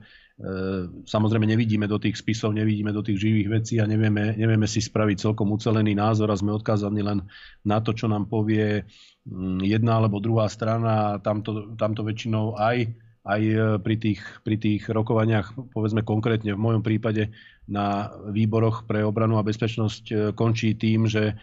samozrejme 1.05 1.45
nevidíme 1.45 1.85
do 1.85 2.01
tých 2.01 2.17
spisov, 2.17 2.57
nevidíme 2.57 2.89
do 2.89 3.05
tých 3.05 3.21
živých 3.21 3.61
vecí 3.61 3.77
a 3.77 3.85
nevieme, 3.85 4.33
nevieme 4.33 4.65
si 4.65 4.81
spraviť 4.81 5.29
celkom 5.29 5.53
ucelený 5.53 5.93
názor 5.93 6.33
a 6.33 6.39
sme 6.41 6.57
odkázaní 6.57 7.05
len 7.05 7.21
na 7.61 7.77
to, 7.77 7.93
čo 7.93 8.09
nám 8.09 8.25
povie 8.25 8.81
mm, 9.29 9.61
jedna 9.61 10.01
alebo 10.01 10.17
druhá 10.17 10.49
strana 10.49 11.13
a 11.13 11.21
tamto, 11.21 11.77
tamto 11.77 12.01
väčšinou 12.01 12.57
aj, 12.57 12.89
aj 13.27 13.41
e, 13.43 13.55
pri 13.83 13.95
tých, 13.99 14.21
pri 14.41 14.55
tých 14.55 14.87
rokovaniach, 14.87 15.75
povedzme 15.75 16.07
konkrétne 16.07 16.55
v 16.55 16.63
mojom 16.63 16.81
prípade 16.81 17.35
na 17.67 18.07
výboroch 18.31 18.87
pre 18.87 19.03
obranu 19.03 19.35
a 19.35 19.45
bezpečnosť 19.45 20.03
e, 20.07 20.15
končí 20.31 20.79
tým, 20.79 21.05
že 21.05 21.35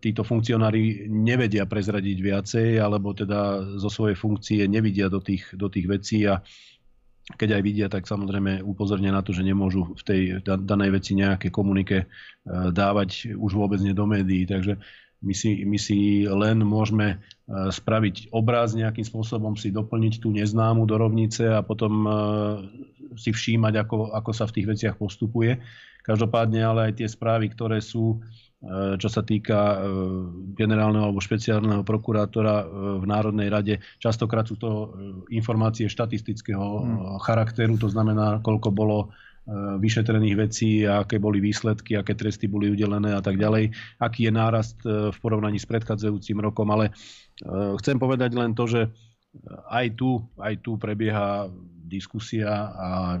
títo 0.00 0.24
funkcionári 0.24 1.12
nevedia 1.12 1.68
prezradiť 1.68 2.18
viacej, 2.24 2.68
alebo 2.80 3.12
teda 3.12 3.60
zo 3.76 3.90
svojej 3.92 4.16
funkcie 4.16 4.64
nevidia 4.64 5.12
do 5.12 5.20
tých, 5.20 5.44
do 5.52 5.68
tých 5.68 5.92
vecí 5.92 6.24
a 6.24 6.40
keď 7.22 7.58
aj 7.58 7.62
vidia, 7.62 7.86
tak 7.86 8.04
samozrejme 8.04 8.66
upozornia 8.66 9.14
na 9.14 9.22
to, 9.22 9.30
že 9.30 9.46
nemôžu 9.46 9.94
v 9.94 10.02
tej 10.02 10.20
danej 10.42 10.90
veci 10.98 11.14
nejaké 11.14 11.54
komunike 11.54 11.96
e, 12.02 12.06
dávať 12.74 13.38
už 13.38 13.50
vôbec 13.54 13.78
nie 13.78 13.94
do 13.94 14.04
médií. 14.10 14.42
Takže 14.42 14.82
my 15.22 15.34
si, 15.34 15.62
my 15.62 15.78
si 15.78 16.26
len 16.26 16.60
môžeme 16.66 17.16
e, 17.16 17.16
spraviť 17.70 18.34
obraz 18.34 18.74
nejakým 18.74 19.06
spôsobom, 19.06 19.54
si 19.54 19.70
doplniť 19.70 20.22
tú 20.22 20.34
neznámu 20.34 20.84
do 20.84 20.98
rovnice 20.98 21.46
a 21.46 21.62
potom 21.62 21.92
e, 22.04 22.10
si 23.14 23.30
všímať, 23.30 23.74
ako, 23.86 24.12
ako 24.12 24.30
sa 24.34 24.44
v 24.50 24.54
tých 24.60 24.66
veciach 24.66 24.94
postupuje. 24.98 25.62
Každopádne 26.02 26.60
ale 26.66 26.80
aj 26.90 26.92
tie 26.98 27.08
správy, 27.08 27.54
ktoré 27.54 27.78
sú 27.78 28.18
Eh, 28.62 28.94
čo 28.94 29.10
sa 29.10 29.26
týka 29.26 29.74
eh, 29.74 29.82
generálneho 30.54 31.10
alebo 31.10 31.18
špeciálneho 31.18 31.82
prokurátora 31.82 32.62
v 33.02 33.04
Národnej 33.10 33.50
rade. 33.50 33.74
Častokrát 33.98 34.46
sú 34.46 34.54
to 34.54 34.94
informácie 35.34 35.90
štatistického 35.90 36.62
hmm. 36.62 37.18
charakteru, 37.26 37.74
to 37.74 37.90
znamená, 37.90 38.38
koľko 38.38 38.70
bolo 38.70 39.10
vyšetrených 39.78 40.36
vecí, 40.38 40.86
aké 40.86 41.18
boli 41.18 41.42
výsledky, 41.42 41.98
aké 41.98 42.14
tresty 42.14 42.46
boli 42.46 42.70
udelené 42.70 43.10
a 43.10 43.18
tak 43.18 43.42
ďalej, 43.42 43.74
aký 43.98 44.30
je 44.30 44.32
nárast 44.32 44.78
v 44.86 45.16
porovnaní 45.18 45.58
s 45.58 45.66
predchádzajúcim 45.66 46.38
rokom. 46.38 46.70
Ale 46.70 46.94
chcem 47.82 47.98
povedať 47.98 48.38
len 48.38 48.54
to, 48.54 48.70
že 48.70 48.86
aj 49.66 49.98
tu, 49.98 50.22
aj 50.38 50.62
tu 50.62 50.78
prebieha 50.78 51.50
diskusia 51.90 52.70
a 52.70 53.18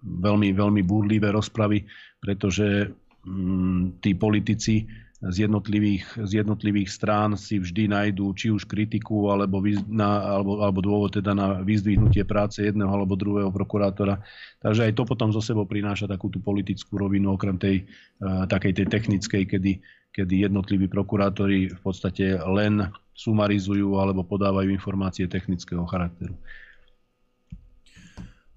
veľmi, 0.00 0.56
veľmi 0.56 0.80
búrlivé 0.80 1.28
rozpravy, 1.28 1.84
pretože 2.16 2.88
Mm, 3.22 4.02
tí 4.02 4.18
politici 4.18 4.82
z 5.22 5.46
jednotlivých, 5.46 6.18
z 6.18 6.42
jednotlivých 6.42 6.90
strán 6.90 7.38
si 7.38 7.62
vždy 7.62 7.86
nájdú 7.86 8.34
či 8.34 8.50
už 8.50 8.66
kritiku 8.66 9.30
alebo, 9.30 9.62
na, 9.86 10.18
alebo, 10.34 10.58
alebo 10.58 10.82
dôvod 10.82 11.14
teda 11.14 11.30
na 11.30 11.62
vyzdvihnutie 11.62 12.26
práce 12.26 12.58
jedného 12.58 12.90
alebo 12.90 13.14
druhého 13.14 13.54
prokurátora. 13.54 14.18
Takže 14.58 14.90
aj 14.90 14.92
to 14.98 15.06
potom 15.06 15.30
zo 15.30 15.38
sebou 15.38 15.62
prináša 15.62 16.10
takú 16.10 16.26
tú 16.26 16.42
politickú 16.42 16.98
rovinu, 16.98 17.38
okrem 17.38 17.54
tej 17.54 17.86
uh, 18.18 18.50
takej 18.50 18.82
tej 18.82 18.86
technickej, 18.90 19.42
kedy, 19.46 19.72
kedy 20.10 20.34
jednotliví 20.42 20.90
prokurátori 20.90 21.70
v 21.70 21.80
podstate 21.86 22.42
len 22.42 22.90
sumarizujú 23.14 23.94
alebo 24.02 24.26
podávajú 24.26 24.74
informácie 24.74 25.30
technického 25.30 25.86
charakteru. 25.86 26.34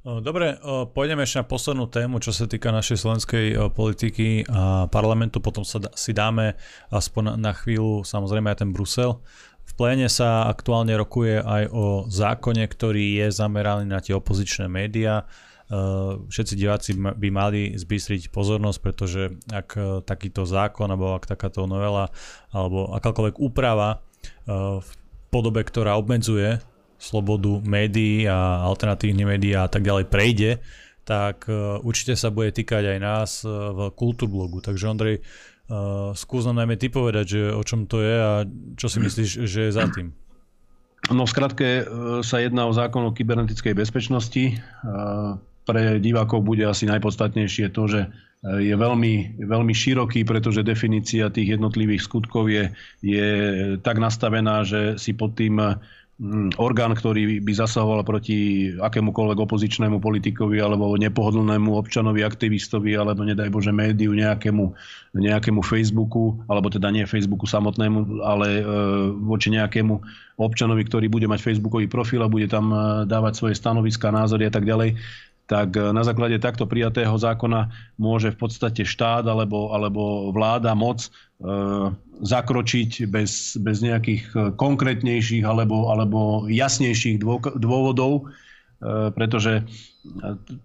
Dobre, 0.06 0.62
pôjdeme 0.94 1.26
ešte 1.26 1.42
na 1.42 1.50
poslednú 1.50 1.90
tému, 1.90 2.22
čo 2.22 2.30
sa 2.30 2.46
týka 2.46 2.70
našej 2.70 3.02
slovenskej 3.02 3.46
politiky 3.74 4.46
a 4.46 4.86
parlamentu, 4.86 5.42
potom 5.42 5.66
sa 5.66 5.82
si 5.98 6.14
dáme 6.14 6.54
aspoň 6.94 7.42
na 7.42 7.50
chvíľu 7.58 8.06
samozrejme 8.06 8.54
aj 8.54 8.62
ten 8.62 8.70
Brusel. 8.70 9.18
V 9.66 9.74
pléne 9.74 10.06
sa 10.06 10.46
aktuálne 10.46 10.94
rokuje 10.94 11.42
aj 11.42 11.74
o 11.74 12.06
zákone, 12.06 12.70
ktorý 12.70 13.26
je 13.26 13.34
zameraný 13.34 13.90
na 13.90 13.98
tie 13.98 14.14
opozičné 14.14 14.70
médiá. 14.70 15.26
Všetci 16.30 16.54
diváci 16.54 16.94
by 16.94 17.30
mali 17.34 17.74
zbystriť 17.74 18.30
pozornosť, 18.30 18.80
pretože 18.86 19.34
ak 19.50 20.06
takýto 20.06 20.46
zákon 20.46 20.86
alebo 20.86 21.18
ak 21.18 21.26
takáto 21.26 21.66
novela 21.66 22.14
alebo 22.54 22.94
akákoľvek 22.94 23.42
úprava 23.42 24.06
v 24.46 24.90
podobe, 25.34 25.66
ktorá 25.66 25.98
obmedzuje 25.98 26.62
slobodu 27.06 27.62
médií 27.62 28.26
a 28.26 28.66
alternatívne 28.66 29.30
médií 29.30 29.54
a 29.54 29.70
tak 29.70 29.86
ďalej 29.86 30.10
prejde, 30.10 30.52
tak 31.06 31.46
uh, 31.46 31.78
určite 31.86 32.18
sa 32.18 32.34
bude 32.34 32.50
týkať 32.50 32.98
aj 32.98 33.00
nás 33.00 33.32
uh, 33.46 33.70
v 33.70 33.80
Kultúrblogu. 33.94 34.66
Takže 34.66 34.90
Ondrej, 34.90 35.22
uh, 35.22 36.18
skús 36.18 36.50
nám 36.50 36.66
najmä 36.66 36.82
ty 36.82 36.90
povedať, 36.90 37.26
že 37.38 37.42
o 37.54 37.62
čom 37.62 37.86
to 37.86 38.02
je 38.02 38.16
a 38.18 38.32
čo 38.74 38.90
si 38.90 38.98
myslíš, 38.98 39.30
že 39.46 39.60
je 39.70 39.72
za 39.72 39.86
tým. 39.94 40.10
No 41.14 41.30
v 41.30 41.30
skratke 41.30 41.86
sa 42.26 42.42
jedná 42.42 42.66
o 42.66 42.74
zákon 42.74 43.06
o 43.06 43.14
kybernetickej 43.14 43.78
bezpečnosti. 43.78 44.58
Pre 45.66 45.82
divákov 46.02 46.42
bude 46.42 46.66
asi 46.66 46.90
najpodstatnejšie 46.90 47.70
to, 47.70 47.84
že 47.86 48.02
je 48.42 48.74
veľmi, 48.74 49.38
veľmi 49.38 49.74
široký, 49.74 50.26
pretože 50.26 50.66
definícia 50.66 51.30
tých 51.30 51.62
jednotlivých 51.62 52.10
skutkov 52.10 52.50
je, 52.50 52.74
je 53.06 53.28
tak 53.86 54.02
nastavená, 54.02 54.66
že 54.66 54.98
si 54.98 55.14
pod 55.14 55.38
tým 55.38 55.62
orgán, 56.56 56.96
ktorý 56.96 57.44
by 57.44 57.54
zasahoval 57.60 58.08
proti 58.08 58.72
akémukoľvek 58.72 59.36
opozičnému 59.36 60.00
politikovi 60.00 60.64
alebo 60.64 60.96
nepohodlnému 60.96 61.76
občanovi, 61.76 62.24
aktivistovi 62.24 62.96
alebo 62.96 63.28
nedaj 63.28 63.52
Bože 63.52 63.76
médiu, 63.76 64.16
nejakému, 64.16 64.72
nejakému 65.12 65.60
Facebooku, 65.60 66.40
alebo 66.48 66.72
teda 66.72 66.88
nie 66.96 67.04
Facebooku 67.04 67.44
samotnému, 67.44 68.24
ale 68.24 68.48
e, 68.48 68.64
voči 69.28 69.52
nejakému 69.52 69.94
občanovi, 70.40 70.88
ktorý 70.88 71.12
bude 71.12 71.28
mať 71.28 71.44
Facebookový 71.44 71.92
profil 71.92 72.24
a 72.24 72.32
bude 72.32 72.48
tam 72.48 72.72
e, 72.72 73.04
dávať 73.04 73.36
svoje 73.36 73.60
stanoviská, 73.60 74.08
názory 74.08 74.48
a 74.48 74.52
tak 74.56 74.64
ďalej, 74.64 74.96
tak 75.46 75.78
e, 75.78 75.94
na 75.94 76.02
základe 76.02 76.42
takto 76.42 76.66
prijatého 76.66 77.14
zákona 77.14 77.70
môže 78.02 78.34
v 78.34 78.38
podstate 78.38 78.84
štát 78.86 79.26
alebo, 79.26 79.74
alebo 79.74 80.34
vláda 80.34 80.74
moc 80.74 81.06
e, 81.06 81.10
zakročiť 82.22 83.06
bez, 83.06 83.58
bez 83.62 83.78
nejakých 83.86 84.24
e, 84.34 84.38
konkrétnejších 84.58 85.46
alebo, 85.46 85.94
alebo 85.94 86.50
jasnejších 86.50 87.22
dôvodov, 87.62 88.26
e, 88.82 89.14
pretože 89.14 89.66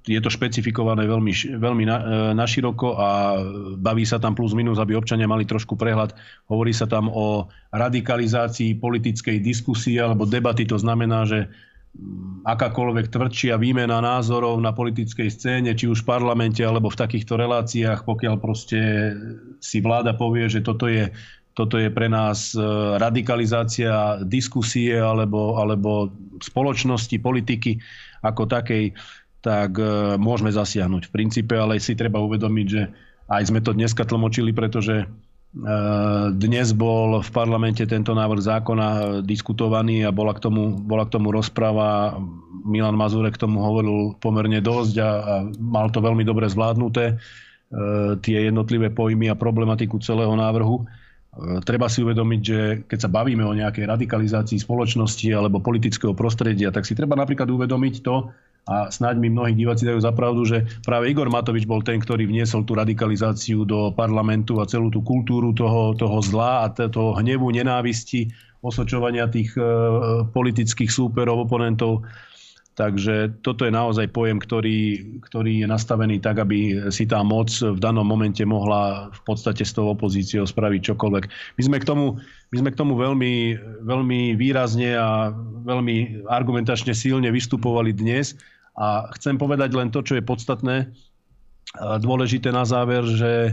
je 0.04 0.20
to 0.20 0.28
špecifikované 0.28 1.08
veľmi, 1.08 1.32
veľmi 1.56 1.84
na, 1.88 1.96
naširoko 2.36 2.92
a 3.00 3.40
baví 3.80 4.04
sa 4.04 4.20
tam 4.20 4.36
plus 4.36 4.52
minus, 4.52 4.76
aby 4.76 4.92
občania 4.92 5.24
mali 5.24 5.48
trošku 5.48 5.80
prehľad. 5.80 6.12
Hovorí 6.52 6.76
sa 6.76 6.84
tam 6.84 7.08
o 7.08 7.48
radikalizácii 7.72 8.76
politickej 8.76 9.40
diskusie 9.40 9.96
alebo 9.96 10.28
debaty. 10.28 10.68
To 10.68 10.76
znamená, 10.76 11.24
že 11.24 11.48
akákoľvek 12.46 13.10
tvrdšia 13.10 13.58
výmena 13.58 13.98
názorov 14.00 14.56
na 14.62 14.70
politickej 14.70 15.28
scéne, 15.28 15.70
či 15.74 15.90
už 15.90 16.06
v 16.06 16.10
parlamente 16.16 16.62
alebo 16.62 16.88
v 16.88 17.00
takýchto 17.00 17.34
reláciách, 17.36 18.06
pokiaľ 18.06 18.34
proste 18.38 18.78
si 19.58 19.82
vláda 19.82 20.14
povie, 20.14 20.46
že 20.46 20.62
toto 20.62 20.86
je, 20.86 21.10
toto 21.52 21.76
je 21.76 21.90
pre 21.90 22.06
nás 22.06 22.54
e, 22.54 22.62
radikalizácia 22.96 24.22
diskusie 24.22 24.96
alebo, 24.96 25.58
alebo 25.58 26.14
spoločnosti, 26.40 27.18
politiky 27.18 27.82
ako 28.22 28.46
takej, 28.46 28.94
tak 29.40 29.80
môžeme 30.20 30.52
zasiahnuť. 30.52 31.08
V 31.08 31.14
princípe, 31.16 31.56
ale 31.56 31.80
si 31.80 31.96
treba 31.96 32.20
uvedomiť, 32.20 32.66
že 32.68 32.92
aj 33.32 33.48
sme 33.48 33.64
to 33.64 33.72
dneska 33.72 34.04
tlmočili, 34.04 34.52
pretože 34.52 35.08
dnes 36.38 36.70
bol 36.78 37.18
v 37.18 37.30
parlamente 37.34 37.82
tento 37.82 38.14
návrh 38.14 38.38
zákona 38.38 38.88
diskutovaný 39.26 40.06
a 40.06 40.14
bola 40.14 40.30
k 40.30 40.46
tomu, 40.46 40.78
bola 40.78 41.02
k 41.02 41.18
tomu 41.18 41.34
rozpráva. 41.34 42.14
Milan 42.62 42.94
Mazurek 42.94 43.34
k 43.34 43.42
tomu 43.48 43.58
hovoril 43.58 44.14
pomerne 44.22 44.62
dosť 44.62 44.94
a, 45.02 45.10
a 45.10 45.34
mal 45.58 45.90
to 45.90 45.98
veľmi 45.98 46.22
dobre 46.22 46.46
zvládnuté, 46.46 47.04
e, 47.10 47.14
tie 48.22 48.46
jednotlivé 48.46 48.94
pojmy 48.94 49.26
a 49.26 49.34
problematiku 49.34 49.98
celého 49.98 50.30
návrhu. 50.38 50.86
Treba 51.62 51.86
si 51.86 52.02
uvedomiť, 52.02 52.40
že 52.42 52.58
keď 52.90 52.98
sa 53.06 53.10
bavíme 53.10 53.46
o 53.46 53.54
nejakej 53.54 53.86
radikalizácii 53.86 54.58
spoločnosti 54.60 55.30
alebo 55.30 55.62
politického 55.62 56.10
prostredia, 56.10 56.74
tak 56.74 56.82
si 56.82 56.98
treba 56.98 57.14
napríklad 57.14 57.46
uvedomiť 57.46 58.02
to, 58.02 58.34
a 58.68 58.92
snáď 58.92 59.16
mi 59.18 59.28
mnohí 59.32 59.56
diváci 59.56 59.88
dajú 59.88 60.00
zapravdu, 60.04 60.44
že 60.44 60.62
práve 60.84 61.08
Igor 61.08 61.32
Matovič 61.32 61.64
bol 61.64 61.80
ten, 61.80 61.98
ktorý 61.98 62.28
vniesol 62.28 62.62
tú 62.68 62.76
radikalizáciu 62.76 63.64
do 63.64 63.90
parlamentu 63.96 64.60
a 64.60 64.68
celú 64.68 64.92
tú 64.92 65.00
kultúru 65.00 65.56
toho, 65.56 65.96
toho 65.96 66.20
zla 66.20 66.64
a 66.64 66.70
toho 66.70 67.16
hnevu, 67.16 67.50
nenávisti, 67.50 68.30
osočovania 68.60 69.26
tých 69.32 69.56
e, 69.56 69.64
politických 70.28 70.92
súperov, 70.92 71.48
oponentov. 71.48 72.04
Takže 72.78 73.42
toto 73.42 73.66
je 73.66 73.74
naozaj 73.74 74.14
pojem, 74.14 74.38
ktorý, 74.38 75.04
ktorý 75.26 75.64
je 75.64 75.68
nastavený 75.68 76.22
tak, 76.22 76.40
aby 76.40 76.88
si 76.88 77.04
tá 77.04 77.20
moc 77.20 77.50
v 77.50 77.76
danom 77.76 78.06
momente 78.06 78.40
mohla 78.46 79.10
v 79.10 79.20
podstate 79.26 79.66
s 79.66 79.74
tou 79.74 79.90
opozíciou 79.90 80.46
spraviť 80.46 80.94
čokoľvek. 80.94 81.24
My 81.58 81.62
sme 81.66 81.76
k 81.82 81.84
tomu, 81.84 82.16
my 82.54 82.56
sme 82.56 82.70
k 82.72 82.78
tomu 82.78 82.94
veľmi, 82.96 83.58
veľmi 83.84 84.20
výrazne 84.38 84.96
a 84.96 85.34
veľmi 85.66 86.24
argumentačne 86.30 86.94
silne 86.94 87.28
vystupovali 87.34 87.92
dnes 87.92 88.38
a 88.78 89.10
chcem 89.18 89.36
povedať 89.36 89.76
len 89.76 89.90
to, 89.90 90.00
čo 90.00 90.16
je 90.16 90.24
podstatné, 90.24 90.88
dôležité 91.78 92.50
na 92.50 92.66
záver, 92.66 93.06
že 93.06 93.32
e, 93.46 93.52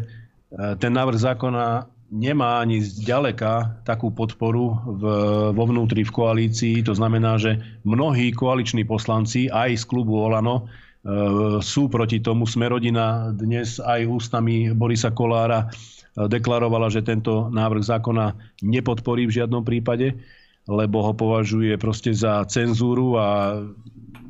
ten 0.82 0.90
návrh 0.90 1.20
zákona 1.22 1.86
nemá 2.08 2.64
ani 2.64 2.80
zďaleka 2.80 3.84
takú 3.84 4.12
podporu 4.16 4.80
v, 4.80 5.04
vo 5.52 5.64
vnútri 5.68 6.08
v 6.08 6.16
koalícii. 6.16 6.76
To 6.88 6.96
znamená, 6.96 7.36
že 7.36 7.60
mnohí 7.84 8.32
koaliční 8.32 8.88
poslanci 8.88 9.52
aj 9.52 9.76
z 9.76 9.84
klubu 9.84 10.16
Olano 10.16 10.64
e, 10.64 11.60
sú 11.60 11.92
proti 11.92 12.24
tomu. 12.24 12.48
Smerodina 12.48 13.36
dnes 13.36 13.84
aj 13.84 14.08
ústami 14.08 14.72
Borisa 14.72 15.12
Kolára 15.12 15.68
e, 15.68 16.28
deklarovala, 16.32 16.88
že 16.88 17.04
tento 17.04 17.52
návrh 17.52 17.84
zákona 17.84 18.26
nepodporí 18.64 19.28
v 19.28 19.44
žiadnom 19.44 19.68
prípade, 19.68 20.16
lebo 20.68 21.00
ho 21.00 21.16
považuje 21.16 21.80
proste 21.80 22.12
za 22.12 22.44
cenzúru 22.46 23.16
a 23.16 23.60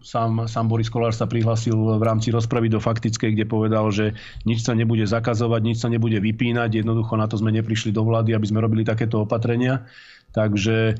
sám, 0.07 0.45
sám 0.47 0.65
Boris 0.71 0.87
Kolár 0.87 1.11
sa 1.11 1.27
prihlásil 1.27 1.75
v 1.75 2.03
rámci 2.03 2.31
rozpravy 2.31 2.71
do 2.71 2.79
faktickej, 2.79 3.35
kde 3.35 3.45
povedal, 3.49 3.89
že 3.89 4.13
nič 4.47 4.63
sa 4.63 4.71
nebude 4.71 5.03
zakazovať, 5.03 5.61
nič 5.65 5.77
sa 5.83 5.91
nebude 5.91 6.21
vypínať. 6.21 6.79
Jednoducho 6.79 7.19
na 7.19 7.27
to 7.27 7.35
sme 7.35 7.51
neprišli 7.51 7.91
do 7.91 8.05
vlády, 8.05 8.31
aby 8.31 8.47
sme 8.47 8.63
robili 8.63 8.87
takéto 8.87 9.25
opatrenia. 9.25 9.83
Takže 10.31 10.77
e, 10.91 10.95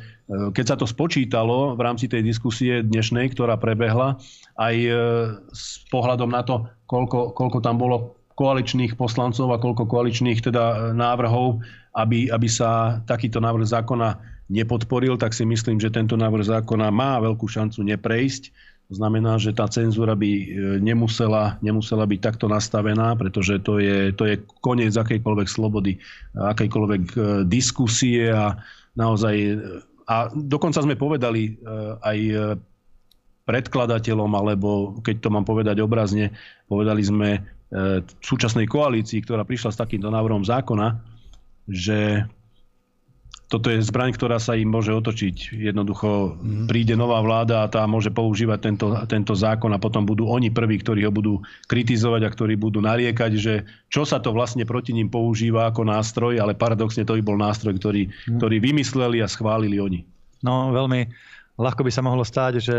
keď 0.52 0.66
sa 0.66 0.76
to 0.76 0.90
spočítalo 0.90 1.78
v 1.78 1.82
rámci 1.84 2.10
tej 2.10 2.26
diskusie 2.26 2.82
dnešnej, 2.84 3.32
ktorá 3.32 3.56
prebehla, 3.60 4.18
aj 4.58 4.76
e, 4.76 4.92
s 5.54 5.84
pohľadom 5.94 6.32
na 6.32 6.42
to, 6.42 6.66
koľko, 6.90 7.38
koľko 7.38 7.60
tam 7.62 7.78
bolo 7.78 8.18
koaličných 8.38 8.96
poslancov 8.96 9.50
a 9.52 9.62
koľko 9.62 9.86
koaličných 9.86 10.40
teda 10.42 10.64
e, 10.64 10.76
návrhov, 10.96 11.60
aby, 11.98 12.32
aby 12.32 12.48
sa 12.48 13.02
takýto 13.04 13.44
návrh 13.44 13.68
zákona 13.68 14.37
nepodporil, 14.48 15.20
tak 15.20 15.36
si 15.36 15.44
myslím, 15.44 15.80
že 15.80 15.92
tento 15.92 16.16
návrh 16.16 16.48
zákona 16.48 16.88
má 16.88 17.20
veľkú 17.20 17.48
šancu 17.48 17.84
neprejsť. 17.84 18.52
To 18.88 18.94
znamená, 18.96 19.36
že 19.36 19.52
tá 19.52 19.68
cenzúra 19.68 20.16
by 20.16 20.32
e, 20.32 20.44
nemusela, 20.80 21.60
nemusela 21.60 22.08
byť 22.08 22.20
takto 22.24 22.48
nastavená, 22.48 23.20
pretože 23.20 23.60
to 23.60 23.84
je, 23.84 24.16
to 24.16 24.24
je 24.24 24.40
koniec 24.64 24.96
akejkoľvek 24.96 25.48
slobody, 25.52 26.00
akejkoľvek 26.40 27.04
e, 27.12 27.20
diskusie 27.52 28.32
a 28.32 28.56
naozaj... 28.96 29.36
E, 29.36 29.56
a 30.08 30.32
dokonca 30.32 30.80
sme 30.80 30.96
povedali 30.96 31.60
aj 32.00 32.20
predkladateľom, 33.44 34.32
alebo 34.40 34.96
keď 35.04 35.20
to 35.20 35.28
mám 35.28 35.44
povedať 35.44 35.84
obrazne, 35.84 36.32
povedali 36.72 37.04
sme 37.04 37.44
súčasnej 38.24 38.72
koalícii, 38.72 39.20
ktorá 39.28 39.44
prišla 39.44 39.76
s 39.76 39.82
takýmto 39.84 40.08
návrhom 40.08 40.48
zákona, 40.48 40.96
že 41.68 42.24
toto 43.48 43.72
je 43.72 43.80
zbraň, 43.80 44.12
ktorá 44.12 44.44
sa 44.44 44.60
im 44.60 44.68
môže 44.68 44.92
otočiť. 44.92 45.56
Jednoducho 45.56 46.36
mm. 46.36 46.68
príde 46.68 47.00
nová 47.00 47.24
vláda 47.24 47.64
a 47.64 47.72
tá 47.72 47.88
môže 47.88 48.12
používať 48.12 48.60
tento, 48.60 48.88
tento 49.08 49.34
zákon 49.40 49.72
a 49.72 49.80
potom 49.80 50.04
budú 50.04 50.28
oni 50.28 50.52
prví, 50.52 50.84
ktorí 50.84 51.08
ho 51.08 51.12
budú 51.16 51.40
kritizovať 51.72 52.28
a 52.28 52.34
ktorí 52.36 52.60
budú 52.60 52.84
nariekať, 52.84 53.32
že 53.40 53.64
čo 53.88 54.04
sa 54.04 54.20
to 54.20 54.36
vlastne 54.36 54.68
proti 54.68 54.92
ním 54.92 55.08
používa 55.08 55.72
ako 55.72 55.88
nástroj, 55.88 56.44
ale 56.44 56.60
paradoxne 56.60 57.08
to 57.08 57.16
by 57.16 57.24
bol 57.24 57.40
nástroj, 57.40 57.80
ktorý, 57.80 58.12
mm. 58.12 58.36
ktorý 58.36 58.56
vymysleli 58.60 59.24
a 59.24 59.32
schválili 59.32 59.80
oni. 59.80 60.04
No 60.44 60.76
veľmi 60.76 61.08
ľahko 61.56 61.88
by 61.88 61.92
sa 61.92 62.04
mohlo 62.04 62.28
stať, 62.28 62.54
že 62.60 62.78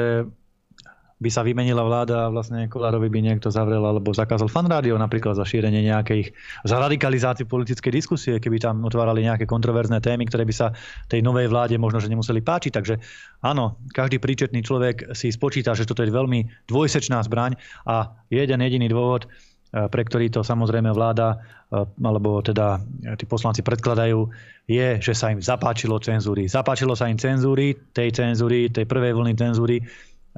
by 1.19 1.31
sa 1.35 1.43
vymenila 1.43 1.83
vláda 1.83 2.27
a 2.27 2.33
vlastne 2.33 2.71
Kolárovi 2.71 3.11
by 3.11 3.19
niekto 3.19 3.51
zavrel 3.51 3.83
alebo 3.83 4.15
zakázal 4.15 4.47
fan 4.47 4.71
rádio 4.71 4.95
napríklad 4.95 5.35
za 5.35 5.43
šírenie 5.43 5.83
nejakých, 5.91 6.31
za 6.63 6.79
radikalizáciu 6.79 7.51
politickej 7.51 7.91
diskusie, 7.91 8.35
keby 8.39 8.63
tam 8.63 8.87
otvárali 8.87 9.27
nejaké 9.27 9.43
kontroverzné 9.43 9.99
témy, 9.99 10.31
ktoré 10.31 10.47
by 10.47 10.55
sa 10.55 10.67
tej 11.11 11.27
novej 11.27 11.51
vláde 11.51 11.75
možno, 11.75 11.99
že 11.99 12.07
nemuseli 12.07 12.39
páčiť. 12.39 12.71
Takže 12.71 12.95
áno, 13.43 13.83
každý 13.91 14.23
príčetný 14.23 14.63
človek 14.63 15.11
si 15.19 15.35
spočíta, 15.35 15.75
že 15.75 15.91
toto 15.91 16.07
je 16.07 16.15
veľmi 16.15 16.71
dvojsečná 16.71 17.19
zbraň 17.27 17.59
a 17.91 18.15
jeden 18.31 18.63
jediný 18.63 18.87
dôvod, 18.87 19.27
eh, 19.27 19.91
pre 19.91 20.07
ktorý 20.07 20.31
to 20.31 20.47
samozrejme 20.47 20.95
vláda 20.95 21.43
eh, 21.75 21.83
alebo 21.83 22.39
teda 22.47 22.79
tí 23.19 23.27
poslanci 23.27 23.67
predkladajú, 23.67 24.31
je, 24.71 25.01
že 25.03 25.19
sa 25.19 25.35
im 25.35 25.43
zapáčilo 25.43 25.99
cenzúry. 25.99 26.47
Zapáčilo 26.47 26.95
sa 26.95 27.11
im 27.11 27.19
cenzúry, 27.19 27.75
tej 27.91 28.15
cenzúry, 28.15 28.71
tej 28.71 28.87
prvej 28.87 29.17
vlny 29.17 29.35
cenzúry, 29.35 29.83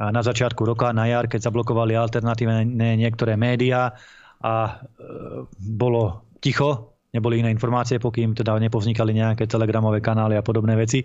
na 0.09 0.25
začiatku 0.25 0.65
roka, 0.65 0.97
na 0.97 1.05
jar, 1.05 1.29
keď 1.29 1.53
zablokovali 1.53 1.93
alternatívne 1.93 2.65
niektoré 2.97 3.37
médiá 3.37 3.93
a 4.41 4.55
e, 4.65 4.73
bolo 5.61 6.25
ticho, 6.41 6.90
neboli 7.11 7.43
iné 7.43 7.51
informácie, 7.51 7.99
pokým 7.99 8.39
teda 8.39 8.55
nepovznikali 8.63 9.11
nejaké 9.11 9.51
telegramové 9.51 9.99
kanály 9.99 10.39
a 10.39 10.43
podobné 10.47 10.79
veci. 10.79 11.03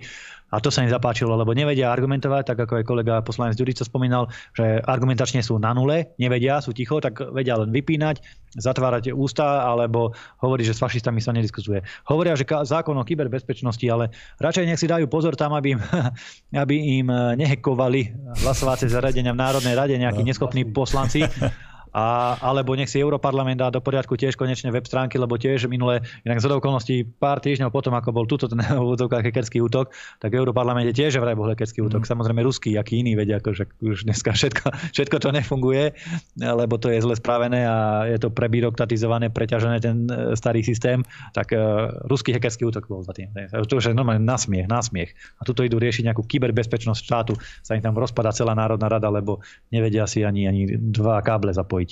A 0.54 0.62
to 0.62 0.70
sa 0.70 0.86
im 0.86 0.94
zapáčilo, 0.94 1.34
lebo 1.34 1.58
nevedia 1.58 1.90
argumentovať, 1.90 2.54
tak 2.54 2.58
ako 2.70 2.74
aj 2.80 2.86
kolega 2.86 3.14
poslanec 3.26 3.58
Ďurica 3.58 3.82
spomínal, 3.82 4.30
že 4.54 4.78
argumentačne 4.86 5.42
sú 5.42 5.58
na 5.58 5.74
nule, 5.74 6.14
nevedia, 6.22 6.62
sú 6.62 6.70
ticho, 6.70 7.02
tak 7.02 7.18
vedia 7.34 7.58
len 7.58 7.74
vypínať, 7.74 8.22
zatvárať 8.54 9.12
ústa 9.18 9.66
alebo 9.66 10.14
hovorí, 10.40 10.62
že 10.62 10.78
s 10.78 10.80
fašistami 10.86 11.18
sa 11.18 11.34
nediskutuje. 11.34 11.82
Hovoria, 12.06 12.38
že 12.38 12.46
zákon 12.46 12.94
o 12.94 13.04
kyberbezpečnosti, 13.04 13.84
ale 13.90 14.14
radšej 14.38 14.66
nech 14.70 14.80
si 14.80 14.86
dajú 14.86 15.10
pozor 15.10 15.34
tam, 15.34 15.58
aby 15.58 15.76
im, 15.76 15.82
aby 16.64 17.02
im 17.02 17.10
nehekovali 17.42 18.14
hlasovacie 18.46 18.88
zariadenia 18.88 19.34
v 19.34 19.42
Národnej 19.42 19.74
rade 19.74 19.96
nejakí 19.98 20.22
no, 20.22 20.30
neschopní 20.30 20.70
poslanci 20.70 21.26
a, 21.96 22.36
alebo 22.44 22.76
nech 22.76 22.92
si 22.92 23.00
Europarlament 23.00 23.56
dá 23.56 23.72
do 23.72 23.80
poriadku 23.80 24.20
tiež 24.20 24.36
konečne 24.36 24.68
web 24.68 24.84
stránky, 24.84 25.16
lebo 25.16 25.40
tiež 25.40 25.72
minule, 25.72 26.04
inak 26.28 26.44
z 26.44 26.52
okolností 26.52 27.08
pár 27.08 27.40
týždňov 27.40 27.72
potom, 27.72 27.96
ako 27.96 28.12
bol 28.12 28.28
túto 28.28 28.52
ten 28.52 28.60
hekerský 29.32 29.64
útok, 29.64 29.96
tak 30.20 30.36
Europarlamente 30.36 30.92
tiež 30.92 31.16
vraj 31.24 31.40
bol 31.40 31.48
hekerský 31.48 31.80
útok. 31.80 32.04
Mm. 32.04 32.12
Samozrejme 32.12 32.42
ruský, 32.44 32.76
aký 32.76 33.00
iný 33.00 33.16
vedia, 33.16 33.40
ako, 33.40 33.56
že 33.56 33.64
už 33.80 34.12
dneska 34.12 34.36
všetko, 34.36 34.92
všetko, 34.92 35.16
čo 35.24 35.30
nefunguje, 35.32 35.96
lebo 36.44 36.76
to 36.76 36.92
je 36.92 37.00
zle 37.00 37.16
spravené 37.16 37.64
a 37.64 38.04
je 38.12 38.20
to 38.20 38.28
prebyrokratizované, 38.28 39.32
preťažené 39.32 39.80
ten 39.80 40.04
e, 40.12 40.36
starý 40.36 40.68
systém, 40.68 41.00
tak 41.32 41.56
uh, 41.56 41.96
ruský 42.12 42.36
hekerský 42.36 42.68
útok 42.68 42.92
bol 42.92 43.08
za 43.08 43.16
tým. 43.16 43.32
To 43.56 43.80
už 43.80 43.92
je 43.92 43.96
normálne 43.96 44.20
nasmiech, 44.28 44.68
nasmiech. 44.68 45.16
A 45.40 45.48
tuto 45.48 45.64
idú 45.64 45.80
riešiť 45.80 46.12
nejakú 46.12 46.28
kyberbezpečnosť 46.28 47.00
štátu, 47.00 47.34
sa 47.64 47.80
im 47.80 47.84
tam 47.86 47.96
rozpada 47.96 48.36
celá 48.36 48.52
Národná 48.52 48.92
rada, 48.92 49.08
lebo 49.08 49.40
nevedia 49.72 50.04
si 50.10 50.28
ani, 50.28 50.50
ani 50.50 50.68
dva 50.76 51.24
káble 51.24 51.56
zapojiť 51.56 51.85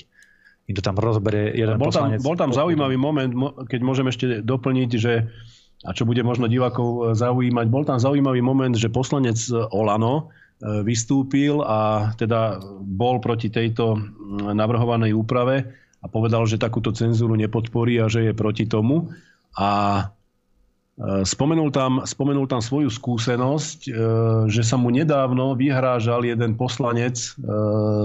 im 0.68 0.76
to 0.76 0.84
tam 0.84 0.95
rozberie 0.95 1.51
jeden 1.55 1.76
bol 1.76 1.91
tam, 1.91 2.16
Bol 2.24 2.39
tam 2.39 2.55
zaujímavý 2.55 2.95
moment, 2.95 3.32
keď 3.68 3.80
môžem 3.84 4.07
ešte 4.07 4.39
doplniť, 4.39 4.89
že 4.95 5.28
a 5.84 5.91
čo 5.91 6.07
bude 6.07 6.24
možno 6.24 6.47
divákov 6.47 6.88
e, 6.88 6.99
zaujímať, 7.20 7.66
bol 7.68 7.84
tam 7.84 7.99
zaujímavý 7.99 8.39
moment, 8.39 8.72
že 8.72 8.88
poslanec 8.88 9.36
Olano 9.76 10.32
e, 10.64 10.80
vystúpil 10.88 11.59
a 11.59 12.11
teda 12.16 12.64
bol 12.80 13.20
proti 13.20 13.51
tejto 13.51 13.99
navrhovanej 14.55 15.11
úprave 15.11 15.68
a 15.99 16.05
povedal, 16.07 16.47
že 16.47 16.59
takúto 16.59 16.95
cenzúru 16.95 17.36
nepodporí 17.36 17.99
a 17.99 18.07
že 18.07 18.32
je 18.32 18.34
proti 18.36 18.64
tomu. 18.68 19.11
A 19.59 19.99
spomenul 21.26 21.74
tam, 21.74 22.06
spomenul 22.06 22.46
tam 22.46 22.62
svoju 22.62 22.94
skúsenosť, 22.94 23.80
eh, 23.89 23.94
že 24.50 24.62
sa 24.62 24.78
mu 24.78 24.94
nedávno 24.94 25.58
vyhrážal 25.58 26.22
jeden 26.22 26.54
poslanec 26.54 27.18
eh, 27.18 27.34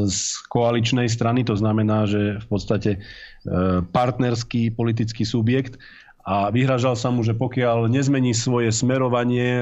z 0.08 0.20
koaličnej 0.48 1.04
strany, 1.04 1.44
to 1.44 1.52
znamená, 1.52 2.08
že 2.08 2.40
v 2.40 2.46
podstate 2.48 2.90
partnerský 3.94 4.76
politický 4.76 5.24
subjekt 5.24 5.80
a 6.28 6.52
vyhražal 6.52 6.92
sa 6.98 7.08
mu, 7.08 7.24
že 7.24 7.32
pokiaľ 7.32 7.88
nezmení 7.88 8.36
svoje 8.36 8.68
smerovanie 8.68 9.56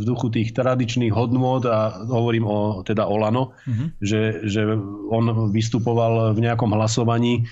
v 0.00 0.02
duchu 0.08 0.32
tých 0.32 0.56
tradičných 0.56 1.12
hodnôt, 1.12 1.60
a 1.68 2.00
hovorím 2.06 2.48
o 2.48 2.80
teda 2.80 3.04
Olano, 3.04 3.52
mm-hmm. 3.68 3.88
že, 4.00 4.40
že 4.48 4.72
on 5.12 5.52
vystupoval 5.52 6.32
v 6.32 6.48
nejakom 6.48 6.72
hlasovaní 6.72 7.44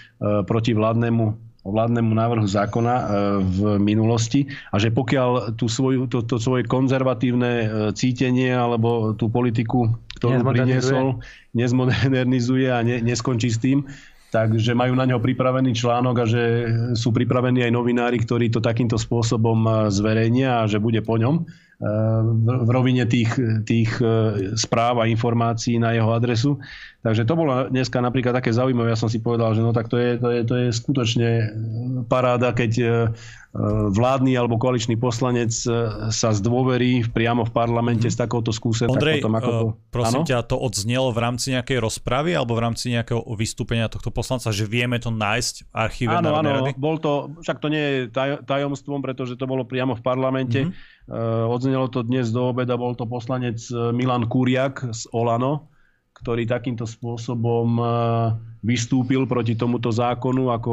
proti 0.48 0.72
vládnemu 0.72 1.36
vládnemu 1.64 2.12
návrhu 2.12 2.44
zákona 2.44 2.94
e, 2.94 3.04
v 3.40 3.58
minulosti 3.80 4.44
a 4.68 4.76
že 4.76 4.92
pokiaľ 4.92 5.56
tú 5.56 5.66
svoju, 5.66 6.06
to, 6.12 6.20
to 6.20 6.36
svoje 6.36 6.68
konzervatívne 6.68 7.52
e, 7.64 7.66
cítenie 7.96 8.52
alebo 8.52 9.16
tú 9.16 9.32
politiku, 9.32 9.88
ktorú 10.20 10.44
priniesol, 10.44 11.24
nezmodernizuje 11.56 12.68
a 12.68 12.84
ne, 12.84 13.00
neskončí 13.00 13.48
s 13.48 13.58
tým, 13.58 13.88
takže 14.28 14.76
majú 14.76 14.92
na 14.92 15.08
ňo 15.08 15.24
pripravený 15.24 15.72
článok 15.72 16.16
a 16.20 16.26
že 16.28 16.42
sú 16.92 17.14
pripravení 17.16 17.64
aj 17.64 17.72
novinári, 17.72 18.20
ktorí 18.20 18.52
to 18.52 18.60
takýmto 18.60 19.00
spôsobom 19.00 19.64
e, 19.64 19.70
zverejnia 19.88 20.62
a 20.62 20.68
že 20.68 20.76
bude 20.76 21.00
po 21.00 21.16
ňom 21.16 21.48
v 21.84 22.70
rovine 22.72 23.04
tých, 23.04 23.36
tých 23.68 24.00
správ 24.56 25.04
a 25.04 25.08
informácií 25.10 25.76
na 25.76 25.92
jeho 25.92 26.16
adresu. 26.16 26.56
Takže 27.04 27.28
to 27.28 27.36
bolo 27.36 27.68
dneska 27.68 28.00
napríklad 28.00 28.32
také 28.32 28.48
zaujímavé. 28.48 28.88
Ja 28.88 28.96
som 28.96 29.12
si 29.12 29.20
povedal, 29.20 29.52
že 29.52 29.60
no 29.60 29.76
tak 29.76 29.92
to 29.92 30.00
je, 30.00 30.16
to 30.16 30.28
je, 30.32 30.40
to 30.48 30.54
je 30.56 30.66
skutočne 30.72 31.28
paráda, 32.08 32.56
keď 32.56 32.72
e, 32.80 32.86
vládny 33.92 34.40
alebo 34.40 34.56
koaličný 34.56 34.96
poslanec 34.96 35.52
e, 35.52 35.68
sa 36.08 36.32
zdôverí 36.32 37.04
priamo 37.12 37.44
v 37.44 37.52
parlamente 37.52 38.08
s 38.08 38.16
takouto 38.16 38.56
skúsenosťou. 38.56 38.96
Ondrej, 38.96 39.20
potom, 39.20 39.36
ako 39.36 39.52
to... 39.52 39.66
prosím 39.92 40.22
ano? 40.24 40.28
ťa, 40.32 40.38
to 40.48 40.56
odznelo 40.56 41.12
v 41.12 41.18
rámci 41.20 41.52
nejakej 41.52 41.78
rozpravy 41.84 42.32
alebo 42.32 42.56
v 42.56 42.72
rámci 42.72 42.96
nejakého 42.96 43.20
vystúpenia 43.36 43.92
tohto 43.92 44.08
poslanca, 44.08 44.48
že 44.48 44.64
vieme 44.64 44.96
to 44.96 45.12
nájsť 45.12 45.54
v 45.60 45.70
archíve 45.76 46.08
Áno, 46.16 46.40
áno, 46.40 46.64
bol 46.80 46.96
to, 46.96 47.36
však 47.44 47.60
to 47.60 47.68
nie 47.68 47.84
je 47.84 47.96
taj, 48.08 48.48
tajomstvom, 48.48 49.04
pretože 49.04 49.36
to 49.36 49.44
bolo 49.44 49.68
priamo 49.68 49.92
v 49.92 50.00
parlamente. 50.00 50.64
Mm-hmm. 50.64 50.93
Uh, 51.04 51.44
odznelo 51.52 51.92
to 51.92 52.00
dnes 52.00 52.32
do 52.32 52.48
obeda, 52.48 52.80
bol 52.80 52.96
to 52.96 53.04
poslanec 53.04 53.60
Milan 53.92 54.24
Kuriak 54.24 54.88
z 54.88 55.04
Olano, 55.12 55.68
ktorý 56.14 56.46
takýmto 56.46 56.86
spôsobom 56.86 57.68
e, 57.76 57.84
vystúpil 58.62 59.26
proti 59.26 59.58
tomuto 59.58 59.90
zákonu 59.90 60.54
ako 60.54 60.72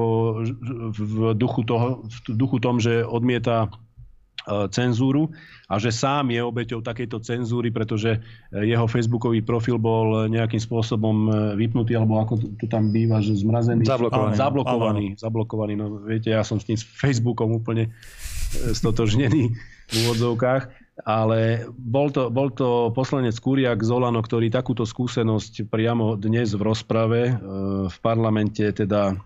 v 0.93 1.34
duchu, 1.34 1.65
toho, 1.65 2.05
v 2.05 2.38
duchu 2.38 2.61
tom, 2.61 2.77
že 2.77 3.01
odmieta 3.01 3.67
cenzúru 4.73 5.29
a 5.69 5.77
že 5.77 5.93
sám 5.93 6.34
je 6.34 6.41
obeťou 6.41 6.82
takejto 6.82 7.21
cenzúry, 7.21 7.69
pretože 7.69 8.17
jeho 8.49 8.89
facebookový 8.89 9.45
profil 9.45 9.77
bol 9.77 10.25
nejakým 10.34 10.57
spôsobom 10.57 11.29
vypnutý, 11.53 11.93
alebo 11.93 12.17
ako 12.17 12.57
to 12.57 12.65
tam 12.65 12.89
býva, 12.89 13.21
že 13.21 13.38
zmrazený. 13.38 13.86
Zablokovaný. 13.86 14.34
Zablokovaný, 14.34 15.05
zablokovaný. 15.13 15.73
No 15.77 15.86
viete, 16.01 16.34
ja 16.34 16.41
som 16.41 16.57
s 16.57 16.65
tým 16.65 16.77
Facebookom 16.77 17.53
úplne 17.53 17.93
stotožnený 18.73 19.53
v 19.91 20.07
úvodzovkách 20.07 20.81
ale 21.05 21.65
bol 21.73 22.13
to, 22.13 22.29
bol 22.29 22.53
to 22.53 22.93
poslanec 22.93 23.33
Kuriak 23.39 23.81
z 23.81 23.89
Olano, 23.89 24.21
ktorý 24.21 24.53
takúto 24.53 24.85
skúsenosť 24.85 25.69
priamo 25.71 26.13
dnes 26.19 26.53
v 26.53 26.61
rozprave 26.61 27.21
e, 27.31 27.33
v 27.89 27.97
parlamente 28.03 28.61
teda 28.69 29.17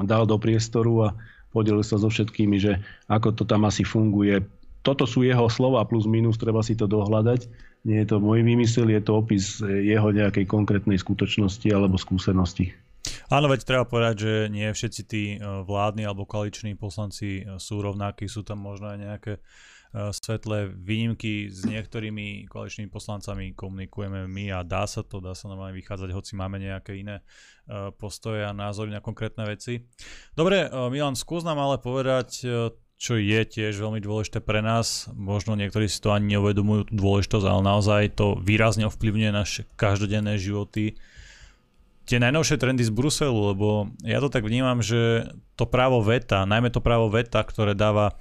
dal 0.00 0.24
do 0.24 0.36
priestoru 0.40 1.10
a 1.10 1.14
podelil 1.52 1.84
sa 1.84 2.00
so 2.00 2.08
všetkými, 2.08 2.56
že 2.56 2.80
ako 3.10 3.36
to 3.36 3.44
tam 3.44 3.66
asi 3.68 3.84
funguje. 3.84 4.40
Toto 4.80 5.04
sú 5.04 5.26
jeho 5.26 5.50
slova 5.52 5.84
plus 5.84 6.08
minus, 6.08 6.40
treba 6.40 6.64
si 6.64 6.72
to 6.72 6.88
dohľadať. 6.88 7.50
Nie 7.84 8.04
je 8.04 8.16
to 8.16 8.16
môj 8.22 8.40
výmysel, 8.40 8.88
je 8.88 9.02
to 9.04 9.20
opis 9.20 9.60
jeho 9.60 10.08
nejakej 10.08 10.48
konkrétnej 10.48 10.96
skutočnosti 10.96 11.68
alebo 11.68 12.00
skúsenosti. 12.00 12.72
Áno, 13.30 13.46
veď 13.46 13.60
treba 13.62 13.86
povedať, 13.86 14.14
že 14.18 14.32
nie 14.50 14.66
všetci 14.66 15.02
tí 15.06 15.22
e, 15.34 15.38
vládni 15.40 16.02
alebo 16.02 16.26
koaliční 16.26 16.74
poslanci 16.74 17.46
e, 17.46 17.62
sú 17.62 17.78
rovnakí, 17.78 18.26
sú 18.26 18.42
tam 18.42 18.58
možno 18.58 18.90
aj 18.90 18.98
nejaké 18.98 19.32
Eh, 19.90 20.14
svetle 20.14 20.70
výnimky 20.70 21.50
s 21.50 21.66
niektorými 21.66 22.46
koaličnými 22.46 22.86
poslancami 22.94 23.58
komunikujeme 23.58 24.30
my 24.30 24.54
a 24.54 24.62
dá 24.62 24.86
sa 24.86 25.02
to, 25.02 25.18
dá 25.18 25.34
sa 25.34 25.50
normálne 25.50 25.74
vychádzať, 25.74 26.14
hoci 26.14 26.38
máme 26.38 26.62
nejaké 26.62 26.94
iné 26.94 27.26
postoje 28.02 28.42
a 28.42 28.50
názory 28.50 28.90
na 28.90 28.98
konkrétne 28.98 29.46
veci. 29.46 29.86
Dobre, 30.34 30.66
Milan, 30.90 31.14
skús 31.14 31.46
nám 31.46 31.62
ale 31.62 31.78
povedať, 31.78 32.42
čo 32.98 33.12
je 33.14 33.40
tiež 33.46 33.78
veľmi 33.78 34.02
dôležité 34.02 34.42
pre 34.42 34.58
nás. 34.58 35.06
Možno 35.14 35.54
niektorí 35.54 35.86
si 35.86 36.02
to 36.02 36.10
ani 36.10 36.34
neuvedomujú 36.34 36.90
tú 36.90 36.98
dôležitosť, 36.98 37.46
ale 37.46 37.62
naozaj 37.62 38.18
to 38.18 38.34
výrazne 38.42 38.90
ovplyvňuje 38.90 39.30
naše 39.30 39.70
každodenné 39.78 40.34
životy. 40.34 40.98
Tie 42.10 42.18
najnovšie 42.18 42.58
trendy 42.58 42.82
z 42.82 42.90
Bruselu, 42.90 43.54
lebo 43.54 43.86
ja 44.02 44.18
to 44.18 44.26
tak 44.26 44.42
vnímam, 44.42 44.82
že 44.82 45.30
to 45.54 45.62
právo 45.62 46.02
veta, 46.02 46.42
najmä 46.42 46.66
to 46.74 46.82
právo 46.82 47.06
veta, 47.06 47.38
ktoré 47.38 47.78
dáva 47.78 48.18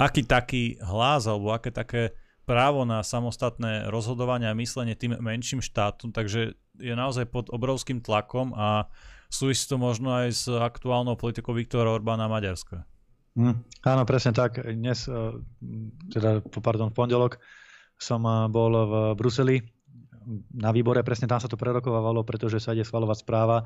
aký 0.00 0.24
taký 0.24 0.80
hlas 0.80 1.28
alebo 1.28 1.52
aké 1.52 1.68
také 1.68 2.16
právo 2.48 2.88
na 2.88 3.04
samostatné 3.04 3.92
rozhodovanie 3.92 4.48
a 4.48 4.56
myslenie 4.56 4.96
tým 4.96 5.20
menším 5.20 5.60
štátom, 5.60 6.08
takže 6.08 6.56
je 6.80 6.94
naozaj 6.96 7.28
pod 7.28 7.52
obrovským 7.52 8.00
tlakom 8.00 8.56
a 8.56 8.88
súvisí 9.28 9.68
to 9.68 9.76
možno 9.76 10.08
aj 10.24 10.28
s 10.32 10.44
aktuálnou 10.48 11.20
politikou 11.20 11.52
Viktora 11.52 11.92
Orbána 11.92 12.32
Maďarska. 12.32 12.88
Mm, 13.36 13.60
áno, 13.84 14.02
presne 14.08 14.32
tak. 14.32 14.64
Dnes, 14.64 15.04
eh, 15.04 15.36
teda 16.16 16.40
pardon, 16.64 16.88
v 16.88 16.96
pondelok 16.96 17.36
som 18.00 18.24
eh, 18.24 18.48
bol 18.48 18.72
v 18.72 18.94
Bruseli 19.20 19.60
na 20.52 20.70
výbore, 20.70 21.00
presne 21.00 21.26
tam 21.26 21.40
sa 21.40 21.48
to 21.48 21.56
prerokovávalo, 21.56 22.22
pretože 22.22 22.60
sa 22.60 22.76
ide 22.76 22.84
schvalovať 22.84 23.24
správa, 23.24 23.64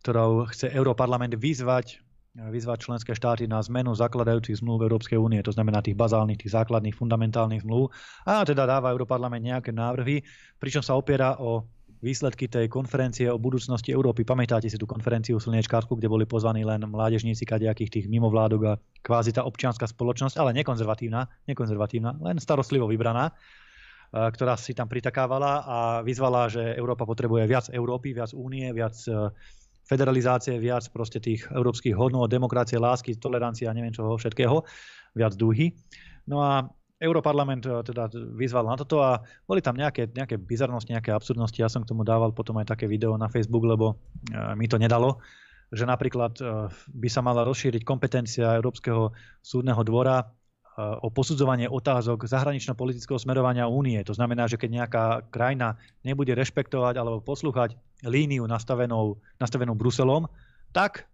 ktorou 0.00 0.48
chce 0.48 0.72
Európarlament 0.72 1.36
vyzvať 1.36 2.00
vyzvať 2.38 2.78
členské 2.86 3.12
štáty 3.18 3.50
na 3.50 3.58
zmenu 3.58 3.90
zakladajúcich 3.98 4.62
zmluv 4.62 4.86
Európskej 4.86 5.18
únie, 5.18 5.42
to 5.42 5.50
znamená 5.50 5.82
tých 5.82 5.98
bazálnych, 5.98 6.38
tých 6.38 6.54
základných, 6.54 6.94
fundamentálnych 6.94 7.66
zmluv. 7.66 7.90
A 8.30 8.46
teda 8.46 8.62
dáva 8.62 8.94
Európarlament 8.94 9.42
nejaké 9.42 9.74
návrhy, 9.74 10.22
pričom 10.62 10.78
sa 10.78 10.94
opiera 10.94 11.34
o 11.42 11.66
výsledky 11.98 12.46
tej 12.46 12.70
konferencie 12.70 13.26
o 13.26 13.42
budúcnosti 13.42 13.90
Európy. 13.90 14.22
Pamätáte 14.22 14.70
si 14.70 14.78
tú 14.78 14.86
konferenciu 14.86 15.42
v 15.42 15.50
Slniečkárku, 15.50 15.98
kde 15.98 16.06
boli 16.06 16.30
pozvaní 16.30 16.62
len 16.62 16.86
mládežníci 16.86 17.42
kadejakých 17.42 17.90
tých 17.90 18.06
mimovládok 18.06 18.62
a 18.70 18.78
kvázi 19.02 19.34
tá 19.34 19.42
občianská 19.42 19.90
spoločnosť, 19.90 20.38
ale 20.38 20.54
nekonzervatívna, 20.62 21.26
nekonzervatívna 21.50 22.22
len 22.22 22.38
starostlivo 22.38 22.86
vybraná 22.86 23.34
ktorá 24.08 24.56
si 24.56 24.72
tam 24.72 24.88
pritakávala 24.88 25.64
a 25.68 25.78
vyzvala, 26.00 26.48
že 26.48 26.64
Európa 26.76 27.04
potrebuje 27.04 27.44
viac 27.44 27.66
Európy, 27.68 28.16
viac 28.16 28.32
únie, 28.32 28.72
viac 28.72 28.96
federalizácie, 29.88 30.60
viac 30.60 30.84
proste 30.92 31.16
tých 31.16 31.48
európskych 31.48 31.96
hodnôt, 31.96 32.28
demokracie, 32.28 32.76
lásky, 32.76 33.16
tolerancie 33.16 33.64
a 33.64 33.72
neviem 33.72 33.96
čoho 33.96 34.20
všetkého, 34.20 34.60
viac 35.16 35.32
dúhy. 35.32 35.72
No 36.28 36.44
a 36.44 36.68
Europarlament 37.00 37.64
eh, 37.64 37.80
teda 37.86 38.10
vyzval 38.36 38.68
na 38.68 38.76
toto 38.76 39.00
a 39.00 39.22
boli 39.48 39.64
tam 39.64 39.78
nejaké, 39.78 40.12
nejaké 40.12 40.36
bizarnosti, 40.36 40.92
nejaké 40.92 41.14
absurdnosti. 41.14 41.56
Ja 41.56 41.70
som 41.72 41.86
k 41.86 41.90
tomu 41.94 42.04
dával 42.04 42.34
potom 42.36 42.58
aj 42.60 42.74
také 42.74 42.90
video 42.90 43.16
na 43.16 43.32
Facebook, 43.32 43.64
lebo 43.64 43.96
eh, 44.28 44.52
mi 44.54 44.68
to 44.68 44.76
nedalo 44.76 45.22
že 45.68 45.84
napríklad 45.84 46.32
eh, 46.40 46.72
by 46.72 47.08
sa 47.12 47.20
mala 47.20 47.44
rozšíriť 47.44 47.84
kompetencia 47.84 48.56
Európskeho 48.56 49.12
súdneho 49.44 49.84
dvora 49.84 50.24
o 50.78 51.10
posudzovanie 51.10 51.66
otázok 51.66 52.30
zahranično-politického 52.30 53.18
smerovania 53.18 53.66
únie. 53.66 53.98
To 54.06 54.14
znamená, 54.14 54.46
že 54.46 54.54
keď 54.54 54.70
nejaká 54.70 55.04
krajina 55.26 55.74
nebude 56.06 56.30
rešpektovať 56.38 56.94
alebo 56.94 57.18
poslúchať 57.18 57.74
líniu 58.06 58.46
nastavenú, 58.46 59.18
nastavenú 59.42 59.74
Bruselom, 59.74 60.30
tak, 60.70 61.10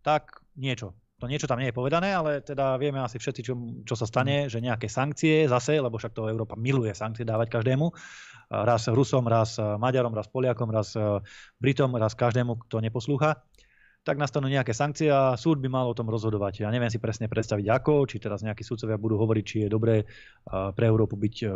tak 0.00 0.40
niečo. 0.56 0.96
To 1.20 1.30
niečo 1.30 1.46
tam 1.46 1.60
nie 1.62 1.70
je 1.70 1.76
povedané, 1.76 2.10
ale 2.10 2.42
teda 2.42 2.80
vieme 2.80 2.98
asi 2.98 3.20
všetci, 3.20 3.40
čo, 3.46 3.54
čo 3.86 3.94
sa 3.94 4.08
stane, 4.08 4.50
že 4.50 4.58
nejaké 4.58 4.90
sankcie 4.90 5.46
zase, 5.46 5.78
lebo 5.78 6.00
však 6.00 6.16
to 6.16 6.26
Európa 6.26 6.58
miluje 6.58 6.90
sankcie 6.96 7.22
dávať 7.22 7.62
každému, 7.62 7.94
raz 8.50 8.90
Rusom, 8.90 9.28
raz 9.30 9.54
Maďarom, 9.60 10.10
raz 10.16 10.26
Poliakom, 10.26 10.72
raz 10.72 10.98
Britom, 11.62 11.94
raz 11.94 12.18
každému, 12.18 12.66
kto 12.66 12.82
neposlúcha 12.82 13.38
tak 14.02 14.18
nastanú 14.18 14.50
nejaké 14.50 14.74
sankcie 14.74 15.06
a 15.06 15.38
súd 15.38 15.62
by 15.62 15.70
mal 15.70 15.86
o 15.86 15.94
tom 15.94 16.10
rozhodovať. 16.10 16.66
Ja 16.66 16.74
neviem 16.74 16.90
si 16.90 16.98
presne 16.98 17.30
predstaviť 17.30 17.70
ako, 17.70 18.10
či 18.10 18.18
teraz 18.18 18.42
nejakí 18.42 18.66
súdcovia 18.66 18.98
budú 18.98 19.14
hovoriť, 19.22 19.44
či 19.46 19.56
je 19.62 19.68
dobré 19.70 20.02
pre 20.50 20.84
Európu 20.90 21.14
byť 21.14 21.36
e, 21.42 21.48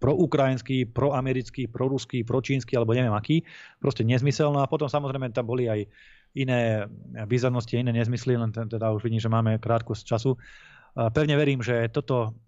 proukrajinský, 0.00 0.88
proamerický, 0.88 1.68
proruský, 1.68 2.24
pročínsky 2.24 2.80
alebo 2.80 2.96
neviem 2.96 3.12
aký. 3.12 3.44
Proste 3.76 4.08
nezmysel. 4.08 4.56
No 4.56 4.64
a 4.64 4.70
potom 4.72 4.88
samozrejme 4.88 5.36
tam 5.36 5.44
boli 5.44 5.68
aj 5.68 5.84
iné 6.32 6.88
bizarnosti, 7.28 7.76
iné 7.76 7.92
nezmysly, 7.92 8.40
len 8.40 8.52
teda 8.52 8.92
už 8.96 9.04
vidím, 9.04 9.20
že 9.20 9.28
máme 9.28 9.60
krátko 9.60 9.92
z 9.92 10.04
času. 10.04 10.32
Pevne 10.96 11.36
verím, 11.36 11.60
že 11.60 11.92
toto, 11.92 12.40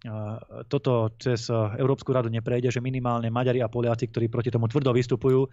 toto 0.73 1.13
cez 1.21 1.53
Európsku 1.53 2.17
radu 2.17 2.33
neprejde, 2.33 2.73
že 2.73 2.85
minimálne 2.85 3.29
Maďari 3.29 3.61
a 3.61 3.69
Poliaci, 3.69 4.09
ktorí 4.09 4.33
proti 4.33 4.49
tomu 4.49 4.73
tvrdo 4.73 4.93
vystupujú, 4.93 5.45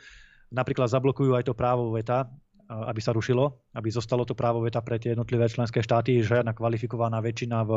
napríklad 0.51 0.87
zablokujú 0.87 1.35
aj 1.35 1.43
to 1.47 1.53
právo 1.55 1.91
veta 1.91 2.27
aby 2.65 2.97
sa 2.97 3.13
rušilo, 3.13 3.61
aby 3.77 3.93
zostalo 3.93 4.25
to 4.25 4.33
právo 4.33 4.65
veta 4.65 4.81
pre 4.81 4.97
tie 4.97 5.13
jednotlivé 5.13 5.45
členské 5.45 5.85
štáty, 5.85 6.25
žiadna 6.25 6.57
kvalifikovaná 6.57 7.21
väčšina 7.21 7.61
v 7.61 7.71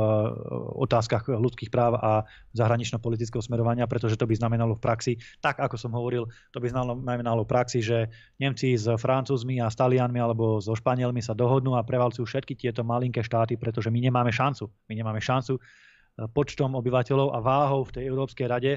otázkach 0.80 1.28
ľudských 1.28 1.68
práv 1.68 2.00
a 2.00 2.24
zahranično-politického 2.56 3.44
smerovania, 3.44 3.84
pretože 3.84 4.16
to 4.16 4.24
by 4.24 4.32
znamenalo 4.32 4.76
v 4.76 4.82
praxi, 4.82 5.12
tak 5.44 5.60
ako 5.60 5.76
som 5.76 5.92
hovoril, 5.92 6.24
to 6.52 6.58
by 6.58 6.72
znamenalo 6.72 7.44
v 7.44 7.50
praxi, 7.52 7.84
že 7.84 8.08
Nemci 8.40 8.80
s 8.80 8.88
Francúzmi 8.88 9.60
a 9.60 9.68
s 9.68 9.76
Talianmi 9.76 10.20
alebo 10.20 10.56
so 10.64 10.72
Španielmi 10.72 11.20
sa 11.20 11.36
dohodnú 11.36 11.76
a 11.76 11.84
prevalcujú 11.84 12.24
všetky 12.24 12.56
tieto 12.56 12.80
malinké 12.80 13.20
štáty, 13.20 13.60
pretože 13.60 13.92
my 13.92 14.00
nemáme 14.00 14.32
šancu. 14.32 14.72
My 14.88 14.96
nemáme 14.96 15.20
šancu 15.20 15.60
počtom 16.34 16.74
obyvateľov 16.74 17.30
a 17.30 17.38
váhou 17.38 17.86
v 17.86 17.94
tej 17.94 18.04
Európskej 18.10 18.46
rade 18.50 18.72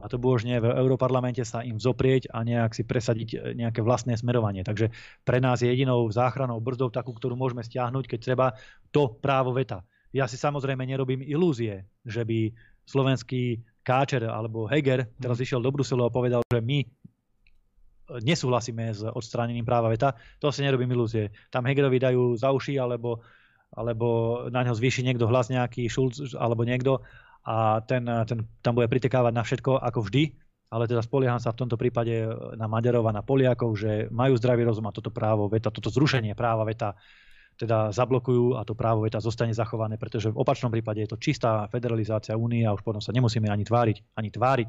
a 0.00 0.06
to 0.08 0.16
božne 0.16 0.56
v 0.56 0.66
Európarlamente 0.72 1.44
sa 1.44 1.60
im 1.60 1.76
zoprieť 1.76 2.32
a 2.32 2.40
nejak 2.40 2.72
si 2.72 2.82
presadiť 2.88 3.28
e, 3.32 3.36
nejaké 3.52 3.84
vlastné 3.84 4.16
smerovanie. 4.16 4.64
Takže 4.64 4.88
pre 5.22 5.38
nás 5.38 5.60
je 5.60 5.68
jedinou 5.68 6.08
záchranou 6.08 6.56
brzdou 6.58 6.88
takú, 6.88 7.12
ktorú 7.12 7.36
môžeme 7.36 7.60
stiahnuť, 7.60 8.04
keď 8.08 8.18
treba, 8.24 8.46
to 8.88 9.12
právo 9.20 9.52
veta. 9.52 9.84
Ja 10.10 10.26
si 10.26 10.40
samozrejme 10.40 10.82
nerobím 10.88 11.22
ilúzie, 11.22 11.86
že 12.02 12.24
by 12.24 12.50
slovenský 12.88 13.62
Káčer 13.86 14.26
alebo 14.26 14.66
Heger 14.66 15.06
teraz 15.20 15.38
mhm. 15.40 15.44
išiel 15.44 15.60
do 15.60 15.70
Bruselu 15.70 16.02
a 16.08 16.10
povedal, 16.12 16.40
že 16.48 16.64
my 16.64 16.78
e, 16.80 16.86
nesúhlasíme 18.24 18.84
s 18.96 19.04
odstránením 19.04 19.68
práva 19.68 19.92
veta. 19.92 20.16
To 20.40 20.48
si 20.48 20.64
nerobím 20.64 20.96
ilúzie. 20.96 21.28
Tam 21.52 21.68
Hegerovi 21.68 22.00
dajú 22.00 22.40
za 22.40 22.50
uši 22.50 22.80
alebo, 22.80 23.20
alebo 23.76 24.08
na 24.48 24.64
ňo 24.64 24.72
zvýši 24.72 25.04
niekto 25.04 25.28
hlas 25.28 25.52
nejaký 25.52 25.86
Šulc 25.92 26.34
alebo 26.40 26.64
niekto 26.64 27.04
a 27.46 27.80
ten, 27.84 28.04
ten 28.28 28.38
tam 28.60 28.72
bude 28.76 28.88
pritekávať 28.88 29.32
na 29.32 29.42
všetko 29.44 29.80
ako 29.80 30.00
vždy, 30.06 30.36
ale 30.70 30.86
teda 30.86 31.02
spolieham 31.02 31.42
sa 31.42 31.50
v 31.50 31.60
tomto 31.66 31.74
prípade 31.74 32.30
na 32.54 32.70
Maďarov 32.70 33.10
a 33.10 33.16
na 33.16 33.26
Poliakov, 33.26 33.74
že 33.74 34.06
majú 34.12 34.38
zdravý 34.38 34.62
rozum 34.62 34.86
a 34.86 34.94
toto 34.94 35.10
právo 35.10 35.50
veta, 35.50 35.72
toto 35.72 35.90
zrušenie 35.90 36.36
práva 36.38 36.62
veta 36.62 36.94
teda 37.60 37.92
zablokujú 37.92 38.56
a 38.56 38.64
to 38.64 38.72
právo 38.72 39.04
veta 39.04 39.20
zostane 39.20 39.52
zachované, 39.52 40.00
pretože 40.00 40.32
v 40.32 40.40
opačnom 40.40 40.72
prípade 40.72 41.04
je 41.04 41.12
to 41.12 41.20
čistá 41.20 41.68
federalizácia 41.68 42.32
únie 42.32 42.64
a 42.64 42.72
už 42.72 42.80
potom 42.80 43.04
sa 43.04 43.12
nemusíme 43.12 43.52
ani 43.52 43.68
tváriť, 43.68 44.16
ani 44.16 44.32
tváriť, 44.32 44.68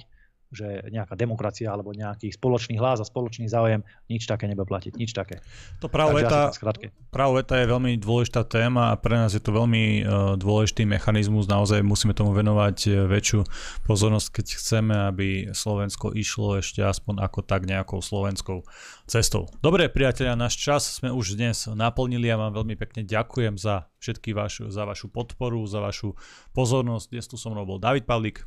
že 0.51 0.83
nejaká 0.91 1.15
demokracia 1.15 1.71
alebo 1.71 1.95
nejaký 1.95 2.27
spoločný 2.35 2.75
hlas 2.75 2.99
a 2.99 3.07
spoločný 3.07 3.47
záujem, 3.47 3.81
nič 4.11 4.27
také 4.27 4.51
nebude 4.51 4.67
platiť, 4.67 4.93
nič 4.99 5.15
také. 5.15 5.39
To 5.79 5.87
právo 5.87 6.15
veta, 6.15 7.55
je 7.55 7.65
veľmi 7.71 7.95
dôležitá 7.97 8.43
téma 8.43 8.91
a 8.91 8.99
pre 8.99 9.15
nás 9.15 9.31
je 9.31 9.39
to 9.39 9.55
veľmi 9.55 10.03
uh, 10.03 10.35
dôležitý 10.35 10.83
mechanizmus, 10.83 11.47
naozaj 11.47 11.79
musíme 11.81 12.11
tomu 12.11 12.35
venovať 12.35 12.77
uh, 12.91 12.91
väčšiu 13.07 13.47
pozornosť, 13.87 14.27
keď 14.43 14.45
chceme, 14.59 14.95
aby 15.07 15.27
Slovensko 15.55 16.11
išlo 16.11 16.59
ešte 16.59 16.83
aspoň 16.83 17.23
ako 17.23 17.39
tak 17.47 17.63
nejakou 17.63 18.03
slovenskou 18.03 18.67
cestou. 19.07 19.47
Dobre, 19.63 19.87
priatelia, 19.87 20.35
náš 20.35 20.59
čas 20.59 20.83
sme 20.99 21.11
už 21.11 21.39
dnes 21.39 21.67
naplnili 21.71 22.27
a 22.27 22.39
vám 22.39 22.51
veľmi 22.51 22.75
pekne 22.75 23.07
ďakujem 23.07 23.55
za 23.55 23.87
všetky 24.03 24.35
vašu, 24.35 24.67
za 24.73 24.83
vašu 24.83 25.07
podporu, 25.07 25.63
za 25.63 25.79
vašu 25.79 26.17
pozornosť. 26.51 27.05
Dnes 27.13 27.25
tu 27.29 27.39
so 27.39 27.53
mnou 27.53 27.63
bol 27.63 27.79
David 27.79 28.03
Pavlík. 28.03 28.43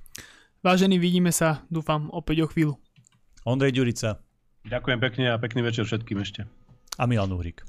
Vážení, 0.64 0.96
vidíme 0.96 1.28
sa, 1.28 1.60
dúfam, 1.68 2.08
opäť 2.08 2.40
o 2.40 2.46
chvíľu. 2.48 2.80
Ondrej 3.44 3.76
Ďurica. 3.76 4.16
Ďakujem 4.64 4.96
pekne 4.96 5.24
a 5.28 5.36
pekný 5.36 5.60
večer 5.60 5.84
všetkým 5.84 6.24
ešte. 6.24 6.48
A 6.96 7.04
Milan 7.04 7.36
Uhrik. 7.36 7.60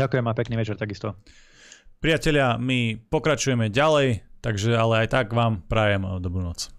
Ďakujem 0.00 0.24
a 0.24 0.32
pekný 0.32 0.56
večer 0.56 0.80
takisto. 0.80 1.20
Priatelia, 2.00 2.56
my 2.56 2.96
pokračujeme 3.12 3.68
ďalej, 3.68 4.24
takže 4.40 4.72
ale 4.72 5.04
aj 5.04 5.08
tak 5.12 5.36
vám 5.36 5.60
prajem 5.68 6.08
dobrú 6.24 6.40
noc. 6.40 6.75